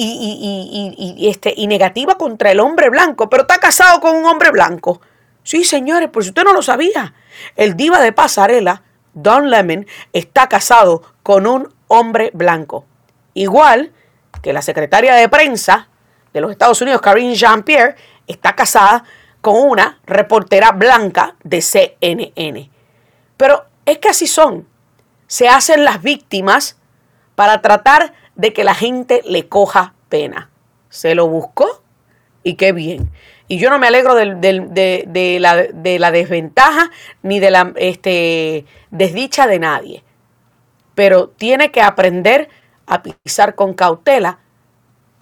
y, 0.00 1.28
este, 1.28 1.52
y 1.56 1.66
negativa 1.66 2.16
contra 2.16 2.52
el 2.52 2.60
hombre 2.60 2.88
blanco, 2.88 3.28
pero 3.28 3.42
está 3.42 3.58
casado 3.58 4.00
con 4.00 4.16
un 4.16 4.26
hombre 4.26 4.50
blanco. 4.50 5.00
Sí, 5.42 5.64
señores, 5.64 6.08
por 6.08 6.22
si 6.22 6.30
usted 6.30 6.44
no 6.44 6.52
lo 6.52 6.62
sabía, 6.62 7.14
el 7.56 7.76
diva 7.76 8.00
de 8.00 8.12
pasarela, 8.12 8.82
Don 9.14 9.50
Lemon, 9.50 9.86
está 10.12 10.48
casado 10.48 11.02
con 11.24 11.46
un 11.46 11.74
hombre 11.88 12.30
blanco. 12.32 12.84
Igual 13.34 13.92
que 14.40 14.52
la 14.52 14.62
secretaria 14.62 15.14
de 15.14 15.28
prensa 15.28 15.88
de 16.32 16.40
los 16.40 16.52
Estados 16.52 16.80
Unidos, 16.80 17.00
Karine 17.00 17.34
Jean-Pierre, 17.34 17.96
está 18.28 18.54
casada 18.54 19.02
con 19.40 19.56
una 19.56 20.00
reportera 20.06 20.72
blanca 20.72 21.36
de 21.44 21.60
CNN. 21.62 22.70
Pero 23.36 23.64
es 23.86 23.98
que 23.98 24.08
así 24.08 24.26
son. 24.26 24.66
Se 25.26 25.48
hacen 25.48 25.84
las 25.84 26.02
víctimas 26.02 26.78
para 27.34 27.60
tratar 27.62 28.14
de 28.34 28.52
que 28.52 28.64
la 28.64 28.74
gente 28.74 29.22
le 29.24 29.48
coja 29.48 29.94
pena. 30.08 30.50
Se 30.88 31.14
lo 31.14 31.28
buscó 31.28 31.82
y 32.42 32.54
qué 32.54 32.72
bien. 32.72 33.10
Y 33.46 33.58
yo 33.58 33.70
no 33.70 33.78
me 33.78 33.86
alegro 33.86 34.14
de, 34.14 35.38
la, 35.40 36.10
desventaja 36.10 36.90
ni 37.22 37.40
de 37.40 37.50
la 37.50 37.72
este, 37.76 38.66
desdicha 38.90 39.46
de 39.46 39.58
nadie. 39.58 40.04
Pero 40.94 41.28
tiene 41.28 41.70
que 41.70 41.80
aprender 41.80 42.48
a 42.86 43.02
pisar 43.02 43.54
con 43.54 43.74
cautela 43.74 44.38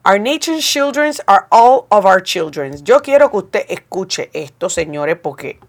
Our 0.04 0.18
nation's 0.20 0.64
children 0.64 1.12
are 1.26 1.46
all 1.50 1.84
of 1.90 2.04
our 2.04 2.20
children. 2.20 2.84
Yo 2.84 3.02
quiero 3.02 3.30
que 3.30 3.36
usted 3.36 3.66
escuche 3.68 4.30
esto, 4.32 4.68
señores, 4.68 5.16
porque 5.16 5.60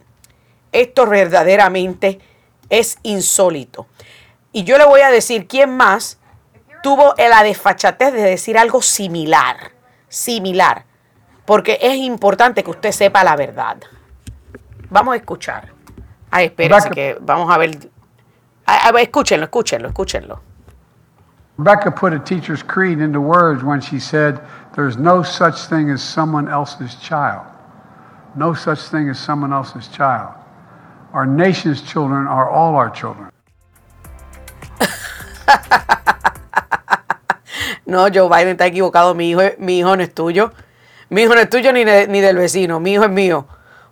esto 0.71 1.05
verdaderamente 1.05 2.19
es 2.69 2.97
insólito. 3.03 3.87
Y 4.51 4.63
yo 4.63 4.77
le 4.77 4.85
voy 4.85 5.01
a 5.01 5.09
decir 5.09 5.47
quién 5.47 5.75
más 5.75 6.19
tuvo 6.81 7.13
la 7.17 7.43
desfachatez 7.43 8.13
de 8.13 8.21
decir 8.21 8.57
algo 8.57 8.81
similar, 8.81 9.71
similar, 10.07 10.85
porque 11.45 11.77
es 11.81 11.97
importante 11.97 12.63
que 12.63 12.71
usted 12.71 12.91
sepa 12.91 13.23
la 13.23 13.35
verdad. 13.35 13.77
Vamos 14.89 15.13
a 15.13 15.17
escuchar. 15.17 15.73
Ay, 16.31 16.45
espérense 16.45 16.89
que 16.89 17.17
vamos 17.21 17.53
a 17.53 17.57
ver. 17.57 17.89
A, 18.65 18.89
a, 18.89 19.01
escúchenlo, 19.01 19.45
escúchenlo, 19.45 19.89
escúchenlo. 19.89 20.39
Rebecca 21.57 21.91
put 21.91 22.13
a 22.13 22.19
teacher's 22.19 22.61
creed 22.61 22.99
into 22.99 23.19
words 23.19 23.63
when 23.63 23.81
she 23.81 23.99
said, 23.99 24.39
There's 24.75 24.97
no 24.97 25.23
such 25.23 25.67
thing 25.67 25.89
as 25.89 26.03
someone 26.03 26.47
else's 26.47 26.95
child. 26.95 27.45
No 28.35 28.53
such 28.53 28.79
thing 28.79 29.09
as 29.09 29.17
someone 29.17 29.51
else's 29.51 29.87
child. 29.87 30.35
Our 31.13 31.25
nation's 31.25 31.81
children 31.81 32.27
are 32.27 32.49
all 32.49 32.75
our 32.75 32.89
children. 32.89 33.31
no, 37.85 38.07
Joe 38.13 38.29
Biden 38.29 38.49
está 38.49 38.65
equivocado. 38.65 39.15
Mi 39.15 39.29
hijo, 39.29 39.41
mi 39.57 39.79
hijo 39.79 39.95
no 39.95 40.03
es 40.03 40.13
tuyo. 40.13 40.51
Mi 41.09 41.23
hijo 41.23 41.35
no 41.35 41.41
es 41.41 41.49
tuyo 41.49 41.71
ni, 41.73 41.85
ni 41.85 42.21
del 42.21 42.37
vecino. 42.37 42.79
Mi 42.79 42.93
hijo 42.93 43.05
es 43.05 43.11
mío. 43.11 43.47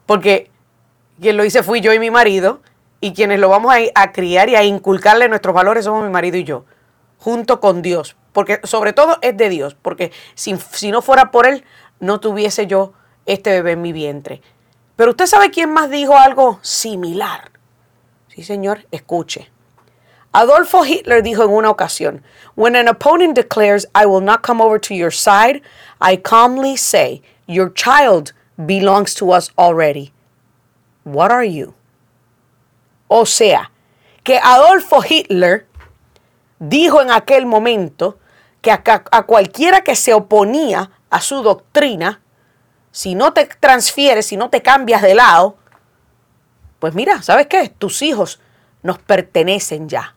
Porque 0.05 0.51
quien 1.19 1.37
lo 1.37 1.45
hice 1.45 1.63
fui 1.63 1.81
yo 1.81 1.93
y 1.93 1.99
mi 1.99 2.11
marido. 2.11 2.61
Y 3.01 3.13
quienes 3.13 3.39
lo 3.39 3.49
vamos 3.49 3.73
a, 3.73 4.01
a 4.01 4.11
criar 4.11 4.49
y 4.49 4.55
a 4.55 4.63
inculcarle 4.63 5.29
nuestros 5.29 5.53
valores 5.53 5.85
somos 5.85 6.03
mi 6.03 6.09
marido 6.09 6.37
y 6.37 6.43
yo. 6.43 6.65
Junto 7.19 7.59
con 7.59 7.81
Dios. 7.81 8.15
Porque 8.33 8.59
sobre 8.63 8.93
todo 8.93 9.17
es 9.21 9.37
de 9.37 9.49
Dios. 9.49 9.75
Porque 9.81 10.11
si, 10.33 10.57
si 10.71 10.91
no 10.91 11.01
fuera 11.01 11.31
por 11.31 11.47
Él, 11.47 11.63
no 11.99 12.19
tuviese 12.19 12.67
yo 12.67 12.93
este 13.25 13.51
bebé 13.51 13.73
en 13.73 13.81
mi 13.81 13.93
vientre. 13.93 14.41
Pero 14.95 15.11
usted 15.11 15.25
sabe 15.25 15.51
quién 15.51 15.71
más 15.71 15.89
dijo 15.89 16.17
algo 16.17 16.59
similar. 16.61 17.51
Sí, 18.29 18.43
señor, 18.43 18.85
escuche. 18.91 19.51
Adolfo 20.35 20.83
Hitler 20.83 21.23
dijo 21.23 21.43
en 21.43 21.49
una 21.49 21.69
ocasión, 21.69 22.21
When 22.55 22.75
an 22.75 22.89
opponent 22.89 23.35
declares, 23.35 23.87
I 23.95 24.05
will 24.05 24.19
not 24.19 24.41
come 24.41 24.61
over 24.61 24.77
to 24.79 24.93
your 24.93 25.11
side, 25.11 25.61
I 26.01 26.17
calmly 26.17 26.75
say, 26.75 27.21
Your 27.47 27.71
child 27.71 28.33
belongs 28.57 29.15
to 29.15 29.31
us 29.31 29.49
already. 29.57 30.11
What 31.05 31.31
are 31.31 31.45
you? 31.45 31.73
O 33.07 33.25
sea, 33.25 33.71
que 34.25 34.37
Adolfo 34.43 35.01
Hitler 35.01 35.67
dijo 36.59 37.01
en 37.01 37.11
aquel 37.11 37.45
momento 37.45 38.17
que 38.61 38.71
a, 38.71 38.81
cualquiera 39.25 39.85
que 39.85 39.95
se 39.95 40.13
oponía 40.13 40.91
a 41.09 41.21
su 41.21 41.43
doctrina, 41.43 42.19
si 42.91 43.15
no 43.15 43.31
te 43.31 43.45
transfieres, 43.45 44.25
si 44.25 44.35
no 44.35 44.49
te 44.49 44.61
cambias 44.61 45.01
de 45.01 45.15
lado, 45.15 45.55
pues 46.79 46.93
mira, 46.93 47.21
¿sabes 47.21 47.47
qué? 47.47 47.69
Tus 47.69 48.01
hijos 48.01 48.41
nos 48.83 48.99
pertenecen 48.99 49.87
ya. 49.87 50.14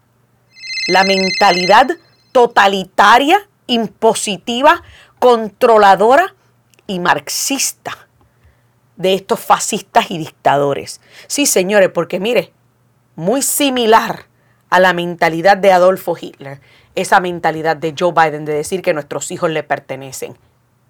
La 0.89 1.05
mentalidad 1.05 1.87
totalitaria, 2.33 3.47
impositiva, 3.67 4.83
controladora 5.19 6.35
y 6.87 6.99
marxista 6.99 8.09
de 8.97 9.13
estos 9.13 9.39
fascistas 9.39 10.11
y 10.11 10.17
dictadores. 10.17 11.03
Sí, 11.27 11.45
señores, 11.45 11.91
porque 11.91 12.19
mire, 12.19 12.55
muy 13.17 13.43
similar 13.43 14.25
a 14.71 14.81
la 14.81 14.95
mentalidad 14.95 15.59
de 15.59 15.73
Adolfo 15.73 16.17
Hitler, 16.19 16.63
esa 16.95 17.21
mentalidad 17.21 17.77
de 17.77 17.95
Joe 17.97 18.15
Biden 18.15 18.47
de 18.47 18.55
decir 18.55 18.81
que 18.81 18.95
nuestros 18.95 19.31
hijos 19.31 19.51
le 19.51 19.63
pertenecen. 19.65 20.39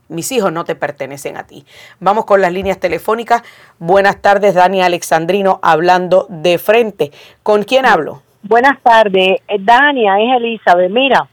Mis 0.06 0.30
hijos 0.30 0.52
no 0.52 0.64
te 0.64 0.76
pertenecen 0.76 1.36
a 1.36 1.48
ti. 1.48 1.66
Vamos 1.98 2.24
con 2.24 2.40
las 2.40 2.52
líneas 2.52 2.78
telefónicas. 2.78 3.42
Buenas 3.80 4.22
tardes, 4.22 4.54
Dani 4.54 4.80
Alexandrino, 4.80 5.58
hablando 5.60 6.28
de 6.30 6.58
frente. 6.58 7.10
¿Con 7.42 7.64
quién 7.64 7.84
hablo? 7.84 8.22
Buenas 8.42 8.80
tardes, 8.82 9.40
eh, 9.48 9.56
Dania, 9.58 10.18
es 10.20 10.36
Elizabeth. 10.36 10.90
Mira. 10.90 11.28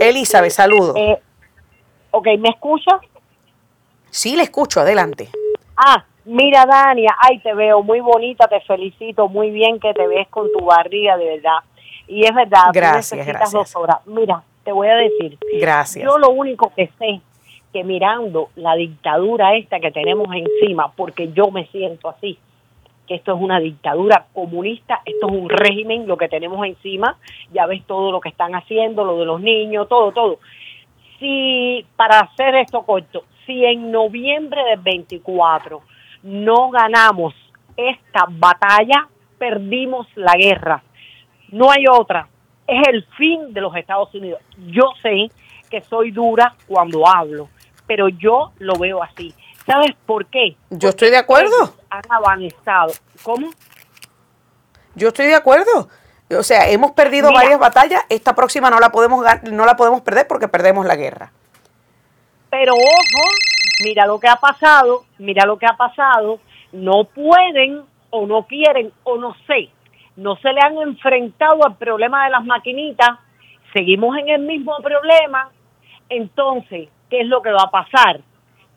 Elizabeth, 0.00 0.50
saludo. 0.50 0.94
Eh, 0.96 1.18
ok, 2.10 2.26
¿me 2.38 2.50
escucha? 2.50 2.98
Sí, 4.10 4.36
le 4.36 4.42
escucho, 4.42 4.80
adelante. 4.80 5.28
Ah, 5.76 6.04
mira, 6.24 6.64
Dania, 6.66 7.16
ay, 7.20 7.38
te 7.40 7.54
veo 7.54 7.82
muy 7.82 8.00
bonita, 8.00 8.48
te 8.48 8.60
felicito, 8.60 9.28
muy 9.28 9.50
bien 9.50 9.78
que 9.78 9.92
te 9.94 10.06
ves 10.06 10.28
con 10.28 10.50
tu 10.52 10.64
barriga, 10.64 11.16
de 11.16 11.36
verdad. 11.36 11.58
Y 12.06 12.24
es 12.24 12.34
verdad, 12.34 12.70
gracias, 12.72 13.26
gracias. 13.26 13.52
dos 13.52 13.76
horas. 13.76 13.98
Mira, 14.06 14.42
te 14.64 14.72
voy 14.72 14.88
a 14.88 14.96
decir. 14.96 15.38
Gracias. 15.60 16.04
Yo 16.04 16.18
lo 16.18 16.30
único 16.30 16.72
que 16.74 16.90
sé 16.98 17.20
que 17.72 17.84
mirando 17.84 18.48
la 18.56 18.74
dictadura 18.74 19.54
esta 19.56 19.78
que 19.78 19.90
tenemos 19.90 20.28
encima, 20.34 20.90
porque 20.92 21.32
yo 21.32 21.50
me 21.50 21.66
siento 21.66 22.08
así, 22.08 22.38
que 23.08 23.14
esto 23.14 23.34
es 23.34 23.40
una 23.40 23.58
dictadura 23.58 24.26
comunista, 24.32 25.00
esto 25.04 25.28
es 25.28 25.32
un 25.32 25.48
régimen, 25.48 26.06
lo 26.06 26.16
que 26.16 26.28
tenemos 26.28 26.64
encima, 26.66 27.16
ya 27.52 27.66
ves 27.66 27.82
todo 27.86 28.12
lo 28.12 28.20
que 28.20 28.28
están 28.28 28.54
haciendo, 28.54 29.04
lo 29.04 29.18
de 29.18 29.24
los 29.24 29.40
niños, 29.40 29.88
todo, 29.88 30.12
todo. 30.12 30.38
Si, 31.18 31.84
para 31.96 32.20
hacer 32.20 32.54
esto 32.56 32.82
corto, 32.82 33.24
si 33.46 33.64
en 33.64 33.90
noviembre 33.90 34.62
del 34.64 34.80
24 34.80 35.80
no 36.22 36.70
ganamos 36.70 37.34
esta 37.76 38.26
batalla, 38.28 39.08
perdimos 39.38 40.06
la 40.14 40.34
guerra. 40.34 40.82
No 41.50 41.70
hay 41.70 41.84
otra. 41.90 42.28
Es 42.66 42.86
el 42.88 43.04
fin 43.16 43.54
de 43.54 43.62
los 43.62 43.74
Estados 43.74 44.14
Unidos. 44.14 44.42
Yo 44.66 44.92
sé 45.00 45.28
que 45.70 45.80
soy 45.80 46.10
dura 46.10 46.54
cuando 46.66 47.08
hablo, 47.08 47.48
pero 47.86 48.08
yo 48.08 48.52
lo 48.58 48.74
veo 48.74 49.02
así. 49.02 49.32
¿Sabes 49.68 49.94
por 50.06 50.24
qué? 50.26 50.56
Yo 50.70 50.88
estoy 50.88 51.10
de 51.10 51.18
acuerdo. 51.18 51.74
Han 51.90 52.02
avanzado. 52.08 52.94
¿Cómo? 53.22 53.50
Yo 54.94 55.08
estoy 55.08 55.26
de 55.26 55.34
acuerdo. 55.34 55.88
O 56.30 56.42
sea, 56.42 56.70
hemos 56.70 56.92
perdido 56.92 57.30
varias 57.32 57.58
batallas. 57.60 58.02
Esta 58.08 58.34
próxima 58.34 58.70
no 58.70 58.80
la 58.80 58.90
podemos 58.90 59.24
no 59.50 59.66
la 59.66 59.76
podemos 59.76 60.00
perder 60.00 60.26
porque 60.26 60.48
perdemos 60.48 60.86
la 60.86 60.96
guerra. 60.96 61.32
Pero 62.48 62.72
ojo, 62.72 63.24
mira 63.84 64.06
lo 64.06 64.18
que 64.18 64.28
ha 64.28 64.36
pasado, 64.36 65.04
mira 65.18 65.44
lo 65.44 65.58
que 65.58 65.66
ha 65.66 65.76
pasado. 65.76 66.40
No 66.72 67.04
pueden 67.04 67.82
o 68.08 68.26
no 68.26 68.46
quieren 68.46 68.90
o 69.04 69.18
no 69.18 69.36
sé. 69.46 69.68
No 70.16 70.36
se 70.36 70.50
le 70.50 70.60
han 70.62 70.78
enfrentado 70.78 71.64
al 71.66 71.76
problema 71.76 72.24
de 72.24 72.30
las 72.30 72.44
maquinitas. 72.44 73.18
Seguimos 73.74 74.16
en 74.16 74.30
el 74.30 74.40
mismo 74.40 74.76
problema. 74.82 75.50
Entonces, 76.08 76.88
¿qué 77.10 77.20
es 77.20 77.26
lo 77.26 77.42
que 77.42 77.52
va 77.52 77.64
a 77.66 77.70
pasar? 77.70 78.20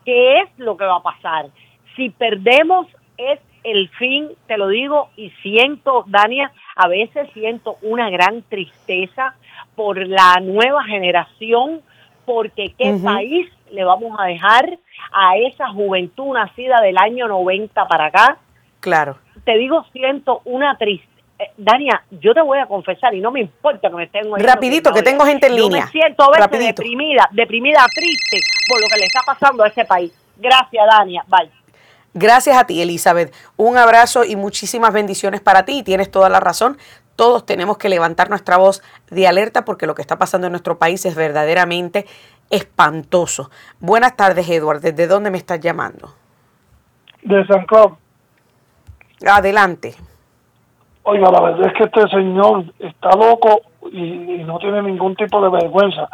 ¿Qué 0.05 0.39
es 0.41 0.49
lo 0.57 0.77
que 0.77 0.85
va 0.85 0.97
a 0.97 1.03
pasar? 1.03 1.47
Si 1.95 2.09
perdemos 2.09 2.87
es 3.17 3.39
el 3.63 3.89
fin, 3.89 4.29
te 4.47 4.57
lo 4.57 4.67
digo, 4.67 5.09
y 5.15 5.29
siento, 5.41 6.03
Dania, 6.07 6.51
a 6.75 6.87
veces 6.87 7.29
siento 7.33 7.77
una 7.81 8.09
gran 8.09 8.41
tristeza 8.43 9.35
por 9.75 10.05
la 10.07 10.39
nueva 10.41 10.83
generación, 10.83 11.81
porque 12.25 12.73
qué 12.77 12.97
país 13.03 13.47
le 13.71 13.83
vamos 13.83 14.17
a 14.19 14.25
dejar 14.25 14.79
a 15.11 15.37
esa 15.37 15.69
juventud 15.69 16.33
nacida 16.33 16.81
del 16.81 16.97
año 16.97 17.27
90 17.27 17.87
para 17.87 18.05
acá. 18.05 18.37
Claro. 18.79 19.17
Te 19.43 19.57
digo, 19.57 19.85
siento 19.91 20.41
una 20.45 20.77
tristeza. 20.77 21.10
Eh, 21.41 21.51
Dania, 21.57 22.03
yo 22.11 22.35
te 22.35 22.41
voy 22.41 22.59
a 22.59 22.67
confesar 22.67 23.15
y 23.15 23.19
no 23.19 23.31
me 23.31 23.39
importa 23.39 23.89
que 23.89 23.95
me 23.95 24.03
estén 24.03 24.31
Rapidito, 24.37 24.93
que 24.93 25.01
tengo 25.01 25.25
gente 25.25 25.47
en 25.47 25.55
línea. 25.55 25.85
Me 25.85 25.91
siento 25.91 26.23
a 26.23 26.37
veces 26.37 26.67
deprimida, 26.67 27.27
deprimida, 27.31 27.83
triste 27.95 28.37
por 28.69 28.79
lo 28.79 28.87
que 28.87 28.99
le 28.99 29.05
está 29.05 29.21
pasando 29.25 29.63
a 29.63 29.67
ese 29.67 29.83
país. 29.85 30.13
Gracias, 30.37 30.85
Dania. 30.87 31.25
Bye. 31.27 31.49
Gracias 32.13 32.55
a 32.55 32.65
ti, 32.65 32.79
Elizabeth. 32.79 33.33
Un 33.57 33.77
abrazo 33.77 34.23
y 34.23 34.35
muchísimas 34.35 34.93
bendiciones 34.93 35.41
para 35.41 35.65
ti. 35.65 35.81
tienes 35.81 36.11
toda 36.11 36.29
la 36.29 36.39
razón. 36.39 36.77
Todos 37.15 37.43
tenemos 37.43 37.79
que 37.79 37.89
levantar 37.89 38.29
nuestra 38.29 38.57
voz 38.57 38.83
de 39.09 39.27
alerta 39.27 39.65
porque 39.65 39.87
lo 39.87 39.95
que 39.95 40.03
está 40.03 40.19
pasando 40.19 40.45
en 40.45 40.53
nuestro 40.53 40.77
país 40.77 41.03
es 41.07 41.15
verdaderamente 41.15 42.05
espantoso. 42.51 43.49
Buenas 43.79 44.15
tardes, 44.15 44.47
Edward. 44.47 44.81
¿Desde 44.81 45.07
dónde 45.07 45.31
me 45.31 45.39
estás 45.39 45.59
llamando? 45.59 46.13
De 47.23 47.43
San 47.47 47.65
Cloud. 47.65 47.93
Adelante. 49.25 49.95
Oiga, 51.03 51.31
la 51.31 51.41
verdad 51.41 51.67
es 51.67 51.73
que 51.73 51.83
este 51.83 52.07
señor 52.09 52.65
está 52.79 53.09
loco 53.11 53.61
y, 53.91 54.43
no 54.45 54.59
tiene 54.59 54.81
ningún 54.83 55.15
tipo 55.15 55.41
de 55.41 55.49
vergüenza. 55.49 56.07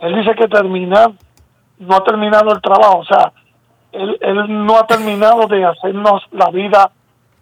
Él 0.00 0.14
dice 0.16 0.34
que 0.34 0.48
terminar, 0.48 1.12
no 1.78 1.96
ha 1.96 2.04
terminado 2.04 2.52
el 2.52 2.60
trabajo, 2.60 2.98
o 2.98 3.04
sea, 3.04 3.32
él, 3.92 4.18
él 4.20 4.66
no 4.66 4.78
ha 4.78 4.86
terminado 4.86 5.46
de 5.46 5.64
hacernos 5.64 6.22
la 6.32 6.50
vida, 6.50 6.90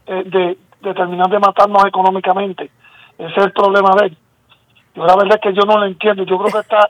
eh, 0.06 0.22
de, 0.26 0.58
de 0.80 0.94
terminar 0.94 1.28
de 1.28 1.38
matarnos 1.38 1.84
económicamente. 1.86 2.70
Ese 3.18 3.32
es 3.32 3.46
el 3.46 3.52
problema 3.52 3.90
de 3.98 4.06
él. 4.06 4.16
Yo 4.94 5.04
la 5.04 5.16
verdad 5.16 5.34
es 5.34 5.40
que 5.40 5.54
yo 5.54 5.62
no 5.66 5.78
lo 5.78 5.86
entiendo. 5.86 6.22
Yo 6.24 6.38
creo 6.38 6.52
que 6.52 6.58
está, 6.58 6.88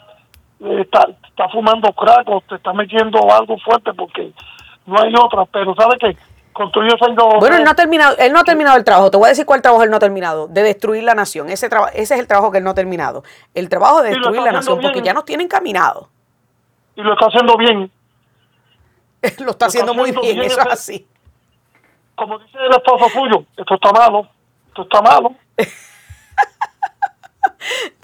está, 0.80 1.08
está 1.26 1.48
fumando 1.48 1.92
crack 1.92 2.28
o 2.28 2.40
te 2.42 2.56
está 2.56 2.72
metiendo 2.72 3.18
algo 3.32 3.56
fuerte 3.58 3.92
porque 3.94 4.32
no 4.86 5.00
hay 5.00 5.12
otra. 5.14 5.44
Pero 5.46 5.74
¿sabe 5.74 5.96
qué? 5.98 6.16
Bueno, 7.38 7.56
él 7.56 7.64
no 7.64 7.70
ha 7.70 7.74
terminado, 7.74 8.16
él 8.18 8.32
no 8.32 8.40
ha 8.40 8.44
terminado 8.44 8.76
el 8.76 8.84
trabajo. 8.84 9.10
Te 9.10 9.16
voy 9.16 9.26
a 9.26 9.30
decir 9.30 9.46
cuál 9.46 9.62
trabajo 9.62 9.82
él 9.84 9.90
no 9.90 9.96
ha 9.96 10.00
terminado, 10.00 10.48
de 10.48 10.62
destruir 10.62 11.02
la 11.04 11.14
nación. 11.14 11.48
Ese 11.50 11.66
ese 11.66 12.14
es 12.14 12.20
el 12.20 12.26
trabajo 12.26 12.50
que 12.50 12.58
él 12.58 12.64
no 12.64 12.70
ha 12.70 12.74
terminado. 12.74 13.24
El 13.54 13.68
trabajo 13.68 14.02
de 14.02 14.10
destruir 14.10 14.42
la 14.42 14.52
nación, 14.52 14.80
porque 14.80 15.02
ya 15.02 15.12
nos 15.12 15.24
tienen 15.24 15.48
caminado. 15.48 16.08
Y 16.94 17.02
lo 17.02 17.12
está 17.12 17.26
haciendo 17.26 17.56
bien. 17.56 17.90
lo 19.38 19.50
está 19.50 19.66
haciendo 19.66 19.94
muy 19.94 20.12
bien, 20.12 20.42
eso 20.42 20.60
es 20.60 20.66
así. 20.66 21.06
Como 22.14 22.38
dice 22.38 22.58
el 22.58 22.72
esposo 22.74 23.08
suyo, 23.10 23.44
esto 23.56 23.74
está 23.74 23.92
malo, 23.92 24.28
esto 24.68 24.82
está 24.82 25.02
malo. 25.02 25.34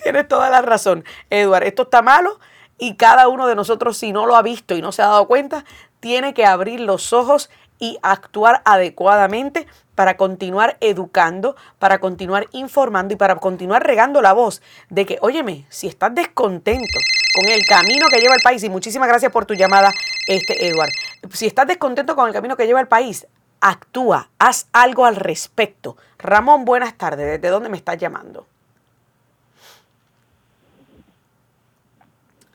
Tienes 0.03 0.29
toda 0.29 0.51
la 0.51 0.61
razón, 0.61 1.05
Edward. 1.31 1.65
Esto 1.65 1.83
está 1.83 2.03
malo 2.03 2.39
y 2.79 2.97
cada 2.97 3.29
uno 3.29 3.47
de 3.47 3.55
nosotros, 3.55 3.97
si 3.97 4.13
no 4.13 4.27
lo 4.27 4.37
ha 4.37 4.43
visto 4.43 4.75
y 4.75 4.83
no 4.83 4.93
se 4.93 5.03
ha 5.03 5.07
dado 5.07 5.27
cuenta, 5.27 5.65
tiene 6.01 6.35
que 6.35 6.45
abrir 6.45 6.81
los 6.81 7.13
ojos 7.13 7.49
y 7.83 7.99
actuar 8.01 8.63
adecuadamente 8.65 9.67
para 9.97 10.17
continuar 10.17 10.77
educando, 10.79 11.57
para 11.81 11.99
continuar 11.99 12.47
informando 12.53 13.13
y 13.13 13.17
para 13.17 13.35
continuar 13.35 13.85
regando 13.85 14.23
la 14.23 14.33
voz 14.33 14.63
de 14.89 15.05
que, 15.05 15.19
óyeme, 15.21 15.67
si 15.69 15.89
estás 15.89 16.15
descontento 16.15 17.01
con 17.35 17.49
el 17.49 17.65
camino 17.65 18.07
que 18.09 18.21
lleva 18.21 18.37
el 18.37 18.41
país, 18.41 18.63
y 18.63 18.69
muchísimas 18.69 19.09
gracias 19.09 19.33
por 19.33 19.47
tu 19.47 19.55
llamada, 19.55 19.91
este 20.29 20.69
Edward, 20.69 20.93
si 21.33 21.49
estás 21.49 21.67
descontento 21.67 22.15
con 22.15 22.29
el 22.29 22.33
camino 22.33 22.57
que 22.57 22.67
lleva 22.67 22.81
el 22.81 22.87
país, 22.87 23.27
actúa, 23.61 24.31
haz 24.39 24.69
algo 24.73 25.05
al 25.05 25.17
respecto. 25.17 25.97
Ramón, 26.19 26.65
buenas 26.65 26.97
tardes, 26.97 27.27
¿desde 27.27 27.49
dónde 27.49 27.69
me 27.69 27.79
estás 27.79 27.99
llamando? 27.99 28.47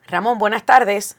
Ramón, 0.06 0.38
buenas 0.38 0.62
tardes. 0.64 1.18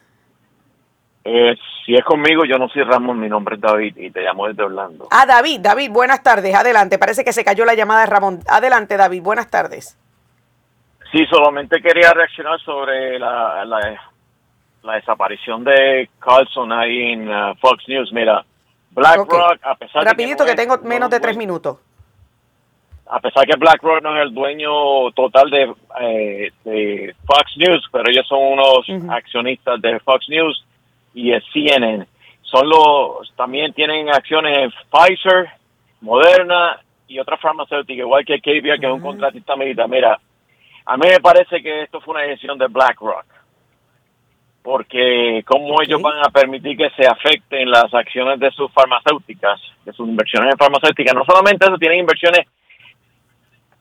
Eh, 1.31 1.55
si 1.85 1.93
es 1.93 2.03
conmigo, 2.03 2.43
yo 2.43 2.57
no 2.57 2.67
soy 2.69 2.81
Ramón, 2.83 3.19
mi 3.19 3.29
nombre 3.29 3.55
es 3.55 3.61
David 3.61 3.95
y 3.97 4.09
te 4.09 4.21
llamo 4.21 4.47
desde 4.47 4.63
Orlando. 4.63 5.07
Ah, 5.11 5.27
David, 5.27 5.59
David, 5.61 5.91
buenas 5.91 6.23
tardes, 6.23 6.55
adelante. 6.55 6.97
Parece 6.97 7.23
que 7.23 7.33
se 7.33 7.43
cayó 7.43 7.65
la 7.65 7.75
llamada 7.75 8.01
de 8.01 8.07
Ramón. 8.07 8.39
Adelante, 8.49 8.97
David, 8.97 9.21
buenas 9.21 9.47
tardes. 9.51 9.95
Sí, 11.11 11.23
solamente 11.29 11.81
quería 11.81 12.11
reaccionar 12.13 12.59
sobre 12.61 13.19
la, 13.19 13.63
la, 13.65 14.95
desaparición 14.95 15.63
de 15.63 16.09
Carlson 16.19 16.71
ahí 16.71 17.13
en 17.13 17.29
uh, 17.29 17.53
Fox 17.61 17.83
News. 17.87 18.11
Mira, 18.11 18.43
BlackRock, 18.91 19.59
a 19.63 19.75
pesar 19.75 20.03
Rapidito 20.03 20.43
de 20.43 20.51
que, 20.51 20.55
que, 20.55 20.65
no 20.67 20.73
tengo 20.73 20.75
es- 20.75 20.89
menos 20.89 21.09
no 21.09 21.15
de 21.15 21.19
tres 21.19 21.33
es- 21.33 21.37
minutos. 21.37 21.77
a 23.07 23.19
pesar 23.19 23.45
que 23.45 23.55
BlackRock 23.55 24.01
no 24.01 24.15
es 24.17 24.23
el 24.23 24.33
dueño 24.33 25.11
total 25.11 25.49
de, 25.51 25.73
eh, 26.01 26.51
de 26.63 27.15
Fox 27.25 27.51
News, 27.57 27.87
pero 27.91 28.09
ellos 28.09 28.27
son 28.27 28.39
unos 28.53 29.11
accionistas 29.11 29.79
de 29.81 29.99
Fox 29.99 30.25
News 30.29 30.65
y 31.13 31.33
es 31.33 31.43
CNN. 31.53 32.05
Son 32.41 32.67
los, 32.67 33.33
también 33.35 33.73
tienen 33.73 34.09
acciones 34.09 34.57
en 34.57 34.71
Pfizer, 34.91 35.49
Moderna 36.01 36.79
y 37.07 37.19
otras 37.19 37.39
farmacéuticas, 37.39 37.99
igual 37.99 38.25
que 38.25 38.39
KBR, 38.39 38.79
que 38.79 38.85
es 38.85 38.91
un 38.91 39.01
contratista 39.01 39.55
militar. 39.55 39.87
Mira, 39.87 40.19
a 40.85 40.97
mí 40.97 41.07
me 41.07 41.19
parece 41.19 41.61
que 41.61 41.83
esto 41.83 42.01
fue 42.01 42.15
una 42.15 42.23
decisión 42.23 42.57
de 42.57 42.67
BlackRock, 42.67 43.25
porque 44.63 45.43
cómo 45.45 45.81
ellos 45.81 46.01
van 46.01 46.19
a 46.19 46.29
permitir 46.29 46.77
que 46.77 46.89
se 46.91 47.07
afecten 47.07 47.69
las 47.69 47.93
acciones 47.93 48.39
de 48.39 48.49
sus 48.51 48.71
farmacéuticas, 48.71 49.61
de 49.85 49.93
sus 49.93 50.07
inversiones 50.07 50.53
en 50.53 50.57
farmacéuticas. 50.57 51.13
No 51.13 51.25
solamente 51.25 51.65
eso, 51.65 51.77
tienen 51.77 51.99
inversiones 51.99 52.47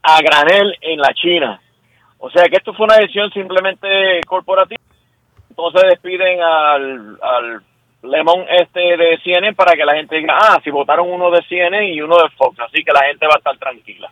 a 0.02 0.20
granel 0.20 0.76
en 0.80 0.98
la 0.98 1.14
China. 1.14 1.60
O 2.18 2.30
sea 2.30 2.44
que 2.44 2.56
esto 2.56 2.74
fue 2.74 2.84
una 2.84 2.96
decisión 2.96 3.30
simplemente 3.30 4.20
corporativa. 4.26 4.82
Entonces 5.59 5.90
despiden 5.90 6.40
al, 6.40 7.18
al 7.20 7.62
lemón 8.02 8.44
este 8.48 8.78
de 8.96 9.18
CNN 9.24 9.54
para 9.54 9.72
que 9.74 9.84
la 9.84 9.94
gente 9.96 10.14
diga, 10.14 10.34
ah, 10.40 10.61
si 10.62 10.70
votaron 10.70 11.11
uno 11.11 11.32
de 11.32 11.42
CNN 11.48 11.84
y 11.92 12.00
uno 12.00 12.14
de 12.16 12.30
Fox, 12.36 12.56
así 12.61 12.84
que 12.84 12.92
la 12.92 13.00
gente 13.02 13.26
va 13.26 13.34
a 13.34 13.38
estar 13.38 13.59
tranquila. 13.59 14.09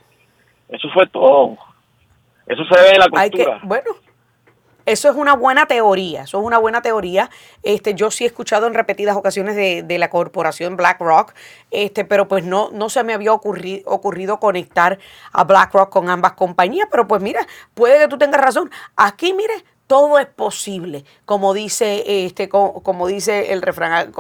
Eso 0.68 0.88
fue 0.92 1.07
todo. 1.07 1.57
Eso 2.49 2.64
se 2.64 2.80
ve 2.80 2.90
en 2.94 2.99
la 2.99 3.07
que, 3.07 3.30
cultura. 3.30 3.61
bueno, 3.62 3.90
eso 4.86 5.09
es 5.09 5.14
una 5.14 5.34
buena 5.36 5.66
teoría, 5.66 6.22
eso 6.22 6.40
es 6.40 6.44
una 6.44 6.59
buena 6.59 6.82
teoría. 6.82 7.30
Este, 7.62 7.94
yo 7.94 8.11
sí 8.11 8.24
he 8.24 8.26
escuchado 8.26 8.66
en 8.66 8.74
repetidas 8.74 9.16
ocasiones 9.16 9.55
de, 9.55 9.84
de 9.84 9.99
la 9.99 10.11
corporación 10.11 10.76
BlackRock, 10.76 11.32
este, 11.70 12.05
pero 12.05 12.26
pues 12.26 12.44
no, 12.44 12.70
no 12.72 12.88
se 12.88 13.05
me 13.05 13.14
había 13.14 13.30
ocurri- 13.32 13.82
ocurrido 13.86 14.40
conectar 14.40 14.99
a 15.32 15.44
BlackRock 15.44 15.90
con 15.90 16.11
ambas 16.11 16.32
compañías, 16.32 16.88
pero 16.90 17.07
pues 17.07 17.22
mira, 17.22 17.47
puede 17.74 18.01
que 18.01 18.09
tú 18.09 18.18
tengas 18.18 18.40
razón. 18.40 18.68
Aquí, 18.97 19.32
mire, 19.32 19.55
todo 19.87 20.18
es 20.18 20.26
posible, 20.26 21.05
como 21.24 21.55
dice, 21.55 22.24
este, 22.26 22.49
co- 22.49 22.82
como, 22.82 23.07
dice 23.07 23.53
el 23.53 23.62
refrán, 23.62 24.12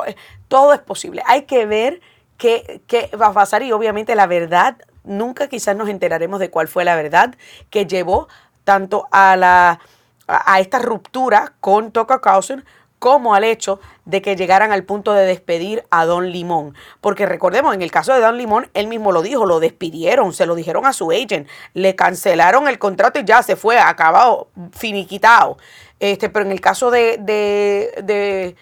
todo 0.48 0.72
es 0.72 0.80
posible. 0.80 1.22
Hay 1.26 1.42
que 1.42 1.66
ver 1.66 2.00
qué, 2.38 2.82
qué 2.86 3.10
va 3.20 3.28
a 3.28 3.32
pasar 3.32 3.62
y 3.62 3.72
obviamente 3.72 4.14
la 4.14 4.26
verdad, 4.26 4.76
nunca 5.04 5.48
quizás 5.48 5.76
nos 5.76 5.88
enteraremos 5.88 6.40
de 6.40 6.50
cuál 6.50 6.68
fue 6.68 6.84
la 6.84 6.96
verdad 6.96 7.34
que 7.70 7.86
llevó 7.86 8.28
tanto 8.64 9.08
a 9.12 9.36
la 9.36 9.80
a 10.28 10.58
esta 10.58 10.80
ruptura 10.80 11.52
con 11.60 11.92
Tucker 11.92 12.20
Carlson 12.20 12.64
como 13.06 13.36
al 13.36 13.44
hecho 13.44 13.78
de 14.04 14.20
que 14.20 14.34
llegaran 14.34 14.72
al 14.72 14.82
punto 14.82 15.12
de 15.12 15.24
despedir 15.24 15.84
a 15.92 16.06
Don 16.06 16.32
Limón. 16.32 16.74
Porque 17.00 17.24
recordemos, 17.24 17.72
en 17.72 17.82
el 17.82 17.92
caso 17.92 18.12
de 18.12 18.18
Don 18.18 18.36
Limón, 18.36 18.68
él 18.74 18.88
mismo 18.88 19.12
lo 19.12 19.22
dijo, 19.22 19.46
lo 19.46 19.60
despidieron, 19.60 20.32
se 20.32 20.44
lo 20.44 20.56
dijeron 20.56 20.86
a 20.86 20.92
su 20.92 21.12
agent, 21.12 21.46
le 21.72 21.94
cancelaron 21.94 22.66
el 22.66 22.80
contrato 22.80 23.20
y 23.20 23.24
ya 23.24 23.44
se 23.44 23.54
fue, 23.54 23.78
acabado, 23.78 24.48
finiquitado. 24.72 25.56
Este, 26.00 26.28
pero 26.30 26.46
en 26.46 26.50
el 26.50 26.60
caso 26.60 26.90
de, 26.90 27.18
de, 27.18 28.02
de 28.02 28.56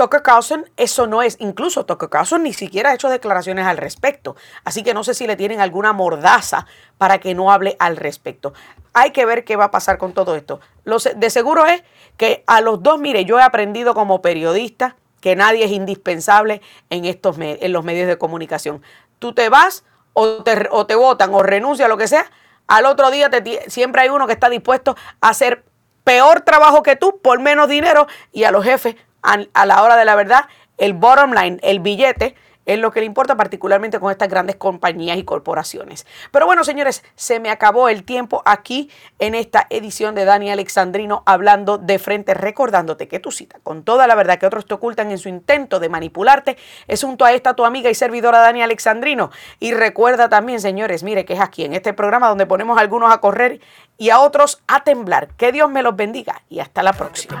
Tucker 0.00 0.22
Carlson, 0.22 0.64
eso 0.78 1.06
no 1.06 1.20
es, 1.20 1.36
incluso 1.40 1.84
Tucker 1.84 2.08
Carlson 2.08 2.42
ni 2.42 2.54
siquiera 2.54 2.88
ha 2.88 2.94
hecho 2.94 3.10
declaraciones 3.10 3.66
al 3.66 3.76
respecto. 3.76 4.34
Así 4.64 4.82
que 4.82 4.94
no 4.94 5.04
sé 5.04 5.12
si 5.12 5.26
le 5.26 5.36
tienen 5.36 5.60
alguna 5.60 5.92
mordaza 5.92 6.66
para 6.96 7.18
que 7.18 7.34
no 7.34 7.52
hable 7.52 7.76
al 7.78 7.98
respecto. 7.98 8.54
Hay 8.94 9.10
que 9.10 9.26
ver 9.26 9.44
qué 9.44 9.56
va 9.56 9.64
a 9.64 9.70
pasar 9.70 9.98
con 9.98 10.14
todo 10.14 10.36
esto. 10.36 10.58
Lo 10.84 10.96
de 10.96 11.28
seguro 11.28 11.66
es 11.66 11.82
que 12.16 12.44
a 12.46 12.62
los 12.62 12.82
dos, 12.82 12.98
mire, 12.98 13.26
yo 13.26 13.38
he 13.38 13.42
aprendido 13.42 13.92
como 13.92 14.22
periodista 14.22 14.96
que 15.20 15.36
nadie 15.36 15.66
es 15.66 15.70
indispensable 15.70 16.62
en, 16.88 17.04
estos 17.04 17.36
en 17.38 17.70
los 17.70 17.84
medios 17.84 18.08
de 18.08 18.16
comunicación. 18.16 18.80
Tú 19.18 19.34
te 19.34 19.50
vas 19.50 19.84
o 20.14 20.42
te, 20.42 20.66
o 20.70 20.86
te 20.86 20.94
votan 20.94 21.34
o 21.34 21.42
renuncia, 21.42 21.88
lo 21.88 21.98
que 21.98 22.08
sea. 22.08 22.24
Al 22.68 22.86
otro 22.86 23.10
día 23.10 23.28
siempre 23.66 24.00
hay 24.00 24.08
uno 24.08 24.26
que 24.26 24.32
está 24.32 24.48
dispuesto 24.48 24.96
a 25.20 25.28
hacer 25.28 25.62
peor 26.04 26.40
trabajo 26.40 26.82
que 26.82 26.96
tú 26.96 27.20
por 27.20 27.38
menos 27.40 27.68
dinero 27.68 28.06
y 28.32 28.44
a 28.44 28.50
los 28.50 28.64
jefes 28.64 28.96
a, 29.22 29.66
la 29.66 29.82
hora 29.82 29.96
de 29.96 30.04
la 30.04 30.14
verdad 30.14 30.46
el 30.78 30.94
bottom 30.94 31.32
line, 31.32 31.58
el 31.62 31.80
billete 31.80 32.34
es 32.66 32.78
lo 32.78 32.92
que 32.92 33.00
le 33.00 33.06
importa 33.06 33.36
particularmente 33.36 33.98
con 33.98 34.12
estas 34.12 34.28
grandes 34.28 34.56
compañías 34.56 35.18
y 35.18 35.24
corporaciones. 35.24 36.06
Pero 36.30 36.46
bueno, 36.46 36.62
señores, 36.62 37.02
se 37.16 37.40
me 37.40 37.50
acabó 37.50 37.88
el 37.88 38.04
tiempo 38.04 38.42
aquí 38.44 38.90
en 39.18 39.34
esta 39.34 39.66
edición 39.70 40.14
de 40.14 40.24
Dani 40.24 40.50
Alexandrino 40.50 41.22
hablando 41.26 41.78
de 41.78 41.98
frente, 41.98 42.34
recordándote 42.34 43.08
que 43.08 43.18
tu 43.18 43.32
cita 43.32 43.58
con 43.62 43.82
toda 43.82 44.06
la 44.06 44.14
verdad 44.14 44.38
que 44.38 44.46
otros 44.46 44.66
te 44.66 44.74
ocultan 44.74 45.10
en 45.10 45.18
su 45.18 45.28
intento 45.28 45.80
de 45.80 45.88
manipularte 45.88 46.56
es 46.86 47.02
junto 47.02 47.24
a 47.24 47.32
esta 47.32 47.54
tu 47.54 47.64
amiga 47.64 47.90
y 47.90 47.94
servidora 47.94 48.38
Dani 48.38 48.62
Alexandrino. 48.62 49.30
Y 49.58 49.72
recuerda 49.72 50.28
también, 50.28 50.60
señores, 50.60 51.02
mire 51.02 51.24
que 51.24 51.32
es 51.32 51.40
aquí 51.40 51.64
en 51.64 51.74
este 51.74 51.92
programa 51.92 52.28
donde 52.28 52.46
ponemos 52.46 52.78
a 52.78 52.82
algunos 52.82 53.12
a 53.12 53.18
correr 53.18 53.60
y 53.98 54.10
a 54.10 54.20
otros 54.20 54.62
a 54.68 54.84
temblar. 54.84 55.34
Que 55.36 55.50
Dios 55.50 55.68
me 55.70 55.82
los 55.82 55.96
bendiga 55.96 56.42
y 56.48 56.60
hasta 56.60 56.82
la 56.82 56.92
próxima. 56.92 57.40